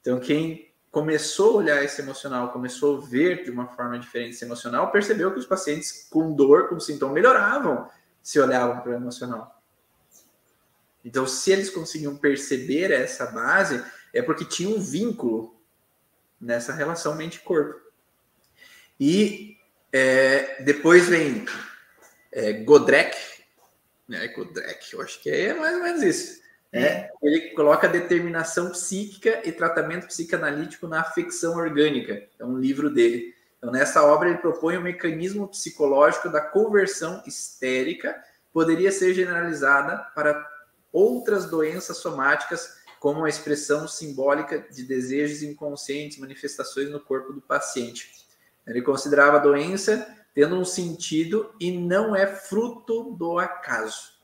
Então, 0.00 0.20
quem 0.20 0.72
começou 0.92 1.54
a 1.54 1.56
olhar 1.56 1.82
esse 1.82 2.00
emocional, 2.00 2.52
começou 2.52 2.98
a 2.98 3.00
ver 3.04 3.42
de 3.42 3.50
uma 3.50 3.66
forma 3.66 3.98
diferente 3.98 4.36
esse 4.36 4.44
emocional, 4.44 4.92
percebeu 4.92 5.32
que 5.32 5.40
os 5.40 5.46
pacientes 5.46 6.06
com 6.08 6.32
dor, 6.32 6.68
com 6.68 6.78
sintoma, 6.78 7.14
melhoravam 7.14 7.90
se 8.22 8.38
olhavam 8.38 8.80
para 8.80 8.92
o 8.92 8.94
emocional. 8.94 9.60
Então, 11.04 11.26
se 11.26 11.50
eles 11.50 11.68
conseguiam 11.68 12.16
perceber 12.16 12.92
essa 12.92 13.26
base, 13.26 13.84
é 14.14 14.22
porque 14.22 14.44
tinha 14.44 14.68
um 14.68 14.78
vínculo 14.78 15.57
nessa 16.40 16.72
relação 16.72 17.14
mente-corpo. 17.14 17.80
E 18.98 19.56
é, 19.92 20.62
depois 20.62 21.08
vem 21.08 21.46
é, 22.32 22.52
Godrek, 22.52 23.16
né, 24.08 24.28
Godrek, 24.28 24.92
eu 24.92 25.02
acho 25.02 25.20
que 25.20 25.30
é 25.30 25.54
mais 25.54 25.76
ou 25.76 25.82
menos 25.82 26.02
isso. 26.02 26.38
É, 26.70 27.10
ele 27.22 27.50
coloca 27.50 27.88
determinação 27.88 28.70
psíquica 28.70 29.40
e 29.44 29.52
tratamento 29.52 30.06
psicanalítico 30.06 30.86
na 30.86 31.00
afecção 31.00 31.56
orgânica. 31.56 32.26
É 32.38 32.44
um 32.44 32.58
livro 32.58 32.90
dele. 32.90 33.34
Então, 33.56 33.72
nessa 33.72 34.04
obra, 34.04 34.28
ele 34.28 34.38
propõe 34.38 34.76
um 34.76 34.82
mecanismo 34.82 35.48
psicológico 35.48 36.28
da 36.28 36.40
conversão 36.40 37.22
histérica, 37.26 38.22
poderia 38.52 38.92
ser 38.92 39.14
generalizada 39.14 39.96
para 40.14 40.46
outras 40.92 41.46
doenças 41.46 41.96
somáticas, 41.96 42.77
como 43.00 43.24
a 43.24 43.28
expressão 43.28 43.86
simbólica 43.86 44.66
de 44.70 44.84
desejos 44.84 45.42
inconscientes, 45.42 46.18
manifestações 46.18 46.90
no 46.90 47.00
corpo 47.00 47.32
do 47.32 47.40
paciente. 47.40 48.26
Ele 48.66 48.82
considerava 48.82 49.36
a 49.36 49.40
doença 49.40 50.06
tendo 50.34 50.56
um 50.56 50.64
sentido 50.64 51.54
e 51.58 51.72
não 51.72 52.14
é 52.14 52.26
fruto 52.26 53.12
do 53.12 53.38
acaso 53.38 54.18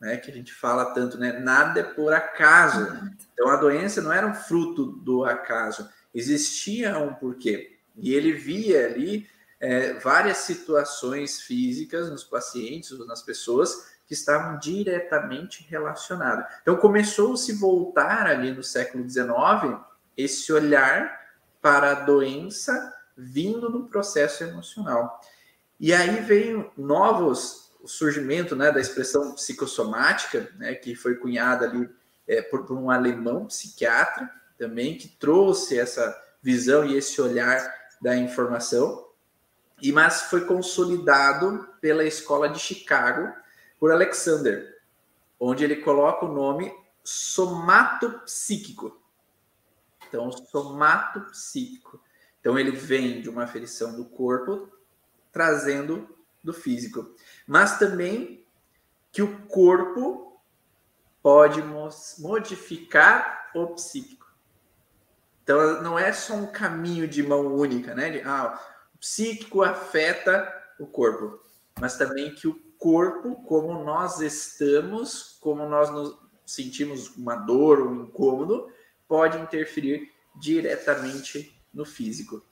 né, 0.00 0.16
que 0.16 0.30
a 0.30 0.34
gente 0.34 0.52
fala 0.52 0.94
tanto, 0.94 1.18
né? 1.18 1.38
Nada 1.38 1.80
é 1.80 1.82
por 1.82 2.12
acaso. 2.12 2.88
Então 3.34 3.48
a 3.50 3.56
doença 3.56 4.00
não 4.00 4.12
era 4.12 4.26
um 4.26 4.34
fruto 4.34 4.86
do 4.86 5.24
acaso, 5.24 5.88
existia 6.14 6.98
um 6.98 7.12
porquê. 7.12 7.76
E 7.96 8.14
ele 8.14 8.32
via 8.32 8.86
ali 8.86 9.28
é, 9.60 9.92
várias 9.94 10.38
situações 10.38 11.42
físicas 11.42 12.08
nos 12.08 12.24
pacientes 12.24 12.92
ou 12.92 13.06
nas 13.06 13.22
pessoas 13.22 13.90
que 14.10 14.14
estavam 14.14 14.58
diretamente 14.58 15.64
relacionadas. 15.70 16.44
Então 16.62 16.76
começou 16.76 17.34
a 17.34 17.36
se 17.36 17.52
voltar 17.52 18.26
ali 18.26 18.50
no 18.50 18.60
século 18.60 19.08
XIX 19.08 19.78
esse 20.16 20.52
olhar 20.52 21.28
para 21.62 21.92
a 21.92 21.94
doença 21.94 22.92
vindo 23.16 23.70
do 23.70 23.84
processo 23.84 24.42
emocional. 24.42 25.20
E 25.78 25.94
aí 25.94 26.22
veio 26.22 26.72
novos 26.76 27.70
o 27.80 27.86
surgimento 27.86 28.56
né, 28.56 28.72
da 28.72 28.80
expressão 28.80 29.32
psicossomática, 29.32 30.50
né, 30.58 30.74
que 30.74 30.96
foi 30.96 31.14
cunhada 31.14 31.66
ali 31.66 31.88
é, 32.26 32.42
por, 32.42 32.66
por, 32.66 32.76
um 32.76 32.90
alemão 32.90 33.46
psiquiatra 33.46 34.28
também, 34.58 34.98
que 34.98 35.06
trouxe 35.06 35.78
essa 35.78 36.20
visão 36.42 36.84
e 36.84 36.96
esse 36.96 37.20
olhar 37.22 37.72
da 38.02 38.16
informação, 38.16 39.06
e 39.80 39.92
mas 39.92 40.22
foi 40.22 40.44
consolidado 40.46 41.68
pela 41.80 42.04
escola 42.04 42.48
de 42.48 42.58
Chicago 42.58 43.32
por 43.80 43.90
Alexander, 43.90 44.80
onde 45.40 45.64
ele 45.64 45.76
coloca 45.76 46.26
o 46.26 46.32
nome 46.32 46.72
somato 47.02 48.20
psíquico. 48.20 49.00
Então, 50.06 50.30
somato 50.30 51.22
psíquico. 51.30 52.00
Então, 52.38 52.58
ele 52.58 52.70
vem 52.70 53.20
de 53.20 53.28
uma 53.28 53.44
aferição 53.44 53.96
do 53.96 54.04
corpo, 54.04 54.70
trazendo 55.32 56.16
do 56.42 56.52
físico, 56.52 57.14
mas 57.46 57.78
também 57.78 58.44
que 59.12 59.22
o 59.22 59.46
corpo 59.46 60.40
pode 61.22 61.62
modificar 62.18 63.50
o 63.54 63.68
psíquico. 63.74 64.20
Então 65.42 65.82
não 65.82 65.98
é 65.98 66.12
só 66.12 66.34
um 66.34 66.46
caminho 66.46 67.08
de 67.08 67.22
mão 67.22 67.54
única, 67.54 67.94
né? 67.94 68.10
De, 68.10 68.20
ah, 68.22 68.58
o 68.94 68.98
psíquico 68.98 69.62
afeta 69.62 70.48
o 70.78 70.86
corpo, 70.86 71.42
mas 71.78 71.96
também 71.96 72.34
que 72.34 72.46
o 72.46 72.69
corpo, 72.80 73.36
como 73.44 73.84
nós 73.84 74.20
estamos, 74.20 75.38
como 75.40 75.68
nós 75.68 75.90
nos 75.90 76.18
sentimos 76.44 77.14
uma 77.16 77.36
dor, 77.36 77.86
um 77.86 78.04
incômodo, 78.04 78.72
pode 79.06 79.38
interferir 79.38 80.10
diretamente 80.34 81.56
no 81.72 81.84
físico. 81.84 82.44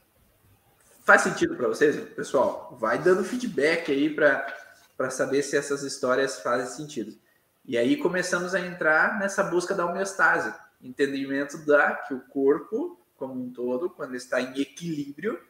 Faz 1.03 1.23
sentido 1.23 1.57
para 1.57 1.67
vocês, 1.67 1.97
pessoal? 2.15 2.77
Vai 2.79 2.99
dando 2.99 3.25
feedback 3.25 3.91
aí 3.91 4.15
para 4.15 5.11
saber 5.11 5.43
se 5.43 5.57
essas 5.57 5.83
histórias 5.83 6.41
fazem 6.41 6.77
sentido. 6.77 7.19
E 7.65 7.79
aí 7.79 7.97
começamos 7.97 8.55
a 8.55 8.61
entrar 8.61 9.19
nessa 9.19 9.43
busca 9.43 9.75
da 9.75 9.87
homeostase, 9.87 10.55
entendimento 10.83 11.57
da 11.67 11.95
que 11.95 12.15
o 12.15 12.21
corpo 12.29 12.99
como 13.19 13.35
um 13.35 13.51
todo, 13.51 13.91
quando 13.91 14.15
está 14.15 14.41
em 14.41 14.61
equilíbrio, 14.61 15.43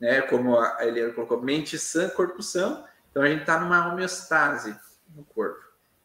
né, 0.00 0.20
como 0.22 0.58
a 0.58 0.84
Eliana 0.84 1.12
colocou, 1.12 1.40
mente 1.40 1.78
sã, 1.78 2.08
corpo 2.08 2.42
sã, 2.42 2.84
então 3.14 3.22
a 3.22 3.28
gente 3.28 3.42
está 3.42 3.60
numa 3.60 3.92
homeostase 3.92 4.76
no 5.14 5.22
corpo. 5.22 5.62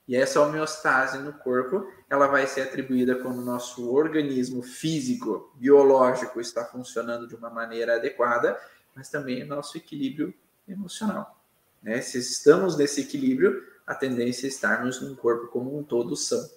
E 0.07 0.15
essa 0.15 0.39
homeostase 0.39 1.17
no 1.17 1.33
corpo 1.33 1.91
ela 2.07 2.27
vai 2.27 2.45
ser 2.45 2.61
atribuída 2.61 3.15
quando 3.15 3.39
o 3.39 3.45
nosso 3.45 3.91
organismo 3.91 4.61
físico, 4.61 5.51
biológico 5.55 6.39
está 6.39 6.63
funcionando 6.65 7.27
de 7.27 7.33
uma 7.33 7.49
maneira 7.49 7.95
adequada, 7.95 8.59
mas 8.95 9.09
também 9.09 9.41
o 9.41 9.47
nosso 9.47 9.75
equilíbrio 9.75 10.31
emocional. 10.67 11.43
Né? 11.81 11.99
Se 11.99 12.19
estamos 12.19 12.77
nesse 12.77 13.01
equilíbrio, 13.01 13.63
a 13.87 13.95
tendência 13.95 14.45
é 14.45 14.49
estarmos 14.49 15.01
num 15.01 15.15
corpo 15.15 15.47
como 15.47 15.75
um 15.75 15.81
todo 15.81 16.15
são. 16.15 16.47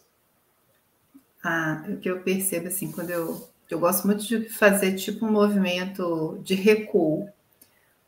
Ah, 1.42 1.82
o 1.88 1.96
que 1.96 2.11
eu 2.11 2.20
percebo 2.20 2.68
assim, 2.68 2.92
quando 2.92 3.09
eu 3.09 3.50
eu 3.70 3.80
gosto 3.80 4.07
muito 4.07 4.22
de 4.26 4.50
fazer 4.50 4.96
tipo 4.96 5.24
um 5.24 5.32
movimento 5.32 6.38
de 6.42 6.55
recuo, 6.55 7.26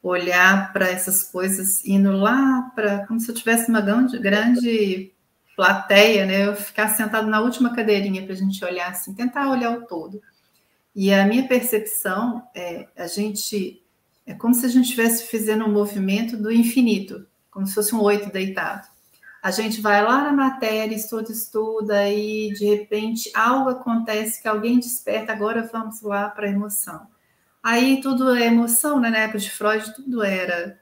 olhar 0.04 0.70
para 0.72 0.90
essas 0.90 1.22
coisas 1.22 1.84
indo 1.86 2.12
lá 2.12 2.70
para 2.74 3.06
como 3.06 3.18
se 3.18 3.30
eu 3.30 3.34
tivesse 3.34 3.70
uma 3.70 3.80
grande, 3.80 4.18
grande 4.18 5.12
plateia, 5.56 6.26
né? 6.26 6.46
Eu 6.46 6.54
ficar 6.54 6.88
sentado 6.88 7.26
na 7.26 7.40
última 7.40 7.74
cadeirinha 7.74 8.22
para 8.22 8.34
a 8.34 8.36
gente 8.36 8.62
olhar 8.62 8.90
assim, 8.90 9.14
tentar 9.14 9.50
olhar 9.50 9.70
o 9.70 9.86
todo. 9.86 10.20
E 10.94 11.12
a 11.12 11.24
minha 11.24 11.48
percepção 11.48 12.46
é 12.54 12.86
a 12.96 13.06
gente 13.06 13.82
é 14.26 14.34
como 14.34 14.54
se 14.54 14.66
a 14.66 14.68
gente 14.68 14.84
estivesse 14.84 15.30
fazendo 15.30 15.64
um 15.64 15.72
movimento 15.72 16.36
do 16.36 16.52
infinito, 16.52 17.26
como 17.50 17.66
se 17.66 17.74
fosse 17.74 17.94
um 17.94 18.02
oito 18.02 18.30
deitado. 18.30 18.86
A 19.42 19.50
gente 19.50 19.80
vai 19.80 20.02
lá 20.02 20.24
na 20.24 20.32
matéria, 20.32 20.94
estuda, 20.94 21.30
estuda, 21.30 22.08
e 22.08 22.52
de 22.54 22.64
repente 22.64 23.30
algo 23.34 23.70
acontece 23.70 24.40
que 24.40 24.48
alguém 24.48 24.78
desperta, 24.78 25.32
agora 25.32 25.68
vamos 25.70 26.00
lá 26.02 26.28
para 26.28 26.46
a 26.46 26.50
emoção. 26.50 27.06
Aí 27.64 28.02
tudo 28.02 28.34
é 28.34 28.44
emoção, 28.44 29.00
né? 29.00 29.08
Na 29.08 29.18
época 29.20 29.38
de 29.38 29.50
Freud, 29.50 29.94
tudo 29.94 30.22
era 30.22 30.78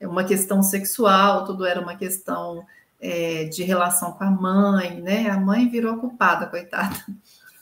uma 0.00 0.24
questão 0.24 0.62
sexual, 0.62 1.44
tudo 1.44 1.66
era 1.66 1.78
uma 1.78 1.94
questão 1.94 2.64
é, 2.98 3.44
de 3.44 3.64
relação 3.64 4.12
com 4.12 4.24
a 4.24 4.30
mãe, 4.30 4.98
né? 5.02 5.28
A 5.28 5.38
mãe 5.38 5.68
virou 5.68 5.98
culpada, 5.98 6.46
coitada. 6.46 6.96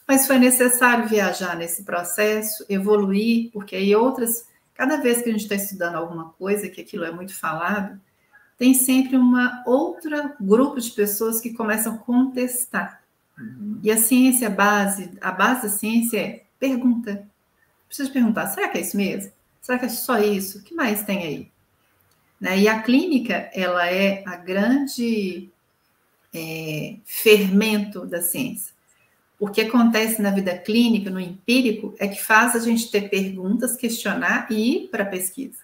Mas 0.07 0.25
foi 0.25 0.39
necessário 0.39 1.09
viajar 1.09 1.57
nesse 1.57 1.83
processo, 1.83 2.65
evoluir, 2.69 3.51
porque 3.51 3.75
aí 3.75 3.97
outras, 3.97 4.47
cada 4.73 4.99
vez 4.99 5.21
que 5.21 5.29
a 5.29 5.33
gente 5.33 5.43
está 5.43 5.57
estudando 5.57 5.97
alguma 5.97 6.31
coisa, 6.35 6.69
que 6.69 6.81
aquilo 6.81 7.05
é 7.05 7.11
muito 7.11 7.35
falado, 7.35 8.01
tem 8.57 8.73
sempre 8.73 9.17
uma 9.17 9.65
outra 9.67 10.37
grupo 10.41 10.81
de 10.81 10.93
pessoas 10.93 11.41
que 11.41 11.53
começam 11.53 11.95
a 11.95 11.99
contestar. 11.99 13.03
Uhum. 13.37 13.81
E 13.83 13.91
a 13.91 13.97
ciência 13.97 14.49
base, 14.49 15.11
a 15.21 15.33
base 15.33 15.63
da 15.63 15.69
ciência 15.71 16.21
é 16.21 16.45
pergunta. 16.57 17.29
Precisa 17.87 18.11
perguntar, 18.11 18.47
será 18.49 18.69
que 18.69 18.79
é 18.79 18.81
isso 18.81 18.97
mesmo? 18.97 19.33
Será 19.61 19.79
que 19.79 19.87
é 19.87 19.89
só 19.89 20.19
isso? 20.19 20.59
O 20.59 20.63
que 20.63 20.75
mais 20.75 21.03
tem 21.03 21.19
aí? 21.19 21.51
Né? 22.41 22.61
E 22.61 22.69
a 22.69 22.83
clínica, 22.83 23.51
ela 23.53 23.91
é 23.91 24.23
a 24.27 24.37
grande 24.37 25.49
é, 26.35 26.97
fermento 27.05 28.07
da 28.07 28.21
ciência. 28.21 28.75
O 29.39 29.49
que 29.49 29.61
acontece 29.61 30.23
na 30.23 30.31
vida 30.31 30.57
clínica, 30.57 31.11
no 31.11 31.21
empírico, 31.21 31.95
é 31.99 32.09
que 32.09 32.23
faz 32.23 32.55
a 32.55 32.59
gente 32.59 32.91
ter 32.91 33.11
perguntas, 33.11 33.77
questionar 33.77 34.47
e 34.51 34.77
ir 34.77 34.89
para 34.89 35.03
a 35.03 35.07
pesquisa. 35.07 35.59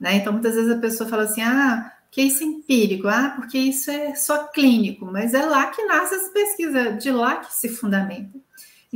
Né? 0.00 0.16
Então, 0.16 0.32
muitas 0.32 0.54
vezes 0.54 0.70
a 0.70 0.78
pessoa 0.78 1.08
fala 1.08 1.24
assim: 1.24 1.42
ah, 1.42 1.92
que 2.10 2.22
isso 2.22 2.42
é 2.42 2.46
empírico? 2.46 3.08
Ah, 3.08 3.34
porque 3.36 3.58
isso 3.58 3.90
é 3.90 4.14
só 4.14 4.48
clínico, 4.48 5.06
mas 5.06 5.32
é 5.32 5.44
lá 5.44 5.66
que 5.70 5.84
nasce 5.84 6.14
essa 6.14 6.30
pesquisa, 6.30 6.92
de 6.92 7.10
lá 7.10 7.36
que 7.36 7.54
se 7.54 7.68
fundamenta. 7.68 8.38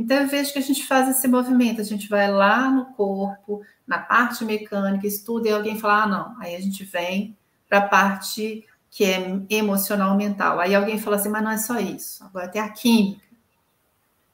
Então, 0.01 0.17
eu 0.17 0.27
vejo 0.27 0.51
que 0.51 0.57
a 0.57 0.63
gente 0.63 0.83
faz 0.83 1.07
esse 1.07 1.27
movimento, 1.27 1.79
a 1.79 1.83
gente 1.83 2.09
vai 2.09 2.27
lá 2.27 2.71
no 2.71 2.85
corpo, 2.93 3.61
na 3.85 3.99
parte 3.99 4.43
mecânica, 4.43 5.05
estuda 5.05 5.47
e 5.47 5.51
alguém 5.51 5.79
fala: 5.79 6.03
ah, 6.03 6.07
não, 6.07 6.41
aí 6.41 6.55
a 6.55 6.59
gente 6.59 6.83
vem 6.83 7.37
para 7.69 7.77
a 7.77 7.87
parte 7.87 8.65
que 8.89 9.03
é 9.03 9.43
emocional 9.47 10.17
mental. 10.17 10.59
Aí 10.59 10.73
alguém 10.73 10.97
fala 10.97 11.17
assim, 11.17 11.29
mas 11.29 11.43
não 11.43 11.51
é 11.51 11.57
só 11.59 11.79
isso, 11.79 12.23
agora 12.23 12.47
tem 12.47 12.59
a 12.59 12.69
química. 12.69 13.21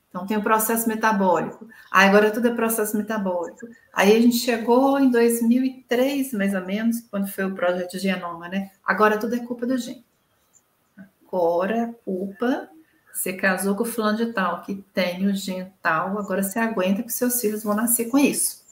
Então, 0.10 0.26
tem 0.26 0.38
o 0.38 0.42
processo 0.42 0.88
metabólico. 0.88 1.68
Aí, 1.92 2.08
agora 2.08 2.32
tudo 2.32 2.48
é 2.48 2.56
processo 2.56 2.96
metabólico. 2.96 3.68
Aí 3.94 4.16
a 4.16 4.22
gente 4.22 4.38
chegou 4.38 4.98
em 4.98 5.12
2003, 5.12 6.32
mais 6.32 6.56
ou 6.56 6.66
menos, 6.66 7.02
quando 7.12 7.28
foi 7.28 7.44
o 7.44 7.54
projeto 7.54 8.00
Genoma, 8.00 8.48
né? 8.48 8.72
Agora 8.86 9.18
tudo 9.18 9.36
é 9.36 9.40
culpa 9.40 9.66
do 9.66 9.78
gene. 9.78 10.06
Agora, 11.28 11.94
culpa, 12.06 12.70
você 13.18 13.34
casou 13.34 13.76
com 13.76 13.82
o 13.82 13.86
fulano 13.86 14.18
de 14.18 14.32
tal, 14.32 14.62
que 14.62 14.76
tem 14.94 15.26
o 15.26 15.36
gene 15.36 15.72
tal, 15.82 16.20
agora 16.20 16.44
você 16.44 16.60
aguenta 16.60 17.02
que 17.02 17.12
seus 17.12 17.42
filhos 17.42 17.64
vão 17.64 17.76
nascer 17.76 18.06
com 18.06 18.18
isso. 18.18 18.64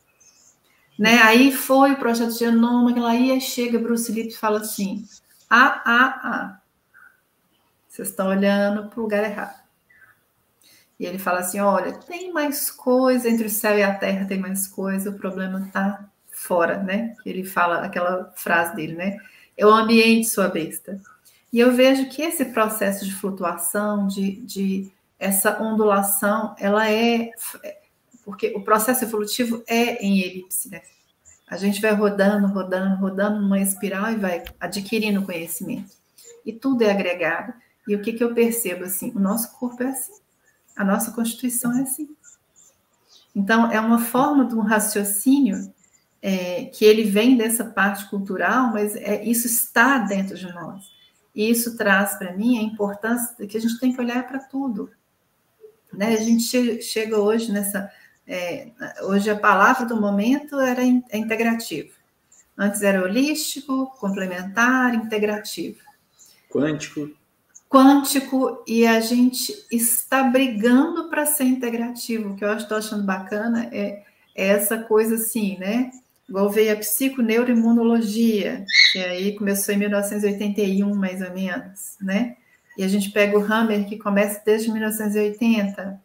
Né? 1.00 1.20
Aí 1.24 1.52
foi 1.52 1.94
o 1.94 1.98
projeto 1.98 2.38
Genoma, 2.38 2.94
que 2.94 3.00
lá 3.00 3.16
ia, 3.16 3.40
chega 3.40 3.80
Bruce 3.80 4.12
Lee 4.12 4.28
e 4.28 4.32
fala 4.32 4.60
assim, 4.60 5.04
ah, 5.50 5.82
ah, 5.84 6.20
ah, 6.24 6.62
vocês 7.88 8.10
estão 8.10 8.28
olhando 8.28 8.88
para 8.88 9.00
o 9.00 9.04
lugar 9.04 9.24
errado. 9.24 9.66
E 11.00 11.06
ele 11.06 11.18
fala 11.18 11.40
assim: 11.40 11.60
olha, 11.60 11.94
tem 11.94 12.32
mais 12.32 12.70
coisa 12.70 13.30
entre 13.30 13.48
o 13.48 13.50
céu 13.50 13.78
e 13.78 13.84
a 13.84 13.96
terra, 13.96 14.26
tem 14.26 14.40
mais 14.40 14.68
coisa, 14.68 15.10
o 15.10 15.18
problema 15.18 15.66
está 15.66 16.08
fora, 16.32 16.82
né? 16.84 17.16
Ele 17.26 17.44
fala 17.44 17.84
aquela 17.84 18.32
frase 18.36 18.76
dele, 18.76 18.94
né? 18.96 19.18
É 19.58 19.66
o 19.66 19.70
ambiente, 19.70 20.28
sua 20.28 20.48
besta. 20.48 21.02
E 21.52 21.60
eu 21.60 21.74
vejo 21.74 22.10
que 22.10 22.22
esse 22.22 22.46
processo 22.46 23.06
de 23.06 23.14
flutuação, 23.14 24.08
de, 24.08 24.38
de 24.42 24.92
essa 25.18 25.62
ondulação, 25.62 26.56
ela 26.60 26.90
é. 26.90 27.32
Porque 28.24 28.54
o 28.56 28.62
processo 28.62 29.04
evolutivo 29.04 29.64
é 29.68 30.04
em 30.04 30.20
elipse, 30.22 30.70
né? 30.70 30.82
A 31.48 31.58
gente 31.58 31.80
vai 31.80 31.94
rodando, 31.94 32.48
rodando, 32.48 32.96
rodando 32.96 33.40
numa 33.40 33.60
espiral 33.60 34.12
e 34.12 34.16
vai 34.16 34.44
adquirindo 34.60 35.22
conhecimento. 35.22 35.96
E 36.44 36.52
tudo 36.52 36.84
é 36.84 36.90
agregado. 36.90 37.54
E 37.88 37.96
o 37.96 38.02
que, 38.02 38.14
que 38.14 38.24
eu 38.24 38.34
percebo 38.34 38.84
assim? 38.84 39.12
O 39.16 39.20
nosso 39.20 39.52
corpo 39.58 39.84
é 39.84 39.90
assim. 39.90 40.14
A 40.76 40.84
nossa 40.84 41.12
Constituição 41.12 41.78
é 41.78 41.84
assim. 41.84 42.10
Então, 43.36 43.72
é 43.72 43.80
uma 43.80 44.00
forma 44.00 44.46
de 44.46 44.56
um 44.56 44.62
raciocínio 44.62 45.72
é, 46.22 46.66
que 46.66 46.84
ele 46.84 47.04
vem 47.04 47.38
dessa 47.38 47.64
parte 47.64 48.10
cultural, 48.10 48.72
mas 48.72 48.96
é, 48.96 49.24
isso 49.24 49.46
está 49.46 50.00
dentro 50.00 50.36
de 50.36 50.52
nós. 50.52 50.95
E 51.36 51.50
isso 51.50 51.76
traz 51.76 52.16
para 52.16 52.34
mim 52.34 52.58
a 52.58 52.62
importância 52.62 53.36
de 53.38 53.46
que 53.46 53.58
a 53.58 53.62
gente 53.62 53.80
tem 53.80 53.94
que 53.94 54.00
olhar 54.00 54.26
para 54.28 54.40
tudo. 54.40 54.90
Né? 55.92 56.16
A 56.16 56.22
gente 56.22 56.44
che 56.44 56.82
chega 56.82 57.20
hoje 57.20 57.52
nessa. 57.52 57.92
É, 58.28 58.72
hoje 59.04 59.30
a 59.30 59.36
palavra 59.36 59.86
do 59.86 60.00
momento 60.00 60.60
era 60.60 60.82
in, 60.82 61.04
é 61.10 61.18
integrativo. 61.18 61.92
Antes 62.58 62.82
era 62.82 63.04
holístico, 63.04 63.94
complementar, 64.00 64.96
integrativo. 64.96 65.80
Quântico 66.50 67.12
quântico 67.76 68.64
e 68.66 68.88
a 68.88 69.02
gente 69.02 69.54
está 69.70 70.24
brigando 70.24 71.10
para 71.10 71.26
ser 71.26 71.44
integrativo. 71.44 72.30
O 72.30 72.36
que 72.38 72.46
eu 72.46 72.56
estou 72.56 72.78
achando 72.78 73.04
bacana 73.04 73.70
é, 73.70 74.04
é, 74.34 74.48
essa 74.48 74.78
coisa 74.78 75.16
assim, 75.16 75.58
né? 75.58 75.92
Veio 76.28 76.74
a 76.74 76.76
psiconeuroimunologia, 76.76 78.66
que 78.92 79.00
aí 79.00 79.36
começou 79.36 79.74
em 79.74 79.78
1981, 79.78 80.96
mais 80.96 81.22
ou 81.22 81.32
menos, 81.32 81.96
né? 82.02 82.38
E 82.78 82.84
a 82.84 82.88
gente 82.88 83.12
pega 83.12 83.38
o 83.38 83.44
Hammer, 83.44 83.88
que 83.88 83.98
começa 83.98 84.42
desde 84.46 84.72
1980 84.72 86.02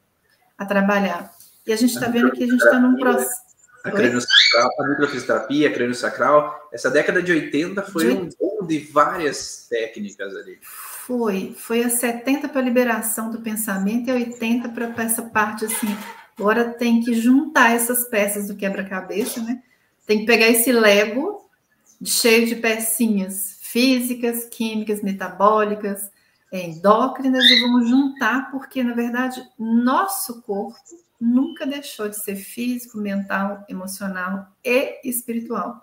a 0.58 0.66
trabalhar. 0.66 1.32
E 1.66 1.72
a 1.72 1.76
gente 1.76 1.94
está 1.94 2.08
vendo 2.08 2.32
que 2.32 2.44
a 2.44 2.46
gente 2.46 2.62
está 2.62 2.78
num 2.78 2.96
processo. 2.96 3.50
A 3.82 3.90
craniosacral, 3.90 4.70
a 4.78 4.88
microfisioterapia, 4.88 5.68
a 5.68 5.72
craniosacral, 5.72 6.68
essa 6.70 6.90
década 6.90 7.22
de 7.22 7.32
80 7.32 7.82
foi 7.84 8.06
de... 8.06 8.12
um 8.12 8.28
bom 8.38 8.66
de 8.66 8.78
várias 8.78 9.66
técnicas 9.70 10.36
ali 10.36 10.58
foi? 11.10 11.56
Foi 11.58 11.82
a 11.82 11.90
70 11.90 12.48
para 12.48 12.60
a 12.60 12.64
liberação 12.64 13.32
do 13.32 13.40
pensamento 13.40 14.08
e 14.08 14.12
80 14.12 14.68
para 14.68 15.02
essa 15.02 15.22
parte 15.22 15.64
assim. 15.64 15.88
Agora 16.38 16.70
tem 16.70 17.02
que 17.02 17.14
juntar 17.14 17.72
essas 17.72 18.08
peças 18.08 18.46
do 18.46 18.54
quebra-cabeça, 18.54 19.42
né? 19.42 19.60
Tem 20.10 20.18
que 20.18 20.26
pegar 20.26 20.48
esse 20.48 20.72
Lego 20.72 21.48
cheio 22.04 22.44
de 22.44 22.56
pecinhas 22.56 23.60
físicas, 23.62 24.44
químicas, 24.46 25.00
metabólicas, 25.04 26.10
endócrinas 26.52 27.44
e 27.44 27.60
vamos 27.60 27.88
juntar, 27.88 28.50
porque 28.50 28.82
na 28.82 28.92
verdade 28.92 29.40
nosso 29.56 30.42
corpo 30.42 30.80
nunca 31.20 31.64
deixou 31.64 32.08
de 32.08 32.20
ser 32.20 32.34
físico, 32.34 32.98
mental, 32.98 33.64
emocional 33.68 34.48
e 34.64 34.98
espiritual. 35.08 35.80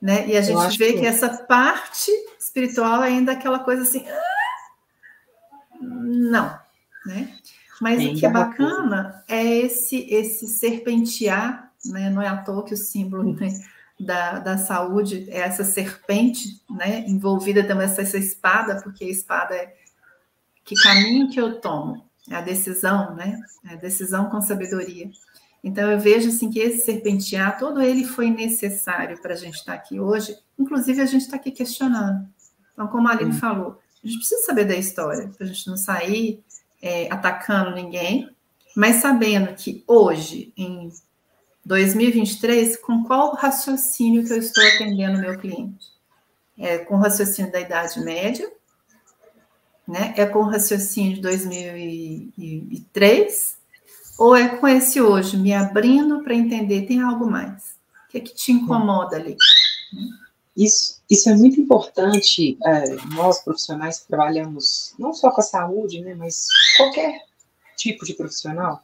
Né? 0.00 0.26
E 0.28 0.34
a 0.34 0.40
gente 0.40 0.78
vê 0.78 0.94
que... 0.94 1.00
que 1.00 1.06
essa 1.06 1.28
parte 1.44 2.10
espiritual 2.38 3.04
é 3.04 3.08
ainda 3.08 3.32
aquela 3.32 3.58
coisa 3.58 3.82
assim. 3.82 4.02
Não, 5.78 6.58
né? 7.04 7.36
Mas 7.82 8.02
o 8.02 8.14
que 8.14 8.24
é 8.24 8.30
bacana 8.30 9.22
é 9.28 9.44
esse 9.44 10.06
esse 10.08 10.46
serpentear, 10.48 11.69
né? 11.84 12.10
Não 12.10 12.22
é 12.22 12.28
à 12.28 12.36
toa 12.36 12.64
que 12.64 12.74
o 12.74 12.76
símbolo 12.76 13.34
né, 13.34 13.48
da, 13.98 14.38
da 14.38 14.58
saúde 14.58 15.26
é 15.30 15.40
essa 15.40 15.64
serpente, 15.64 16.62
né? 16.70 17.04
Envolvida 17.06 17.64
também 17.64 17.86
essa, 17.86 18.02
essa 18.02 18.18
espada, 18.18 18.80
porque 18.82 19.04
a 19.04 19.08
espada 19.08 19.54
é 19.54 19.74
que 20.64 20.74
caminho 20.76 21.30
que 21.30 21.40
eu 21.40 21.60
tomo, 21.60 22.04
é 22.28 22.36
a 22.36 22.40
decisão, 22.40 23.14
né? 23.14 23.38
É 23.64 23.74
a 23.74 23.76
decisão 23.76 24.30
com 24.30 24.40
sabedoria. 24.40 25.10
Então 25.62 25.90
eu 25.90 25.98
vejo 25.98 26.28
assim 26.28 26.50
que 26.50 26.58
esse 26.58 26.84
serpentear, 26.84 27.58
todo 27.58 27.82
ele 27.82 28.04
foi 28.04 28.30
necessário 28.30 29.20
para 29.20 29.34
a 29.34 29.36
gente 29.36 29.56
estar 29.56 29.72
tá 29.72 29.78
aqui 29.78 30.00
hoje. 30.00 30.36
Inclusive 30.58 31.00
a 31.00 31.06
gente 31.06 31.22
está 31.22 31.36
aqui 31.36 31.50
questionando. 31.50 32.26
Então, 32.72 32.88
como 32.88 33.08
a 33.08 33.12
Aline 33.12 33.32
hum. 33.32 33.38
falou, 33.38 33.78
A 34.02 34.06
gente 34.06 34.18
precisa 34.18 34.42
saber 34.46 34.64
da 34.64 34.76
história, 34.76 35.28
para 35.28 35.44
a 35.44 35.48
gente 35.48 35.68
não 35.68 35.76
sair 35.76 36.42
é, 36.80 37.12
atacando 37.12 37.74
ninguém, 37.74 38.30
mas 38.74 38.96
sabendo 38.96 39.54
que 39.54 39.84
hoje, 39.86 40.52
em 40.56 40.90
2023, 41.70 42.76
com 42.78 43.04
qual 43.04 43.36
raciocínio 43.36 44.26
que 44.26 44.32
eu 44.32 44.38
estou 44.38 44.66
atendendo 44.66 45.18
o 45.18 45.20
meu 45.20 45.38
cliente? 45.38 45.86
É 46.58 46.78
com 46.78 46.96
o 46.96 46.98
raciocínio 46.98 47.52
da 47.52 47.60
idade 47.60 48.00
média, 48.00 48.50
né? 49.86 50.12
É 50.16 50.26
com 50.26 50.40
o 50.40 50.50
raciocínio 50.50 51.14
de 51.14 51.20
2003, 51.20 53.56
ou 54.18 54.34
é 54.34 54.56
com 54.56 54.66
esse 54.66 55.00
hoje, 55.00 55.36
me 55.36 55.54
abrindo 55.54 56.24
para 56.24 56.34
entender, 56.34 56.86
tem 56.86 57.00
algo 57.00 57.30
mais? 57.30 57.76
O 58.06 58.08
que 58.10 58.18
é 58.18 58.20
que 58.20 58.34
te 58.34 58.50
incomoda 58.50 59.14
ali? 59.14 59.36
Isso, 60.56 61.00
isso 61.08 61.30
é 61.30 61.36
muito 61.36 61.60
importante. 61.60 62.58
É, 62.66 62.96
nós, 63.14 63.44
profissionais 63.44 64.00
que 64.00 64.08
trabalhamos 64.08 64.92
não 64.98 65.14
só 65.14 65.30
com 65.30 65.40
a 65.40 65.44
saúde, 65.44 66.00
né, 66.00 66.16
mas 66.16 66.48
qualquer 66.76 67.22
tipo 67.76 68.04
de 68.04 68.14
profissional, 68.14 68.82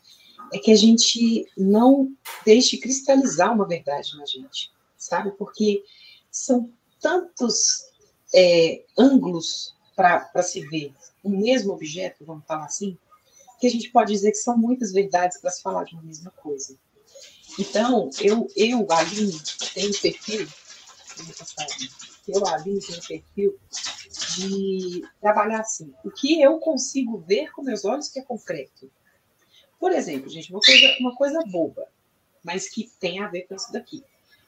é 0.53 0.59
que 0.59 0.71
a 0.71 0.77
gente 0.77 1.47
não 1.57 2.13
deixe 2.45 2.79
cristalizar 2.79 3.53
uma 3.53 3.67
verdade 3.67 4.17
na 4.17 4.27
gente, 4.27 4.71
sabe? 4.97 5.31
Porque 5.33 5.83
são 6.31 6.71
tantos 7.01 7.85
é, 8.35 8.85
ângulos 8.99 9.75
para 9.95 10.43
se 10.43 10.61
ver 10.69 10.93
o 11.23 11.31
mesmo 11.31 11.73
objeto, 11.73 12.25
vamos 12.25 12.45
falar 12.47 12.67
assim, 12.67 12.97
que 13.59 13.67
a 13.67 13.71
gente 13.71 13.91
pode 13.91 14.13
dizer 14.13 14.31
que 14.31 14.37
são 14.37 14.57
muitas 14.57 14.93
verdades 14.93 15.41
para 15.41 15.51
se 15.51 15.63
falar 15.63 15.85
de 15.85 15.95
uma 15.95 16.03
mesma 16.03 16.31
coisa. 16.31 16.79
Então, 17.59 18.11
eu, 18.21 18.47
eu 18.55 18.87
Aline, 18.91 19.41
tenho 19.73 20.01
perfil, 20.01 20.47
eu, 22.29 22.47
Aline, 22.47 22.81
tenho 22.81 23.01
perfil 23.09 23.59
de 24.37 25.03
trabalhar 25.21 25.61
assim. 25.61 25.93
O 26.05 26.11
que 26.11 26.41
eu 26.41 26.59
consigo 26.59 27.19
ver 27.19 27.51
com 27.53 27.63
meus 27.63 27.85
olhos 27.85 28.09
que 28.09 28.19
é 28.19 28.23
concreto. 28.23 28.91
Por 29.79 29.93
exemplo, 29.93 30.29
gente, 30.29 30.51
uma 30.51 30.61
coisa, 30.61 30.97
uma 31.01 31.15
coisa 31.15 31.41
boba, 31.47 31.89
mas 32.43 32.69
que 32.69 32.91
tem 32.99 33.21
a 33.21 33.29
ver 33.29 33.43
com 33.43 33.55
isso 33.55 33.73
daqui. 33.73 34.03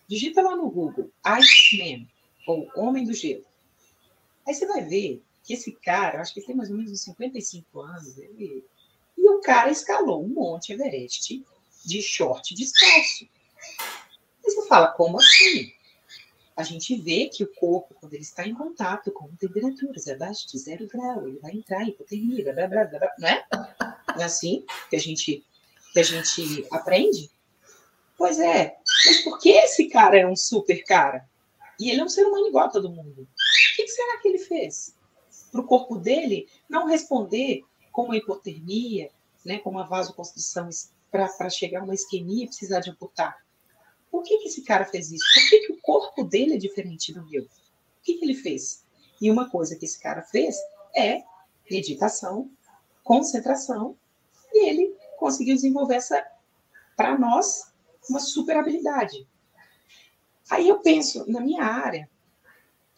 Digita 0.07 0.41
lá 0.41 0.57
no 0.57 0.71
Google 0.71 1.11
Iceman, 1.25 2.09
ou 2.47 2.71
Homem 2.75 3.05
do 3.05 3.13
Gelo. 3.13 3.45
Aí 4.47 4.55
você 4.55 4.67
vai 4.67 4.83
ver 4.83 5.23
que 5.45 5.53
esse 5.53 5.73
cara, 5.73 6.21
acho 6.21 6.33
que 6.33 6.41
tem 6.41 6.57
mais 6.57 6.71
ou 6.71 6.77
menos 6.77 6.93
uns 6.93 7.03
55 7.03 7.81
anos, 7.81 8.19
ele... 8.19 8.65
e 9.17 9.29
o 9.29 9.41
cara 9.41 9.71
escalou 9.71 10.25
um 10.25 10.29
monte 10.29 10.73
Everest 10.73 11.45
de 11.85 12.03
short 12.03 12.55
descalço. 12.55 13.29
Aí 14.45 14.51
você 14.51 14.67
fala, 14.67 14.89
como 14.89 15.19
assim? 15.19 15.73
A 16.57 16.63
gente 16.63 16.97
vê 16.97 17.27
que 17.29 17.45
o 17.45 17.55
corpo, 17.55 17.95
quando 17.95 18.15
ele 18.15 18.23
está 18.23 18.47
em 18.47 18.55
contato 18.55 19.13
com 19.13 19.29
temperaturas 19.37 20.09
abaixo 20.09 20.49
de 20.49 20.59
zero 20.59 20.89
grau, 20.89 21.29
ele 21.29 21.39
vai 21.39 21.53
entrar 21.53 21.85
em 21.85 21.91
hipotermia, 21.91 22.53
blá, 22.53 22.67
blá, 22.67 22.85
blá, 22.85 22.99
blá, 22.99 23.15
né? 23.19 23.45
É 24.21 24.25
assim 24.25 24.65
que 24.91 24.97
a 24.97 24.99
gente, 24.99 25.45
que 25.93 26.01
a 26.01 26.03
gente 26.03 26.67
aprende? 26.71 27.31
Pois 28.17 28.41
é, 28.41 28.77
mas 29.07 29.23
por 29.23 29.39
que 29.39 29.51
esse 29.51 29.89
cara 29.89 30.19
é 30.19 30.27
um 30.27 30.35
super 30.35 30.83
cara? 30.85 31.29
E 31.79 31.91
ele 31.91 32.01
é 32.01 32.05
um 32.05 32.09
ser 32.09 32.27
humano 32.27 32.49
igual 32.49 32.67
a 32.67 32.71
todo 32.71 32.91
mundo. 32.91 33.23
O 33.23 33.77
que 33.77 33.87
será 33.87 34.19
que 34.19 34.29
ele 34.29 34.39
fez? 34.39 34.97
Para 35.53 35.61
o 35.61 35.67
corpo 35.67 35.97
dele 35.97 36.49
não 36.69 36.87
responder 36.87 37.63
com 37.93 38.05
uma 38.05 38.17
hipotermia, 38.17 39.11
né, 39.45 39.59
com 39.59 39.71
uma 39.71 39.87
vasoconstrição 39.87 40.69
para 41.11 41.49
chegar 41.49 41.81
a 41.81 41.85
uma 41.85 41.95
isquemia 41.95 42.45
e 42.45 42.49
precisar 42.49 42.81
de 42.81 42.91
amputar. 42.91 43.37
Por 44.11 44.23
que, 44.23 44.39
que 44.39 44.49
esse 44.49 44.63
cara 44.63 44.85
fez 44.85 45.13
isso? 45.13 45.25
Por 45.35 45.49
que, 45.49 45.67
que 45.67 45.73
o 45.73 45.81
corpo 45.81 46.25
dele 46.25 46.55
é 46.55 46.59
diferente 46.59 47.13
do 47.13 47.25
meu? 47.27 47.45
O 47.45 47.49
que, 48.03 48.15
que 48.15 48.25
ele 48.25 48.35
fez? 48.35 48.85
E 49.21 49.31
uma 49.31 49.49
coisa 49.49 49.77
que 49.77 49.85
esse 49.85 50.01
cara 50.01 50.23
fez 50.23 50.57
é 50.95 51.23
meditação, 51.71 52.51
concentração, 53.05 53.97
e 54.53 54.69
ele 54.69 54.97
conseguiu 55.19 55.55
desenvolver 55.55 55.97
essa, 55.97 56.25
para 56.97 57.19
nós, 57.19 57.73
uma 58.09 58.21
super 58.21 58.57
habilidade. 58.57 59.27
Aí 60.51 60.69
eu 60.69 60.79
penso, 60.81 61.31
na 61.31 61.41
minha 61.41 61.63
área, 61.63 62.09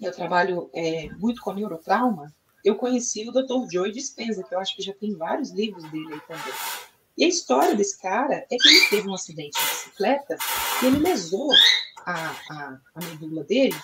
eu 0.00 0.12
trabalho 0.12 0.70
é, 0.72 1.08
muito 1.18 1.42
com 1.42 1.52
neurotrauma, 1.52 2.34
eu 2.64 2.76
conheci 2.76 3.28
o 3.28 3.32
Dr. 3.32 3.70
Joe 3.70 3.90
Dispenza, 3.90 4.42
que 4.42 4.54
eu 4.54 4.58
acho 4.58 4.76
que 4.76 4.82
já 4.82 4.92
tem 4.92 5.14
vários 5.14 5.50
livros 5.50 5.82
dele 5.90 6.14
aí 6.14 6.20
também. 6.20 6.54
E 7.16 7.24
a 7.24 7.28
história 7.28 7.74
desse 7.74 8.00
cara 8.00 8.46
é 8.50 8.56
que 8.56 8.68
ele 8.68 8.86
teve 8.88 9.08
um 9.08 9.14
acidente 9.14 9.58
de 9.58 9.66
bicicleta 9.66 10.38
e 10.82 10.86
ele 10.86 10.98
lesou 10.98 11.50
a, 12.04 12.30
a, 12.50 12.80
a 12.94 13.04
medula 13.04 13.44
dele 13.44 13.76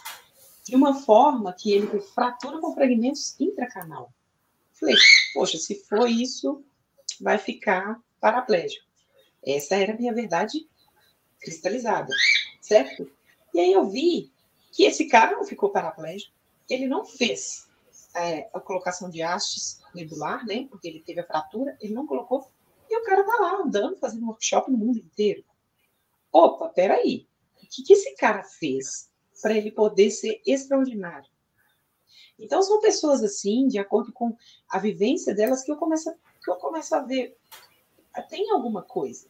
de 0.65 0.75
uma 0.75 0.95
forma 0.95 1.53
que 1.53 1.73
ele 1.73 2.01
fratura 2.01 2.59
com 2.61 2.75
fragmentos 2.75 3.39
intracanal. 3.39 4.13
Falei, 4.73 4.97
poxa, 5.33 5.59
se 5.59 5.77
for 5.85 6.09
isso, 6.09 6.65
vai 7.21 7.39
ficar 7.39 8.01
paraplégico. 8.21 8.85
Essa 9.45 9.77
era 9.77 9.93
a 9.93 9.97
minha 9.97 10.13
verdade 10.13 10.69
cristalizada, 11.41 12.13
certo? 12.61 13.11
E 13.55 13.61
aí 13.61 13.73
eu 13.73 13.89
vi 13.89 14.31
que 14.73 14.85
esse 14.85 15.07
cara 15.07 15.37
não 15.37 15.45
ficou 15.45 15.71
paraplégico, 15.71 16.33
ele 16.69 16.87
não 16.87 17.05
fez 17.05 17.69
é, 18.15 18.49
a 18.53 18.61
colocação 18.61 19.09
de 19.09 19.23
hastes 19.23 19.81
medular, 19.95 20.45
né? 20.45 20.67
Porque 20.71 20.89
ele 20.89 21.01
teve 21.01 21.21
a 21.21 21.27
fratura, 21.27 21.77
ele 21.81 21.95
não 21.95 22.07
colocou 22.07 22.51
e 22.89 22.97
o 22.97 23.05
cara 23.05 23.25
tá 23.25 23.37
lá 23.41 23.63
andando, 23.63 23.97
fazendo 23.99 24.27
workshop 24.27 24.71
no 24.71 24.79
mundo 24.79 24.99
inteiro. 24.99 25.45
Opa, 26.33 26.69
peraí. 26.69 27.27
O 27.63 27.67
que, 27.69 27.83
que 27.83 27.93
esse 27.93 28.15
cara 28.17 28.45
fez 28.45 29.11
para 29.43 29.55
ele 29.55 29.71
poder 29.71 30.11
ser 30.11 30.41
extraordinário? 30.47 31.29
Então, 32.39 32.63
são 32.63 32.81
pessoas 32.81 33.23
assim, 33.23 33.67
de 33.67 33.79
acordo 33.79 34.13
com 34.13 34.37
a 34.69 34.79
vivência 34.79 35.35
delas, 35.35 35.63
que 35.63 35.73
eu 35.73 35.77
começo, 35.77 36.13
que 36.47 36.51
eu 36.51 36.57
começo 36.57 36.95
a 36.95 37.01
ver. 37.01 37.37
Tem 38.31 38.51
alguma 38.53 38.83
coisa. 38.83 39.27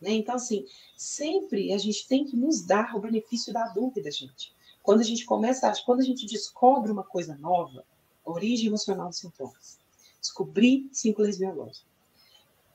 Né? 0.00 0.10
Então, 0.10 0.34
assim, 0.34 0.66
sempre 0.96 1.72
a 1.72 1.78
gente 1.78 2.06
tem 2.06 2.24
que 2.24 2.36
nos 2.36 2.62
dar 2.62 2.94
o 2.96 3.00
benefício 3.00 3.52
da 3.52 3.68
dúvida, 3.68 4.10
gente. 4.10 4.52
Quando 4.82 5.00
a 5.00 5.04
gente 5.04 5.24
começa, 5.24 5.72
quando 5.86 6.00
a 6.00 6.04
gente 6.04 6.26
descobre 6.26 6.90
uma 6.90 7.04
coisa 7.04 7.36
nova, 7.36 7.84
origem 8.24 8.66
emocional 8.66 9.08
dos 9.08 9.18
sintomas, 9.18 9.78
descobrir 10.20 10.90
leis 11.18 11.38
biológicas. 11.38 11.86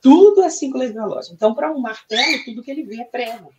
Tudo 0.00 0.42
é 0.42 0.50
cinco 0.50 0.78
leis 0.78 0.92
biológicas. 0.92 1.32
Então, 1.32 1.54
para 1.54 1.70
um 1.70 1.78
martelo, 1.78 2.44
tudo 2.44 2.62
que 2.62 2.70
ele 2.70 2.84
vê 2.84 3.02
é 3.02 3.04
prego. 3.04 3.52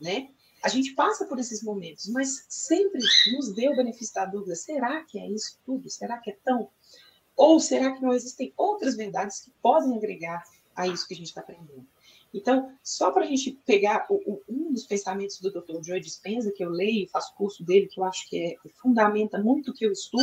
Né? 0.00 0.30
A 0.62 0.68
gente 0.68 0.94
passa 0.94 1.24
por 1.24 1.38
esses 1.38 1.62
momentos, 1.62 2.08
mas 2.08 2.44
sempre 2.48 3.00
nos 3.32 3.52
dê 3.54 3.68
o 3.68 3.76
benefício 3.76 4.14
da 4.14 4.26
dúvida: 4.26 4.54
será 4.54 5.04
que 5.04 5.18
é 5.18 5.28
isso 5.28 5.58
tudo? 5.64 5.88
Será 5.88 6.18
que 6.18 6.30
é 6.30 6.36
tão? 6.44 6.68
Ou 7.40 7.58
será 7.58 7.92
que 7.92 8.02
não 8.02 8.12
existem 8.12 8.52
outras 8.54 8.94
verdades 8.94 9.40
que 9.40 9.50
podem 9.62 9.96
agregar 9.96 10.44
a 10.76 10.86
isso 10.86 11.08
que 11.08 11.14
a 11.14 11.16
gente 11.16 11.28
está 11.28 11.40
aprendendo? 11.40 11.86
Então, 12.34 12.70
só 12.84 13.10
para 13.10 13.24
a 13.24 13.26
gente 13.26 13.52
pegar 13.64 14.04
o, 14.10 14.16
o, 14.30 14.42
um 14.46 14.74
dos 14.74 14.84
pensamentos 14.84 15.40
do 15.40 15.50
Dr. 15.50 15.82
Joe 15.82 15.98
Dispenza, 15.98 16.52
que 16.52 16.62
eu 16.62 16.68
leio, 16.68 17.08
faço 17.08 17.34
curso 17.34 17.64
dele, 17.64 17.88
que 17.88 17.98
eu 17.98 18.04
acho 18.04 18.28
que 18.28 18.38
é, 18.38 18.56
fundamenta 18.82 19.38
muito 19.38 19.70
o 19.70 19.74
que 19.74 19.86
eu 19.86 19.90
estudo, 19.90 20.22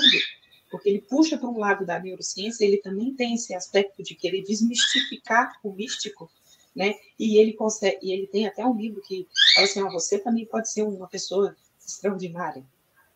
porque 0.70 0.90
ele 0.90 1.02
puxa 1.02 1.40
para 1.40 1.50
um 1.50 1.58
lado 1.58 1.88
da 1.88 2.00
neurociência, 2.00 2.64
ele 2.64 2.78
também 2.78 3.16
tem 3.16 3.34
esse 3.34 3.52
aspecto 3.56 4.04
de 4.04 4.14
querer 4.14 4.44
desmistificar 4.44 5.60
o 5.64 5.74
místico, 5.74 6.30
né? 6.76 6.94
E 7.18 7.40
ele 7.40 7.54
consegue, 7.54 7.98
e 8.04 8.12
ele 8.12 8.28
tem 8.28 8.46
até 8.46 8.64
um 8.64 8.78
livro 8.78 9.02
que 9.02 9.28
fala 9.56 9.66
assim, 9.66 9.80
ah, 9.82 9.90
você 9.90 10.20
também 10.20 10.46
pode 10.46 10.72
ser 10.72 10.84
uma 10.84 11.08
pessoa 11.08 11.56
extraordinária, 11.84 12.64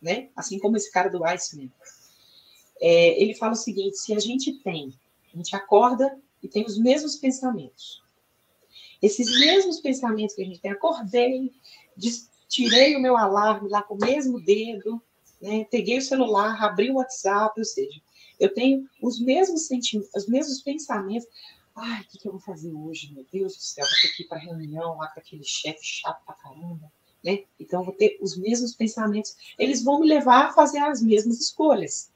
né? 0.01 0.29
Assim 0.35 0.57
como 0.57 0.75
esse 0.75 0.91
cara 0.91 1.07
do 1.07 1.23
Iceman. 1.23 1.71
É, 2.81 3.21
ele 3.21 3.35
fala 3.35 3.53
o 3.53 3.55
seguinte: 3.55 3.97
se 3.97 4.13
a 4.13 4.19
gente 4.19 4.53
tem, 4.63 4.91
a 5.31 5.37
gente 5.37 5.55
acorda 5.55 6.17
e 6.41 6.47
tem 6.47 6.65
os 6.65 6.77
mesmos 6.77 7.15
pensamentos. 7.15 8.01
Esses 9.01 9.27
mesmos 9.39 9.79
pensamentos 9.79 10.35
que 10.35 10.41
a 10.41 10.45
gente 10.45 10.59
tem, 10.59 10.71
acordei, 10.71 11.51
tirei 12.47 12.95
o 12.95 13.01
meu 13.01 13.15
alarme 13.15 13.69
lá 13.69 13.81
com 13.81 13.95
o 13.95 13.97
mesmo 13.97 14.39
dedo, 14.39 15.01
né? 15.41 15.65
Peguei 15.71 15.97
o 15.97 16.01
celular, 16.01 16.61
abri 16.63 16.91
o 16.91 16.95
WhatsApp, 16.95 17.59
ou 17.59 17.65
seja, 17.65 17.99
eu 18.39 18.53
tenho 18.53 18.87
os 19.01 19.19
mesmos 19.19 19.67
sentimentos, 19.67 20.11
os 20.15 20.27
mesmos 20.27 20.61
pensamentos. 20.61 21.27
Ai, 21.75 22.01
o 22.01 22.07
que, 22.07 22.19
que, 22.19 22.27
eu 22.27 22.33
vou 22.33 22.41
fazer 22.41 22.71
hoje? 22.73 23.13
Meu 23.13 23.25
Deus 23.31 23.55
do 23.55 23.61
céu, 23.61 23.85
vou 23.85 23.95
ter 24.01 24.15
que 24.15 24.23
ir 24.23 24.27
para 24.27 24.37
reunião 24.37 24.97
lá 24.97 25.07
com 25.07 25.19
aquele 25.19 25.43
chefe 25.43 25.83
chato 25.83 26.23
pra 26.25 26.35
caramba. 26.35 26.91
Né? 27.23 27.45
Então, 27.59 27.81
eu 27.81 27.85
vou 27.85 27.95
ter 27.95 28.17
os 28.21 28.37
mesmos 28.37 28.75
pensamentos. 28.75 29.35
Eles 29.57 29.83
vão 29.83 29.99
me 29.99 30.07
levar 30.07 30.47
a 30.47 30.53
fazer 30.53 30.79
as 30.79 31.01
mesmas 31.01 31.39
escolhas. 31.39 32.11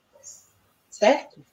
Certo? 0.97 1.45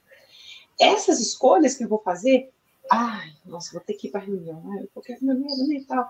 Essas 0.79 1.19
escolhas 1.19 1.75
que 1.75 1.83
eu 1.83 1.89
vou 1.89 1.99
fazer, 1.99 2.51
ai, 2.89 3.33
nossa, 3.45 3.71
vou 3.71 3.81
ter 3.81 3.93
que 3.93 4.07
ir 4.07 4.11
para 4.11 4.21
reunião, 4.21 4.63
ai, 4.71 4.87
uma 5.21 5.33
reunião 5.33 5.73
e 5.73 5.85
tal 5.85 6.09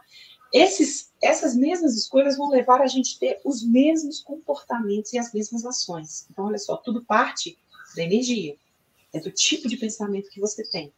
esses, 0.54 1.12
essas 1.20 1.56
mesmas 1.56 1.96
escolhas 1.96 2.38
vão 2.38 2.50
levar 2.50 2.80
a 2.80 2.88
gente 2.88 3.16
a 3.16 3.20
ter 3.20 3.42
os 3.44 3.64
mesmos 3.64 4.22
comportamentos 4.22 5.12
e 5.12 5.18
as 5.18 5.34
mesmas 5.34 5.66
ações. 5.66 6.28
Então, 6.30 6.46
olha 6.46 6.60
só, 6.60 6.78
tudo 6.78 7.04
parte 7.04 7.58
da 7.96 8.04
energia, 8.04 8.56
é 9.12 9.20
do 9.20 9.32
tipo 9.32 9.68
de 9.68 9.78
pensamento 9.78 10.30
que 10.30 10.40
você 10.40 10.64
tem. 10.70 10.94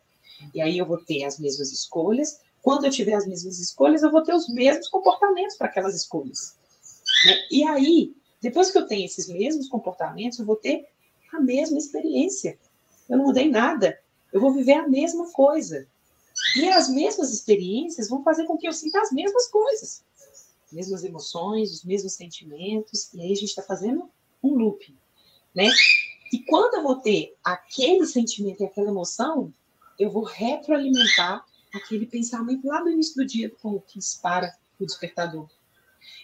E 0.53 0.61
aí 0.61 0.77
eu 0.77 0.85
vou 0.85 0.97
ter 0.97 1.23
as 1.23 1.39
mesmas 1.39 1.71
escolhas. 1.71 2.41
Quando 2.61 2.85
eu 2.85 2.91
tiver 2.91 3.13
as 3.13 3.25
mesmas 3.25 3.57
escolhas, 3.59 4.03
eu 4.03 4.11
vou 4.11 4.21
ter 4.23 4.33
os 4.33 4.49
mesmos 4.49 4.89
comportamentos 4.89 5.55
para 5.55 5.67
aquelas 5.67 5.95
escolhas. 5.95 6.57
Né? 7.25 7.47
E 7.49 7.63
aí, 7.63 8.13
depois 8.41 8.71
que 8.71 8.77
eu 8.77 8.85
tenho 8.85 9.05
esses 9.05 9.29
mesmos 9.29 9.69
comportamentos, 9.69 10.37
eu 10.37 10.45
vou 10.45 10.57
ter 10.57 10.85
a 11.35 11.39
mesma 11.41 11.77
experiência. 11.77 12.57
Eu 13.09 13.17
não 13.17 13.25
mudei 13.25 13.49
nada. 13.49 13.99
Eu 14.31 14.41
vou 14.41 14.53
viver 14.53 14.73
a 14.73 14.87
mesma 14.87 15.31
coisa. 15.31 15.87
E 16.57 16.67
as 16.69 16.89
mesmas 16.89 17.31
experiências 17.31 18.09
vão 18.09 18.23
fazer 18.23 18.45
com 18.45 18.57
que 18.57 18.67
eu 18.67 18.73
sinta 18.73 18.99
as 19.01 19.11
mesmas 19.11 19.47
coisas. 19.47 20.03
As 20.65 20.73
mesmas 20.73 21.03
emoções, 21.03 21.71
os 21.71 21.83
mesmos 21.83 22.13
sentimentos. 22.13 23.13
E 23.13 23.21
aí 23.21 23.31
a 23.31 23.35
gente 23.35 23.49
está 23.49 23.61
fazendo 23.61 24.09
um 24.43 24.55
loop, 24.55 24.93
né? 25.53 25.69
E 26.31 26.39
quando 26.39 26.75
eu 26.75 26.83
vou 26.83 26.97
ter 26.97 27.35
aquele 27.43 28.05
sentimento 28.05 28.61
e 28.61 28.65
aquela 28.65 28.89
emoção, 28.89 29.53
eu 29.97 30.11
vou 30.11 30.23
retroalimentar 30.23 31.45
aquele 31.73 32.05
pensamento 32.05 32.67
lá 32.67 32.81
do 32.81 32.89
início 32.89 33.15
do 33.15 33.25
dia, 33.25 33.49
como 33.61 33.81
que 33.81 33.99
dispara 33.99 34.53
o 34.79 34.85
despertador. 34.85 35.47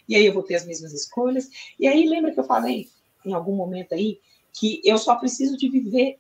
E 0.07 0.15
aí 0.15 0.25
eu 0.25 0.33
vou 0.33 0.43
ter 0.43 0.55
as 0.55 0.65
mesmas 0.65 0.93
escolhas. 0.93 1.49
E 1.79 1.87
aí 1.87 2.07
lembra 2.07 2.33
que 2.33 2.39
eu 2.39 2.43
falei 2.43 2.89
em 3.25 3.33
algum 3.33 3.55
momento 3.55 3.93
aí 3.93 4.19
que 4.53 4.81
eu 4.83 4.97
só 4.97 5.15
preciso 5.15 5.57
de 5.57 5.69
viver 5.69 6.19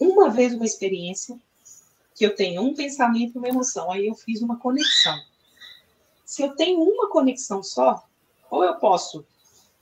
uma 0.00 0.28
vez 0.30 0.54
uma 0.54 0.64
experiência 0.64 1.38
que 2.14 2.24
eu 2.24 2.34
tenho 2.34 2.62
um 2.62 2.74
pensamento 2.74 3.34
e 3.34 3.38
uma 3.38 3.48
emoção. 3.48 3.90
Aí 3.90 4.06
eu 4.06 4.14
fiz 4.14 4.42
uma 4.42 4.58
conexão. 4.58 5.16
Se 6.24 6.42
eu 6.42 6.54
tenho 6.54 6.80
uma 6.80 7.08
conexão 7.10 7.62
só, 7.62 8.04
ou 8.50 8.64
eu 8.64 8.74
posso 8.76 9.24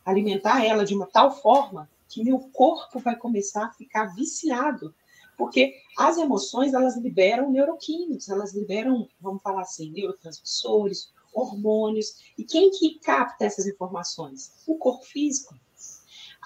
alimentar 0.04 0.64
ela 0.64 0.84
de 0.84 0.94
uma 0.94 1.06
tal 1.06 1.40
forma 1.40 1.88
que 2.08 2.22
meu 2.22 2.38
corpo 2.52 2.98
vai 2.98 3.16
começar 3.16 3.66
a 3.66 3.72
ficar 3.72 4.14
viciado 4.14 4.94
porque 5.36 5.74
as 5.98 6.16
emoções, 6.16 6.72
elas 6.72 6.96
liberam 6.96 7.50
neuroquímicos, 7.50 8.28
elas 8.28 8.54
liberam, 8.54 9.08
vamos 9.20 9.42
falar 9.42 9.62
assim, 9.62 9.90
neurotransmissores, 9.90 11.12
hormônios. 11.32 12.32
E 12.38 12.44
quem 12.44 12.70
que 12.70 12.98
capta 13.00 13.44
essas 13.44 13.66
informações? 13.66 14.52
O 14.66 14.76
corpo 14.76 15.04
físico. 15.04 15.54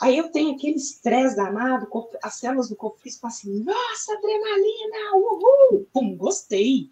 Aí 0.01 0.17
eu 0.17 0.31
tenho 0.31 0.55
aquele 0.55 0.77
estresse 0.77 1.37
danado, 1.37 1.87
as 2.23 2.35
células 2.35 2.69
do 2.69 2.77
corpo 2.77 2.99
físico 2.99 3.27
assim, 3.27 3.63
nossa, 3.63 4.15
adrenalina, 4.15 5.15
uhul! 5.15 5.87
Pum, 5.93 6.17
gostei. 6.17 6.89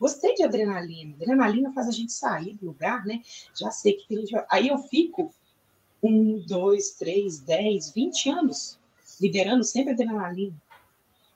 Gostei 0.00 0.34
de 0.34 0.42
adrenalina. 0.42 1.14
Adrenalina 1.14 1.72
faz 1.72 1.88
a 1.88 1.92
gente 1.92 2.12
sair 2.12 2.54
do 2.54 2.66
lugar, 2.66 3.04
né? 3.04 3.22
Já 3.54 3.70
sei 3.70 3.94
que 3.94 4.30
vai... 4.30 4.44
Aí 4.50 4.68
eu 4.68 4.78
fico 4.78 5.32
um, 6.02 6.38
dois, 6.40 6.92
três, 6.92 7.40
dez, 7.40 7.90
vinte 7.90 8.28
anos 8.28 8.78
liberando 9.20 9.64
sempre 9.64 9.92
adrenalina. 9.92 10.54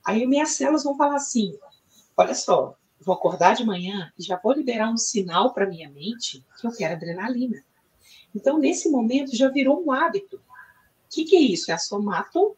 Aí 0.04 0.26
minhas 0.26 0.50
células 0.50 0.84
vão 0.84 0.96
falar 0.96 1.16
assim: 1.16 1.56
olha 2.16 2.34
só, 2.34 2.76
vou 3.00 3.14
acordar 3.14 3.54
de 3.54 3.64
manhã 3.64 4.12
e 4.18 4.22
já 4.22 4.36
vou 4.36 4.52
liberar 4.52 4.90
um 4.90 4.96
sinal 4.96 5.52
para 5.52 5.66
minha 5.66 5.90
mente 5.90 6.44
que 6.60 6.66
eu 6.66 6.72
quero 6.72 6.94
adrenalina. 6.94 7.62
Então, 8.34 8.58
nesse 8.58 8.88
momento, 8.88 9.36
já 9.36 9.48
virou 9.48 9.84
um 9.84 9.92
hábito. 9.92 10.40
O 11.12 11.14
que, 11.14 11.24
que 11.24 11.36
é 11.36 11.40
isso? 11.40 11.70
É 11.70 11.74
a 11.74 11.78
somato 11.78 12.56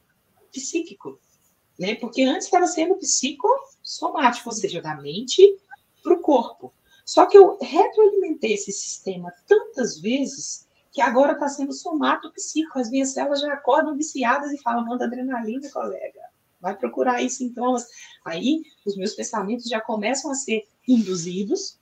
psíquico. 0.52 1.18
Né? 1.78 1.96
Porque 1.96 2.22
antes 2.22 2.46
estava 2.46 2.66
sendo 2.66 2.94
psicossomático, 2.94 4.48
ou 4.48 4.54
seja, 4.54 4.80
da 4.80 4.94
mente 4.94 5.58
para 6.02 6.14
o 6.14 6.20
corpo. 6.20 6.72
Só 7.04 7.26
que 7.26 7.36
eu 7.36 7.58
retroalimentei 7.60 8.54
esse 8.54 8.70
sistema 8.70 9.32
tantas 9.46 10.00
vezes 10.00 10.68
que 10.92 11.00
agora 11.00 11.32
está 11.32 11.48
sendo 11.48 11.72
somato 11.72 12.32
psíquico. 12.32 12.78
As 12.78 12.88
minhas 12.88 13.10
células 13.10 13.40
já 13.40 13.52
acordam 13.52 13.96
viciadas 13.96 14.52
e 14.52 14.62
falam, 14.62 14.86
manda 14.86 15.04
adrenalina, 15.04 15.68
colega 15.70 16.24
vai 16.64 16.74
procurar 16.74 17.16
aí 17.16 17.28
sintomas. 17.28 17.86
Aí 18.24 18.62
os 18.86 18.96
meus 18.96 19.12
pensamentos 19.12 19.66
já 19.66 19.82
começam 19.82 20.30
a 20.30 20.34
ser 20.34 20.66
induzidos 20.88 21.78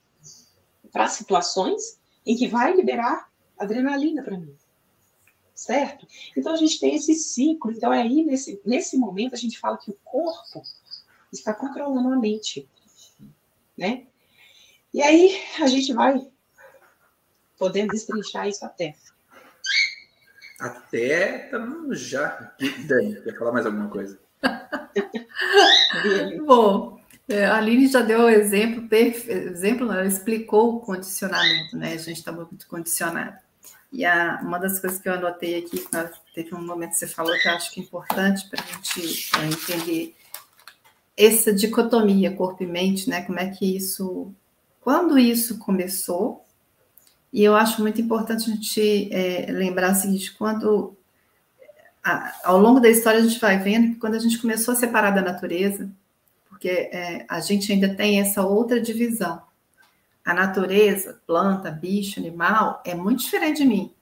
para 0.90 1.06
situações 1.06 2.00
em 2.26 2.36
que 2.36 2.48
vai 2.48 2.74
liberar 2.74 3.30
adrenalina 3.56 4.24
para 4.24 4.36
mim. 4.36 4.52
Certo? 5.62 6.08
Então 6.36 6.52
a 6.52 6.56
gente 6.56 6.80
tem 6.80 6.96
esse 6.96 7.14
ciclo. 7.14 7.70
Então 7.70 7.92
aí 7.92 8.24
nesse, 8.24 8.60
nesse 8.66 8.96
momento 8.96 9.34
a 9.34 9.38
gente 9.38 9.60
fala 9.60 9.78
que 9.78 9.92
o 9.92 9.98
corpo 10.02 10.60
está 11.32 11.54
controlando 11.54 12.12
a 12.12 12.18
mente, 12.18 12.68
né? 13.78 14.08
E 14.92 15.00
aí 15.00 15.40
a 15.60 15.68
gente 15.68 15.92
vai 15.92 16.20
podendo 17.56 17.92
destrinchar 17.92 18.48
isso 18.48 18.64
até. 18.64 18.96
Até 20.58 21.44
estamos 21.44 22.00
já. 22.00 22.56
Dani, 22.88 23.22
quer 23.22 23.38
falar 23.38 23.52
mais 23.52 23.64
alguma 23.64 23.88
coisa? 23.88 24.18
Bom, 26.44 27.00
é, 27.28 27.44
a 27.44 27.58
Aline 27.58 27.86
já 27.86 28.02
deu 28.02 28.22
o 28.22 28.28
exemplo, 28.28 28.88
exemplo, 28.90 29.92
ela 29.92 30.06
explicou 30.06 30.74
o 30.74 30.80
condicionamento, 30.80 31.76
né? 31.76 31.92
A 31.92 31.98
gente 31.98 32.18
está 32.18 32.32
muito 32.32 32.66
condicionado. 32.66 33.51
E 33.93 34.05
a, 34.07 34.40
uma 34.43 34.59
das 34.59 34.80
coisas 34.80 34.99
que 34.99 35.09
eu 35.09 35.12
anotei 35.12 35.59
aqui, 35.59 35.84
teve 36.34 36.55
um 36.55 36.64
momento 36.64 36.90
que 36.90 36.97
você 36.97 37.07
falou 37.07 37.36
que 37.38 37.47
eu 37.47 37.53
acho 37.53 37.70
que 37.72 37.80
é 37.80 37.82
importante 37.82 38.49
para 38.49 38.62
a 38.62 38.66
gente 38.66 39.30
é, 39.36 39.47
entender 39.47 40.14
essa 41.16 41.53
dicotomia 41.53 42.34
corpo 42.34 42.62
e 42.62 42.66
mente, 42.66 43.11
né? 43.11 43.20
Como 43.22 43.38
é 43.38 43.51
que 43.51 43.76
isso, 43.76 44.32
quando 44.80 45.18
isso 45.18 45.59
começou, 45.59 46.43
e 47.30 47.45
eu 47.45 47.55
acho 47.55 47.82
muito 47.82 48.01
importante 48.01 48.51
a 48.51 48.55
gente 48.55 49.12
é, 49.12 49.47
lembrar 49.51 49.93
o 49.93 49.95
seguinte: 49.95 50.32
quando 50.32 50.97
ao 52.43 52.59
longo 52.59 52.80
da 52.80 52.88
história 52.88 53.20
a 53.20 53.22
gente 53.22 53.38
vai 53.38 53.59
vendo 53.59 53.93
que 53.93 54.01
quando 54.01 54.14
a 54.14 54.18
gente 54.18 54.38
começou 54.38 54.72
a 54.72 54.76
separar 54.76 55.11
da 55.11 55.22
natureza, 55.22 55.88
porque 56.49 56.68
é, 56.68 57.24
a 57.28 57.40
gente 57.40 57.70
ainda 57.72 57.95
tem 57.95 58.20
essa 58.20 58.43
outra 58.45 58.80
divisão. 58.80 59.43
A 60.24 60.32
natureza, 60.32 61.20
planta, 61.26 61.70
bicho, 61.70 62.20
animal, 62.20 62.82
é 62.84 62.94
muito 62.94 63.20
diferente 63.20 63.58
de 63.58 63.64
mim. 63.64 63.92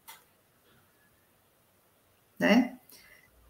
Né? 2.39 2.77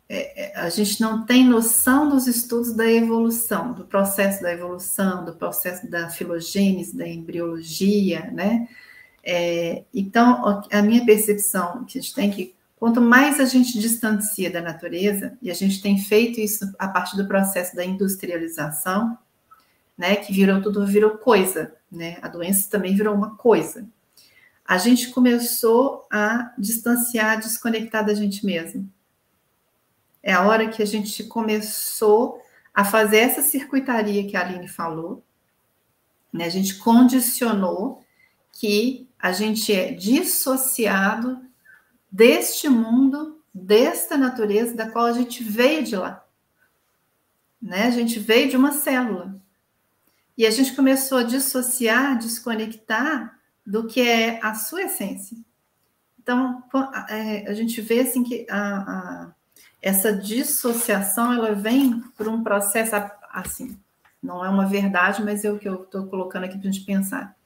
É, 0.08 0.44
é, 0.44 0.56
a 0.60 0.68
gente 0.68 1.00
não 1.00 1.24
tem 1.24 1.44
noção 1.44 2.08
dos 2.08 2.26
estudos 2.26 2.72
da 2.74 2.90
evolução, 2.90 3.72
do 3.72 3.84
processo 3.84 4.42
da 4.42 4.52
evolução, 4.52 5.24
do 5.24 5.34
processo 5.36 5.88
da 5.88 6.08
filogênese, 6.10 6.96
da 6.96 7.06
embriologia, 7.06 8.30
né? 8.32 8.68
É, 9.22 9.84
então, 9.94 10.62
a 10.72 10.82
minha 10.82 11.04
percepção 11.04 11.84
que 11.84 11.98
a 11.98 12.00
gente 12.00 12.14
tem 12.14 12.30
que 12.30 12.54
Quanto 12.80 12.98
mais 12.98 13.38
a 13.38 13.44
gente 13.44 13.78
distancia 13.78 14.50
da 14.50 14.62
natureza, 14.62 15.36
e 15.42 15.50
a 15.50 15.54
gente 15.54 15.82
tem 15.82 15.98
feito 15.98 16.40
isso 16.40 16.64
a 16.78 16.88
partir 16.88 17.14
do 17.14 17.28
processo 17.28 17.76
da 17.76 17.84
industrialização, 17.84 19.18
né, 20.00 20.16
que 20.16 20.32
virou 20.32 20.62
tudo 20.62 20.86
virou 20.86 21.18
coisa, 21.18 21.76
né? 21.92 22.16
A 22.22 22.28
doença 22.28 22.70
também 22.70 22.96
virou 22.96 23.14
uma 23.14 23.36
coisa. 23.36 23.86
A 24.64 24.78
gente 24.78 25.10
começou 25.10 26.06
a 26.10 26.54
distanciar, 26.56 27.38
desconectar 27.38 28.02
da 28.02 28.14
gente 28.14 28.46
mesmo. 28.46 28.90
É 30.22 30.32
a 30.32 30.40
hora 30.46 30.68
que 30.68 30.82
a 30.82 30.86
gente 30.86 31.24
começou 31.24 32.40
a 32.72 32.82
fazer 32.82 33.18
essa 33.18 33.42
circuitaria 33.42 34.26
que 34.26 34.38
a 34.38 34.40
Aline 34.40 34.68
falou, 34.68 35.22
né? 36.32 36.46
A 36.46 36.50
gente 36.50 36.76
condicionou 36.76 38.02
que 38.52 39.06
a 39.18 39.32
gente 39.32 39.70
é 39.70 39.92
dissociado 39.92 41.42
deste 42.10 42.70
mundo, 42.70 43.38
desta 43.52 44.16
natureza 44.16 44.74
da 44.74 44.90
qual 44.90 45.04
a 45.04 45.12
gente 45.12 45.44
veio 45.44 45.84
de 45.84 45.94
lá. 45.94 46.24
Né? 47.60 47.82
A 47.82 47.90
gente 47.90 48.18
veio 48.18 48.48
de 48.48 48.56
uma 48.56 48.72
célula. 48.72 49.38
E 50.40 50.46
a 50.46 50.50
gente 50.50 50.74
começou 50.74 51.18
a 51.18 51.22
dissociar, 51.22 52.16
desconectar 52.16 53.38
do 53.66 53.86
que 53.86 54.00
é 54.00 54.40
a 54.42 54.54
sua 54.54 54.84
essência. 54.84 55.36
Então, 56.18 56.64
é, 57.10 57.46
a 57.46 57.52
gente 57.52 57.78
vê 57.82 58.00
assim 58.00 58.22
que 58.22 58.46
a, 58.48 58.58
a, 58.58 59.32
essa 59.82 60.14
dissociação 60.14 61.30
ela 61.30 61.54
vem 61.54 62.00
por 62.16 62.26
um 62.26 62.42
processo 62.42 62.96
assim, 63.30 63.78
não 64.22 64.42
é 64.42 64.48
uma 64.48 64.64
verdade, 64.64 65.22
mas 65.22 65.44
é 65.44 65.52
o 65.52 65.58
que 65.58 65.68
eu 65.68 65.82
estou 65.82 66.06
colocando 66.06 66.44
aqui 66.44 66.56
para 66.58 66.70
a 66.70 66.72
gente 66.72 66.86
pensar 66.86 67.36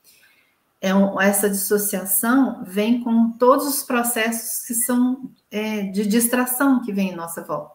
é 0.80 0.95
um, 0.95 1.20
essa 1.20 1.51
dissociação 1.51 2.62
vem 2.62 3.03
com 3.03 3.32
todos 3.32 3.66
os 3.66 3.82
processos 3.82 4.66
que 4.66 4.74
são 4.74 5.30
é, 5.51 5.82
de 5.84 6.07
distração 6.07 6.80
que 6.82 6.92
vem 6.92 7.11
em 7.11 7.16
nossa 7.16 7.42
volta. 7.42 7.74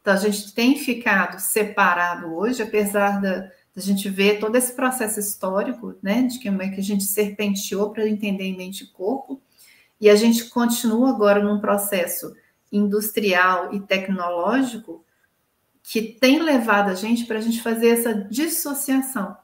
Então, 0.00 0.14
a 0.14 0.16
gente 0.16 0.54
tem 0.54 0.74
ficado 0.76 1.38
separado 1.38 2.34
hoje, 2.34 2.62
apesar 2.62 3.20
da, 3.20 3.46
da 3.80 3.86
gente 3.86 4.08
ver 4.08 4.38
todo 4.38 4.54
esse 4.56 4.74
processo 4.74 5.18
histórico, 5.18 5.94
né, 6.02 6.22
de 6.22 6.42
como 6.42 6.62
é 6.62 6.68
que 6.68 6.80
a 6.80 6.82
gente 6.82 7.04
serpenteou 7.04 7.90
para 7.90 8.08
entender 8.08 8.44
em 8.44 8.56
mente 8.56 8.84
e 8.84 8.86
corpo, 8.88 9.40
e 10.00 10.08
a 10.08 10.16
gente 10.16 10.44
continua 10.50 11.10
agora 11.10 11.42
num 11.42 11.60
processo 11.60 12.34
industrial 12.70 13.74
e 13.74 13.80
tecnológico 13.80 15.04
que 15.82 16.02
tem 16.02 16.40
levado 16.40 16.90
a 16.90 16.94
gente 16.94 17.24
para 17.24 17.38
a 17.38 17.40
gente 17.40 17.62
fazer 17.62 17.88
essa 17.88 18.14
dissociação. 18.14 19.36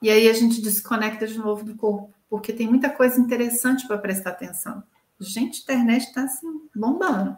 E 0.00 0.10
aí 0.10 0.28
a 0.28 0.32
gente 0.32 0.62
desconecta 0.62 1.26
de 1.26 1.38
novo 1.38 1.64
do 1.64 1.74
corpo 1.74 2.14
porque 2.28 2.52
tem 2.52 2.68
muita 2.68 2.90
coisa 2.90 3.20
interessante 3.20 3.86
para 3.86 3.98
prestar 3.98 4.30
atenção. 4.30 4.82
Gente, 5.20 5.58
a 5.58 5.62
internet 5.62 6.04
está 6.04 6.24
assim, 6.24 6.60
bombando, 6.74 7.36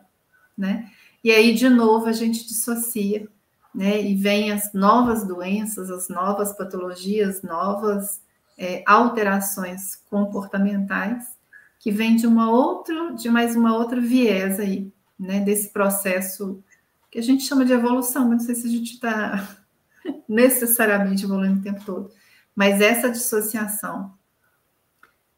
né? 0.56 0.90
E 1.22 1.30
aí, 1.30 1.54
de 1.54 1.68
novo, 1.68 2.06
a 2.06 2.12
gente 2.12 2.46
dissocia, 2.46 3.28
né? 3.74 4.02
E 4.02 4.14
vem 4.14 4.52
as 4.52 4.72
novas 4.72 5.26
doenças, 5.26 5.90
as 5.90 6.08
novas 6.08 6.56
patologias, 6.56 7.42
novas 7.42 8.20
é, 8.56 8.82
alterações 8.86 9.96
comportamentais 10.10 11.38
que 11.78 11.92
vem 11.92 12.16
de 12.16 12.26
uma 12.26 12.50
outra, 12.50 13.14
de 13.14 13.30
mais 13.30 13.54
uma 13.54 13.76
outra 13.76 14.00
viés 14.00 14.58
aí, 14.58 14.92
né? 15.18 15.40
Desse 15.40 15.72
processo 15.72 16.62
que 17.10 17.18
a 17.18 17.22
gente 17.22 17.44
chama 17.44 17.64
de 17.64 17.72
evolução, 17.72 18.28
mas 18.28 18.38
não 18.38 18.46
sei 18.46 18.54
se 18.54 18.66
a 18.66 18.70
gente 18.70 18.94
está 18.94 19.56
necessariamente 20.28 21.24
evoluindo 21.24 21.60
o 21.60 21.62
tempo 21.62 21.84
todo. 21.84 22.10
Mas 22.54 22.80
essa 22.80 23.10
dissociação 23.10 24.18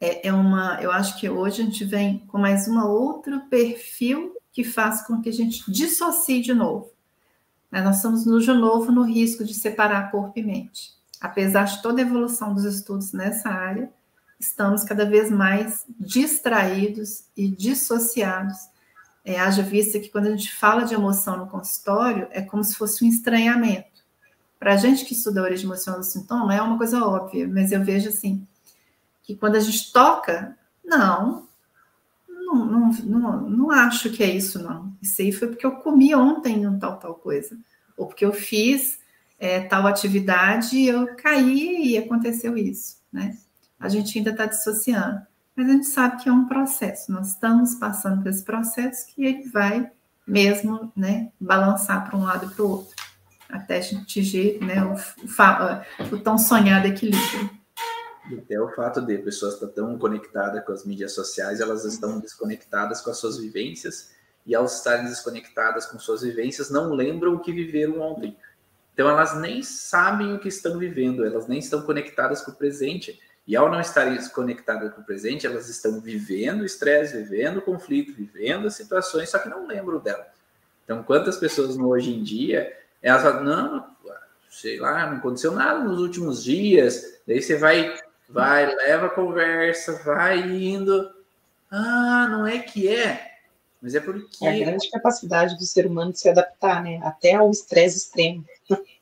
é, 0.01 0.29
é, 0.29 0.33
uma. 0.33 0.81
Eu 0.81 0.91
acho 0.91 1.21
que 1.21 1.29
hoje 1.29 1.61
a 1.61 1.65
gente 1.67 1.85
vem 1.85 2.21
com 2.27 2.39
mais 2.39 2.67
um 2.67 2.81
outro 2.81 3.41
perfil 3.51 4.35
que 4.51 4.65
faz 4.65 5.07
com 5.07 5.21
que 5.21 5.29
a 5.29 5.33
gente 5.33 5.71
dissocie 5.71 6.41
de 6.41 6.55
novo. 6.55 6.90
Nós 7.71 7.97
estamos 7.97 8.27
no 8.27 8.41
de 8.41 8.53
novo 8.53 8.91
no 8.91 9.03
risco 9.03 9.45
de 9.45 9.55
separar 9.55 10.11
corpo 10.11 10.39
e 10.39 10.43
mente. 10.43 10.93
Apesar 11.21 11.65
de 11.65 11.83
toda 11.83 12.01
a 12.01 12.05
evolução 12.05 12.55
dos 12.55 12.65
estudos 12.65 13.13
nessa 13.13 13.49
área, 13.49 13.91
estamos 14.39 14.83
cada 14.83 15.05
vez 15.05 15.31
mais 15.31 15.85
distraídos 15.99 17.25
e 17.37 17.49
dissociados. 17.49 18.57
É, 19.25 19.39
haja 19.39 19.63
vista 19.63 20.01
que 20.01 20.09
quando 20.09 20.27
a 20.27 20.31
gente 20.31 20.53
fala 20.53 20.85
de 20.85 20.95
emoção 20.95 21.37
no 21.37 21.47
consultório, 21.47 22.27
é 22.31 22.41
como 22.41 22.65
se 22.65 22.75
fosse 22.75 23.05
um 23.05 23.09
estranhamento. 23.09 24.01
Para 24.59 24.75
a 24.75 24.77
gente 24.77 25.05
que 25.05 25.13
estuda 25.13 25.41
a 25.41 25.45
origem 25.45 25.67
emocional 25.67 26.01
do 26.01 26.07
sintoma, 26.07 26.55
é 26.55 26.61
uma 26.61 26.79
coisa 26.79 27.05
óbvia, 27.05 27.47
mas 27.47 27.71
eu 27.71 27.85
vejo 27.85 28.09
assim, 28.09 28.47
que 29.23 29.37
quando 29.37 29.57
a 29.57 29.61
gente 29.61 29.93
toca, 29.93 30.57
não, 30.85 31.47
não, 32.55 32.67
não, 32.67 32.91
não, 33.05 33.51
não 33.51 33.71
acho 33.71 34.11
que 34.11 34.23
é 34.23 34.31
isso, 34.31 34.63
não. 34.63 34.97
Isso 35.01 35.21
aí 35.23 35.33
foi 35.33 35.49
porque 35.49 35.65
eu 35.65 35.77
comi 35.77 36.15
ontem 36.15 36.67
um 36.67 36.79
tal, 36.79 36.99
tal 36.99 37.15
coisa. 37.15 37.57
Ou 37.97 38.07
porque 38.07 38.25
eu 38.25 38.33
fiz 38.33 38.99
é, 39.39 39.61
tal 39.61 39.87
atividade 39.87 40.77
e 40.77 40.89
eu 40.89 41.15
caí 41.17 41.93
e 41.93 41.99
aconteceu 41.99 42.57
isso, 42.57 42.99
né? 43.13 43.37
A 43.79 43.89
gente 43.89 44.17
ainda 44.19 44.31
está 44.31 44.47
dissociando. 44.47 45.23
Mas 45.57 45.69
a 45.69 45.73
gente 45.73 45.87
sabe 45.87 46.23
que 46.23 46.29
é 46.29 46.33
um 46.33 46.47
processo. 46.47 47.11
Nós 47.11 47.29
estamos 47.29 47.75
passando 47.75 48.23
por 48.23 48.29
esse 48.29 48.45
processo 48.45 49.07
que 49.09 49.25
ele 49.25 49.49
vai 49.49 49.91
mesmo, 50.27 50.93
né, 50.95 51.31
balançar 51.41 52.09
para 52.09 52.17
um 52.17 52.23
lado 52.23 52.47
e 52.47 52.55
para 52.55 52.65
o 52.65 52.71
outro. 52.71 52.95
Até 53.49 53.79
a 53.79 53.81
gente 53.81 54.03
atingir 54.03 54.61
né, 54.61 54.85
o, 54.85 54.95
o, 54.95 56.15
o 56.15 56.19
tão 56.19 56.39
sonhado 56.39 56.87
equilíbrio. 56.87 57.51
Até 58.27 58.61
o 58.61 58.69
fato 58.75 59.01
de 59.01 59.19
pessoas 59.19 59.55
estar 59.55 59.69
tão 59.69 59.99
conectadas 59.99 60.65
com 60.65 60.73
as 60.73 60.85
mídias 60.85 61.13
sociais, 61.13 61.61
elas 61.61 61.85
estão 61.85 62.21
desconectadas 62.21 63.01
com 63.01 63.11
as 63.11 63.19
suas 63.19 63.39
vivências, 63.39 64.11
e 64.47 64.55
ao 64.55 64.65
estarem 64.65 65.07
desconectadas 65.07 65.87
com 65.87 65.99
suas 65.99 66.23
vivências, 66.23 66.71
não 66.71 66.93
lembram 66.93 67.35
o 67.35 67.41
que 67.41 67.53
viveram 67.53 68.01
ontem. 68.01 68.37
Então, 68.93 69.09
elas 69.09 69.39
nem 69.39 69.63
sabem 69.63 70.35
o 70.35 70.39
que 70.39 70.49
estão 70.49 70.79
vivendo, 70.79 71.25
elas 71.25 71.47
nem 71.47 71.59
estão 71.59 71.83
conectadas 71.83 72.43
com 72.43 72.51
o 72.51 72.55
presente. 72.55 73.19
E 73.47 73.57
ao 73.57 73.71
não 73.71 73.81
estarem 73.81 74.19
conectadas 74.29 74.93
com 74.95 75.01
o 75.01 75.05
presente, 75.05 75.47
elas 75.47 75.69
estão 75.69 76.01
vivendo 76.01 76.65
estresse, 76.65 77.17
vivendo 77.17 77.63
conflito, 77.63 78.15
vivendo 78.15 78.71
situações, 78.71 79.31
só 79.31 79.39
que 79.39 79.49
não 79.49 79.67
lembram 79.67 79.99
dela. 79.99 80.27
Então, 80.85 81.03
quantas 81.03 81.37
pessoas 81.37 81.77
hoje 81.77 82.13
em 82.13 82.23
dia, 82.23 82.77
elas 83.03 83.23
falam, 83.23 83.45
não, 83.45 83.97
sei 84.51 84.79
lá, 84.79 85.09
não 85.09 85.19
aconteceu 85.19 85.53
nada 85.53 85.83
nos 85.85 86.01
últimos 86.01 86.43
dias, 86.43 87.21
daí 87.27 87.41
você 87.41 87.57
vai 87.57 88.00
vai, 88.31 88.67
leva 88.75 89.07
a 89.07 89.11
conversa, 89.11 90.03
vai 90.05 90.41
indo. 90.41 91.11
Ah, 91.71 92.27
não 92.31 92.47
é 92.47 92.59
que 92.59 92.89
é, 92.89 93.31
mas 93.81 93.95
é 93.95 94.01
porque. 94.01 94.45
É 94.45 94.49
a 94.49 94.65
grande 94.67 94.91
capacidade 94.91 95.57
do 95.57 95.65
ser 95.65 95.87
humano 95.87 96.13
de 96.13 96.21
se 96.21 96.29
adaptar, 96.29 96.83
né? 96.83 97.01
Até 97.03 97.35
ao 97.35 97.51
estresse 97.51 97.99
extremo. 97.99 98.45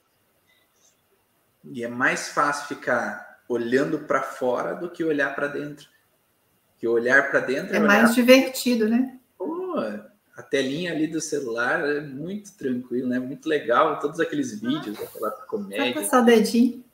E 1.70 1.84
é 1.84 1.88
mais 1.88 2.28
fácil 2.28 2.66
ficar 2.66 3.40
olhando 3.46 3.98
para 3.98 4.22
fora 4.22 4.74
do 4.74 4.88
que 4.88 5.04
olhar 5.04 5.34
para 5.34 5.48
dentro. 5.48 5.86
Que 6.78 6.88
olhar 6.88 7.30
para 7.30 7.40
dentro 7.40 7.74
é, 7.74 7.76
é 7.76 7.80
mais 7.80 8.14
divertido, 8.14 8.88
né? 8.88 9.18
Pô, 9.36 9.74
a 10.34 10.42
telinha 10.42 10.92
ali 10.92 11.06
do 11.06 11.20
celular 11.20 11.84
é 11.84 12.00
muito 12.00 12.56
tranquilo, 12.56 13.08
né? 13.08 13.18
Muito 13.18 13.46
legal. 13.46 13.98
Todos 13.98 14.18
aqueles 14.18 14.58
vídeos, 14.58 14.98
aquela 14.98 15.30
comédia. 15.30 15.92
Só 15.92 16.00
passar 16.00 16.22
o 16.22 16.24
dedinho. 16.24 16.84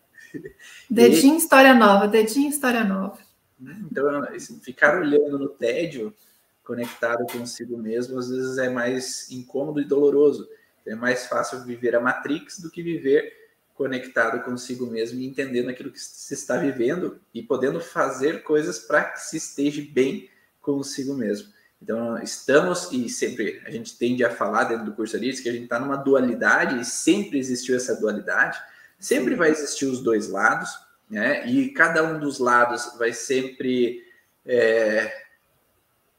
Dedinho, 0.91 1.35
e... 1.35 1.39
história 1.39 1.75
nova, 1.75 2.09
dedinho, 2.09 2.49
história 2.49 2.85
nova. 2.85 3.19
Então, 3.61 4.27
ficar 4.63 4.99
olhando 4.99 5.39
no 5.39 5.49
tédio, 5.49 6.15
conectado 6.63 7.27
consigo 7.33 7.77
mesmo, 7.77 8.19
às 8.19 8.29
vezes 8.29 8.59
é 8.59 8.69
mais 8.69 9.31
incômodo 9.31 9.81
e 9.81 9.85
doloroso. 9.85 10.49
É 10.87 10.95
mais 10.95 11.27
fácil 11.27 11.63
viver 11.65 11.95
a 11.95 12.01
Matrix 12.01 12.59
do 12.59 12.71
que 12.71 12.83
viver 12.83 13.33
conectado 13.75 14.43
consigo 14.45 14.87
mesmo 14.87 15.19
e 15.19 15.27
entendendo 15.27 15.69
aquilo 15.69 15.91
que 15.91 16.01
se 16.01 16.35
está 16.35 16.57
vivendo 16.57 17.21
e 17.33 17.43
podendo 17.43 17.81
fazer 17.81 18.43
coisas 18.43 18.79
para 18.79 19.05
que 19.05 19.21
se 19.21 19.37
esteja 19.37 19.83
bem 19.91 20.29
consigo 20.61 21.15
mesmo. 21.15 21.53
Então, 21.83 22.17
estamos, 22.23 22.91
e 22.93 23.09
sempre 23.09 23.61
a 23.67 23.71
gente 23.71 23.99
tende 23.99 24.25
a 24.25 24.31
falar 24.31 24.65
dentro 24.65 24.87
do 24.87 24.93
curso 24.93 25.17
ali, 25.17 25.35
que 25.35 25.49
a 25.49 25.53
gente 25.53 25.65
está 25.65 25.79
numa 25.79 25.97
dualidade, 25.97 26.81
e 26.81 26.85
sempre 26.85 27.39
existiu 27.39 27.77
essa 27.77 27.95
dualidade, 27.95 28.59
Sempre 29.05 29.35
vai 29.35 29.51
existir 29.51 29.85
os 29.85 30.01
dois 30.01 30.31
lados, 30.31 30.71
né? 31.11 31.47
E 31.47 31.69
cada 31.75 32.03
um 32.03 32.19
dos 32.19 32.39
lados 32.39 32.97
vai 32.97 33.13
sempre 33.13 34.03
é, 34.47 35.15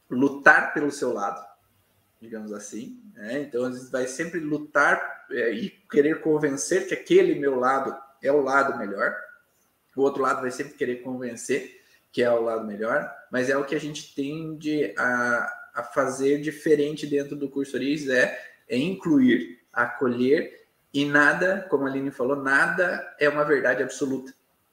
lutar 0.08 0.72
pelo 0.72 0.92
seu 0.92 1.12
lado, 1.12 1.44
digamos 2.20 2.52
assim. 2.52 3.02
Né? 3.12 3.40
Então, 3.40 3.68
vai 3.90 4.06
sempre 4.06 4.38
lutar 4.38 5.26
é, 5.32 5.50
e 5.50 5.70
querer 5.90 6.20
convencer 6.20 6.86
que 6.86 6.94
aquele 6.94 7.34
meu 7.34 7.58
lado 7.58 7.92
é 8.22 8.30
o 8.30 8.40
lado 8.40 8.78
melhor. 8.78 9.16
O 9.96 10.02
outro 10.02 10.22
lado 10.22 10.42
vai 10.42 10.52
sempre 10.52 10.74
querer 10.74 11.02
convencer 11.02 11.82
que 12.12 12.22
é 12.22 12.30
o 12.30 12.40
lado 12.40 12.64
melhor, 12.64 13.12
mas 13.32 13.50
é 13.50 13.58
o 13.58 13.64
que 13.64 13.74
a 13.74 13.80
gente 13.80 14.14
tende 14.14 14.94
a, 14.96 15.70
a 15.74 15.82
fazer 15.82 16.40
diferente 16.40 17.04
dentro 17.04 17.34
do 17.34 17.50
curso 17.50 17.76
Oriz, 17.76 18.08
é, 18.08 18.40
é 18.68 18.78
incluir, 18.78 19.58
acolher 19.72 20.55
e 20.96 21.04
nada, 21.04 21.66
como 21.68 21.84
a 21.84 21.90
Aline 21.90 22.10
falou, 22.10 22.36
nada 22.36 23.14
é 23.20 23.28
uma 23.28 23.44
verdade 23.44 23.82
absoluta. 23.82 24.32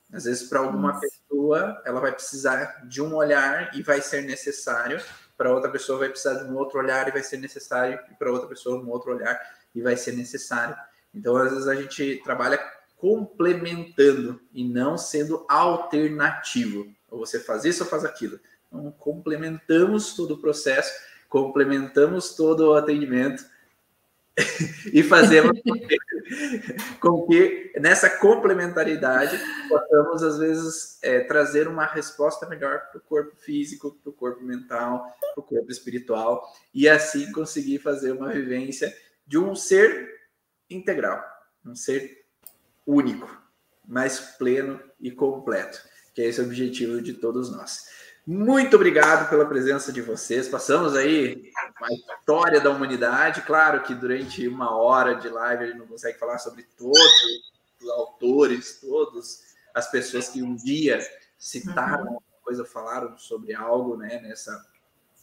Às 0.09 0.23
vezes, 0.23 0.47
para 0.47 0.59
alguma 0.59 0.97
pessoa, 0.97 1.81
ela 1.85 1.99
vai 1.99 2.13
precisar 2.13 2.87
de 2.87 3.01
um 3.01 3.13
olhar 3.13 3.75
e 3.75 3.83
vai 3.83 3.99
ser 3.99 4.21
necessário, 4.21 5.03
para 5.37 5.53
outra 5.53 5.69
pessoa 5.69 5.99
vai 5.99 6.07
precisar 6.07 6.35
de 6.35 6.49
um 6.49 6.55
outro 6.55 6.79
olhar 6.79 7.09
e 7.09 7.11
vai 7.11 7.21
ser 7.21 7.39
necessário, 7.39 7.99
e 8.09 8.15
para 8.15 8.31
outra 8.31 8.47
pessoa 8.47 8.81
um 8.81 8.89
outro 8.89 9.11
olhar 9.11 9.37
e 9.75 9.81
vai 9.81 9.97
ser 9.97 10.13
necessário. 10.13 10.73
Então, 11.13 11.35
às 11.35 11.51
vezes, 11.51 11.67
a 11.67 11.75
gente 11.75 12.21
trabalha 12.23 12.57
complementando 12.95 14.39
e 14.53 14.63
não 14.63 14.97
sendo 14.97 15.45
alternativo. 15.49 16.87
Ou 17.11 17.19
você 17.19 17.37
faz 17.37 17.65
isso 17.65 17.83
ou 17.83 17.89
faz 17.89 18.05
aquilo. 18.05 18.39
Então, 18.69 18.89
complementamos 18.91 20.13
todo 20.13 20.35
o 20.35 20.39
processo, 20.39 20.89
complementamos 21.27 22.33
todo 22.33 22.69
o 22.69 22.75
atendimento 22.75 23.43
e 24.91 25.03
fazemos 25.03 25.59
com 26.99 27.27
que 27.27 27.71
nessa 27.79 28.09
complementaridade 28.09 29.39
possamos, 29.69 30.23
às 30.23 30.37
vezes, 30.39 30.99
é, 31.03 31.19
trazer 31.21 31.67
uma 31.67 31.85
resposta 31.85 32.47
melhor 32.47 32.79
para 32.89 32.97
o 32.97 33.01
corpo 33.01 33.35
físico, 33.35 33.91
para 34.01 34.09
o 34.09 34.13
corpo 34.13 34.43
mental, 34.43 35.05
para 35.33 35.41
o 35.41 35.43
corpo 35.43 35.71
espiritual, 35.71 36.43
e 36.73 36.89
assim 36.89 37.31
conseguir 37.31 37.79
fazer 37.79 38.11
uma 38.11 38.29
vivência 38.29 38.95
de 39.27 39.37
um 39.37 39.55
ser 39.55 40.09
integral, 40.69 41.23
um 41.65 41.75
ser 41.75 42.25
único, 42.85 43.29
mais 43.87 44.19
pleno 44.19 44.79
e 44.99 45.11
completo, 45.11 45.79
que 46.13 46.21
é 46.21 46.25
esse 46.25 46.41
o 46.41 46.45
objetivo 46.45 47.01
de 47.01 47.13
todos 47.13 47.51
nós. 47.51 47.85
Muito 48.25 48.77
obrigado 48.77 49.29
pela 49.29 49.45
presença 49.45 49.91
de 49.91 50.01
vocês. 50.01 50.47
Passamos 50.47 50.95
aí 50.95 51.51
uma 51.79 51.89
história 51.91 52.61
da 52.61 52.69
humanidade. 52.69 53.41
Claro 53.41 53.83
que 53.83 53.93
durante 53.93 54.47
uma 54.47 54.75
hora 54.75 55.15
de 55.15 55.27
live 55.27 55.63
a 55.63 55.67
gente 55.67 55.79
não 55.79 55.87
consegue 55.87 56.17
falar 56.17 56.37
sobre 56.39 56.63
todos 56.77 57.51
os 57.81 57.89
autores, 57.89 58.79
todas 58.79 59.53
as 59.73 59.91
pessoas 59.91 60.29
que 60.29 60.41
um 60.41 60.55
dia 60.55 60.99
citaram 61.37 62.13
uhum. 62.13 62.19
coisa, 62.41 62.63
falaram 62.63 63.17
sobre 63.17 63.53
algo, 63.53 63.97
né? 63.97 64.21
Nessa 64.21 64.65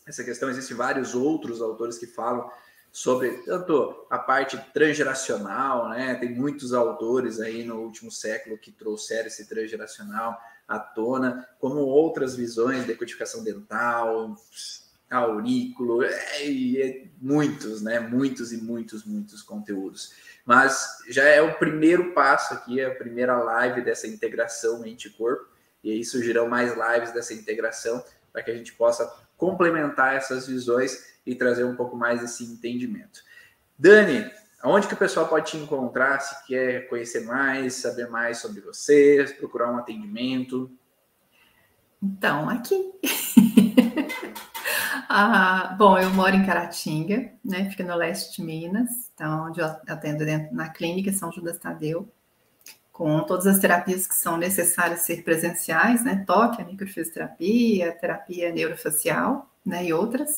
essa 0.06 0.24
questão 0.24 0.50
existem 0.50 0.76
vários 0.76 1.14
outros 1.14 1.62
autores 1.62 1.96
que 1.96 2.06
falam 2.06 2.50
sobre 2.92 3.30
tanto 3.44 4.06
a 4.10 4.18
parte 4.18 4.58
transgeracional, 4.74 5.88
né? 5.88 6.16
Tem 6.16 6.34
muitos 6.34 6.74
autores 6.74 7.40
aí 7.40 7.64
no 7.64 7.76
último 7.76 8.10
século 8.10 8.58
que 8.58 8.72
trouxeram 8.72 9.28
esse 9.28 9.48
transgeracional 9.48 10.38
à 10.70 10.78
tona, 10.78 11.46
como 11.58 11.80
outras 11.80 12.36
visões, 12.36 12.84
decodificação 12.84 13.42
dental, 13.42 14.36
aurículo, 15.10 16.04
é, 16.04 16.12
é, 16.44 17.04
muitos, 17.20 17.82
né? 17.82 17.98
Muitos 17.98 18.52
e 18.52 18.58
muitos, 18.58 19.04
muitos 19.04 19.42
conteúdos. 19.42 20.12
Mas 20.46 20.98
já 21.08 21.24
é 21.24 21.42
o 21.42 21.58
primeiro 21.58 22.12
passo 22.12 22.54
aqui, 22.54 22.80
é 22.80 22.86
a 22.86 22.94
primeira 22.94 23.36
live 23.36 23.82
dessa 23.82 24.06
integração 24.06 24.80
mente-corpo, 24.80 25.48
e 25.82 25.90
aí 25.90 26.04
surgirão 26.04 26.48
mais 26.48 26.72
lives 26.74 27.12
dessa 27.12 27.34
integração 27.34 28.02
para 28.32 28.42
que 28.42 28.50
a 28.50 28.56
gente 28.56 28.72
possa 28.74 29.12
complementar 29.36 30.14
essas 30.14 30.46
visões 30.46 31.10
e 31.26 31.34
trazer 31.34 31.64
um 31.64 31.74
pouco 31.74 31.96
mais 31.96 32.22
esse 32.22 32.44
entendimento. 32.44 33.20
Dani, 33.76 34.30
Aonde 34.62 34.86
que 34.86 34.94
o 34.94 34.96
pessoal 34.96 35.26
pode 35.26 35.50
te 35.50 35.56
encontrar 35.56 36.20
se 36.20 36.46
quer 36.46 36.88
conhecer 36.88 37.24
mais, 37.24 37.74
saber 37.74 38.08
mais 38.10 38.38
sobre 38.38 38.60
você, 38.60 39.24
procurar 39.38 39.72
um 39.72 39.78
atendimento? 39.78 40.70
Então, 42.02 42.48
aqui. 42.48 42.92
Ah, 45.12 45.74
bom, 45.76 45.98
eu 45.98 46.08
moro 46.10 46.36
em 46.36 46.46
Caratinga, 46.46 47.32
né? 47.44 47.68
Fica 47.68 47.82
no 47.82 47.96
leste 47.96 48.36
de 48.36 48.46
Minas, 48.46 49.10
então, 49.12 49.48
onde 49.48 49.58
eu 49.60 49.66
atendo 49.66 50.24
dentro, 50.24 50.54
na 50.54 50.68
clínica 50.68 51.12
São 51.12 51.32
Judas 51.32 51.58
Tadeu, 51.58 52.08
com 52.92 53.20
todas 53.24 53.48
as 53.48 53.58
terapias 53.58 54.06
que 54.06 54.14
são 54.14 54.36
necessárias 54.36 55.02
ser 55.02 55.24
presenciais, 55.24 56.04
né? 56.04 56.22
Toque, 56.24 56.62
microfisioterapia, 56.62 57.90
terapia 58.00 58.52
neurofacial, 58.52 59.50
né? 59.66 59.84
E 59.86 59.92
outras. 59.92 60.36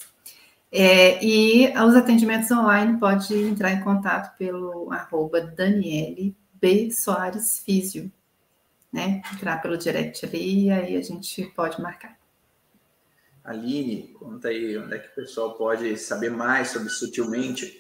É, 0.75 1.23
e 1.23 1.69
os 1.79 1.95
atendimentos 1.95 2.51
online 2.51 2.99
pode 2.99 3.35
entrar 3.35 3.73
em 3.73 3.83
contato 3.83 4.35
pelo 4.39 4.91
arroba 4.91 5.43
Daniele 5.43 6.35
B. 6.55 6.91
Soares 6.91 7.59
Físio, 7.59 8.11
né? 8.91 9.21
Entrar 9.35 9.61
pelo 9.61 9.77
direct 9.77 10.25
ali 10.25 10.65
e 10.65 10.71
aí 10.71 10.97
a 10.97 11.03
gente 11.03 11.45
pode 11.55 11.79
marcar. 11.83 12.17
Aline, 13.45 14.15
conta 14.19 14.49
aí 14.49 14.79
onde 14.79 14.95
é 14.95 14.99
que 14.99 15.09
o 15.09 15.15
pessoal 15.15 15.55
pode 15.59 15.95
saber 15.99 16.31
mais 16.31 16.69
sobre 16.69 16.89
Sutilmente. 16.89 17.79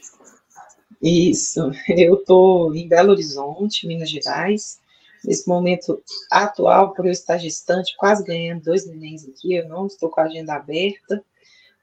Isso, 1.00 1.70
eu 1.88 2.16
estou 2.16 2.74
em 2.74 2.86
Belo 2.86 3.12
Horizonte, 3.12 3.86
Minas 3.86 4.10
Gerais. 4.10 4.80
Nesse 5.24 5.48
momento 5.48 6.02
atual, 6.30 6.92
por 6.92 7.06
eu 7.06 7.12
estar 7.12 7.38
gestante, 7.38 7.96
quase 7.96 8.24
ganhando 8.24 8.64
dois 8.64 8.84
nenéns 8.84 9.26
aqui, 9.26 9.54
eu 9.54 9.68
não 9.68 9.86
estou 9.86 10.10
com 10.10 10.20
a 10.20 10.24
agenda 10.24 10.54
aberta, 10.54 11.24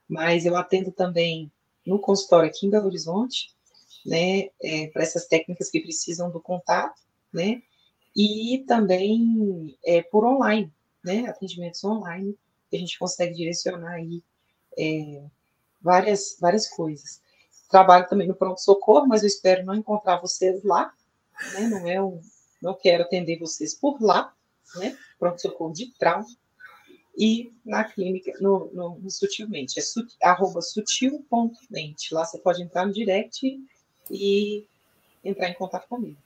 mas 0.09 0.45
eu 0.45 0.57
atendo 0.57 0.91
também 0.91 1.51
no 1.85 1.99
consultório 1.99 2.49
aqui 2.49 2.65
em 2.65 2.69
Belo 2.69 2.87
Horizonte, 2.87 3.53
né, 4.05 4.49
é, 4.61 4.87
para 4.87 5.03
essas 5.03 5.27
técnicas 5.27 5.69
que 5.69 5.79
precisam 5.79 6.31
do 6.31 6.41
contato, 6.41 6.99
né, 7.31 7.61
e 8.15 8.63
também 8.67 9.77
é, 9.85 10.01
por 10.01 10.25
online, 10.25 10.73
né, 11.03 11.27
atendimentos 11.27 11.83
online, 11.83 12.35
que 12.69 12.75
a 12.75 12.79
gente 12.79 12.97
consegue 12.97 13.35
direcionar 13.35 13.93
aí 13.93 14.23
é, 14.77 15.23
várias, 15.81 16.37
várias 16.39 16.67
coisas. 16.67 17.21
Trabalho 17.69 18.07
também 18.09 18.27
no 18.27 18.35
pronto-socorro, 18.35 19.07
mas 19.07 19.21
eu 19.21 19.27
espero 19.27 19.63
não 19.63 19.75
encontrar 19.75 20.19
vocês 20.19 20.63
lá, 20.63 20.91
né, 21.53 21.67
não 21.67 21.87
é 21.87 22.01
um, 22.01 22.19
não 22.61 22.73
quero 22.73 23.03
atender 23.03 23.37
vocês 23.37 23.75
por 23.75 24.01
lá, 24.01 24.33
né, 24.75 24.97
pronto-socorro 25.19 25.73
de 25.73 25.93
trauma, 25.97 26.25
e 27.19 27.51
na 27.65 27.83
clínica, 27.83 28.31
no, 28.39 28.71
no, 28.73 28.97
no 28.97 29.11
Sutilmente, 29.11 29.77
é 29.77 29.81
sut, 29.81 30.15
arroba 30.23 30.61
sutil.mente. 30.61 32.13
Lá 32.13 32.23
você 32.23 32.37
pode 32.39 32.63
entrar 32.63 32.85
no 32.85 32.93
direct 32.93 33.61
e 34.09 34.65
entrar 35.21 35.49
em 35.49 35.53
contato 35.53 35.85
comigo. 35.89 36.17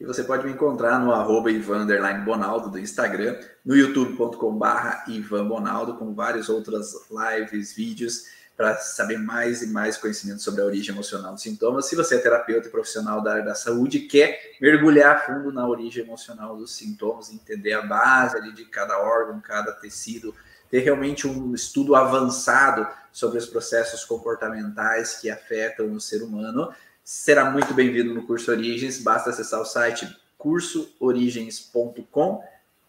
E 0.00 0.04
você 0.04 0.24
pode 0.24 0.44
me 0.44 0.52
encontrar 0.52 0.98
no 0.98 1.12
arroba 1.12 1.52
Ivan 1.52 1.86
Bonaldo 2.24 2.68
do 2.68 2.80
Instagram, 2.80 3.38
no 3.64 3.76
youtube.com 3.76 4.58
Ivan 5.06 5.46
Bonaldo, 5.46 5.96
com 5.96 6.12
várias 6.12 6.48
outras 6.48 6.92
lives, 7.08 7.72
vídeos 7.72 8.24
para 8.56 8.78
saber 8.78 9.18
mais 9.18 9.62
e 9.62 9.66
mais 9.66 9.98
conhecimento 9.98 10.42
sobre 10.42 10.62
a 10.62 10.64
origem 10.64 10.94
emocional 10.94 11.34
dos 11.34 11.42
sintomas. 11.42 11.86
Se 11.86 11.94
você 11.94 12.14
é 12.14 12.18
terapeuta 12.18 12.68
e 12.68 12.70
profissional 12.70 13.20
da 13.20 13.32
área 13.32 13.44
da 13.44 13.54
saúde 13.54 14.00
quer 14.00 14.56
mergulhar 14.60 15.26
fundo 15.26 15.52
na 15.52 15.68
origem 15.68 16.02
emocional 16.02 16.56
dos 16.56 16.74
sintomas, 16.74 17.30
entender 17.30 17.74
a 17.74 17.82
base 17.82 18.36
ali 18.36 18.52
de 18.52 18.64
cada 18.64 18.98
órgão, 18.98 19.40
cada 19.40 19.72
tecido, 19.72 20.34
ter 20.70 20.80
realmente 20.80 21.28
um 21.28 21.54
estudo 21.54 21.94
avançado 21.94 22.88
sobre 23.12 23.38
os 23.38 23.46
processos 23.46 24.04
comportamentais 24.04 25.18
que 25.20 25.28
afetam 25.28 25.92
o 25.92 26.00
ser 26.00 26.22
humano, 26.22 26.72
será 27.04 27.50
muito 27.50 27.74
bem-vindo 27.74 28.14
no 28.14 28.26
curso 28.26 28.50
Origens. 28.50 28.98
Basta 28.98 29.28
acessar 29.30 29.60
o 29.60 29.66
site 29.66 30.08
cursoorigens.com, 30.38 32.42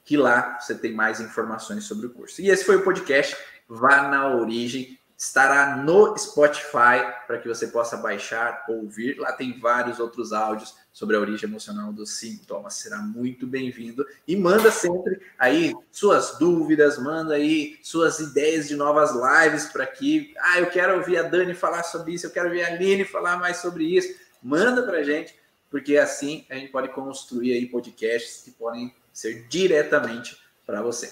que 0.06 0.16
lá 0.16 0.58
você 0.60 0.74
tem 0.74 0.94
mais 0.94 1.20
informações 1.20 1.84
sobre 1.84 2.08
o 2.08 2.10
curso. 2.10 2.42
E 2.42 2.50
esse 2.50 2.64
foi 2.64 2.78
o 2.78 2.84
podcast 2.84 3.36
Vá 3.68 4.08
na 4.08 4.34
Origem 4.34 4.98
estará 5.18 5.76
no 5.76 6.16
Spotify 6.16 7.02
para 7.26 7.40
que 7.40 7.48
você 7.48 7.68
possa 7.68 7.98
baixar, 7.98 8.64
ouvir. 8.70 9.18
Lá 9.18 9.34
tem 9.34 9.60
vários 9.60 10.00
outros 10.00 10.32
áudios 10.32 10.76
sobre 10.94 11.16
a 11.16 11.20
origem 11.20 11.50
emocional 11.50 11.92
dos 11.92 12.12
sintomas. 12.12 12.76
Será 12.76 12.98
muito 12.98 13.48
bem-vindo 13.48 14.06
e 14.28 14.36
manda 14.36 14.70
sempre 14.70 15.20
aí 15.40 15.74
suas 15.92 16.38
dúvidas, 16.38 17.00
manda 17.00 17.34
aí 17.34 17.80
suas 17.82 18.20
ideias 18.20 18.68
de 18.68 18.76
novas 18.76 19.12
lives 19.12 19.66
para 19.66 19.88
que, 19.88 20.36
ah, 20.38 20.60
eu 20.60 20.68
quero 20.68 20.98
ouvir 20.98 21.18
a 21.18 21.24
Dani 21.24 21.56
falar 21.56 21.82
sobre 21.82 22.14
isso, 22.14 22.28
eu 22.28 22.32
quero 22.32 22.50
ouvir 22.50 22.64
a 22.64 22.68
Aline 22.68 23.04
falar 23.04 23.38
mais 23.38 23.58
sobre 23.58 23.86
isso. 23.86 24.16
Manda 24.42 24.84
para 24.84 25.02
gente, 25.02 25.36
porque 25.72 25.98
assim 25.98 26.46
a 26.48 26.56
gente 26.56 26.72
pode 26.72 26.90
construir 26.90 27.54
aí 27.54 27.66
podcasts 27.66 28.44
que 28.44 28.52
podem 28.52 28.94
ser 29.12 29.48
diretamente 29.48 30.38
para 30.64 30.84
você. 30.84 31.12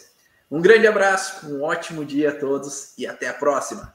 Um 0.50 0.62
grande 0.62 0.86
abraço, 0.86 1.48
um 1.48 1.64
ótimo 1.64 2.06
dia 2.06 2.30
a 2.30 2.36
todos 2.36 2.94
e 3.00 3.08
até 3.08 3.28
a 3.28 3.34
próxima. 3.34 3.95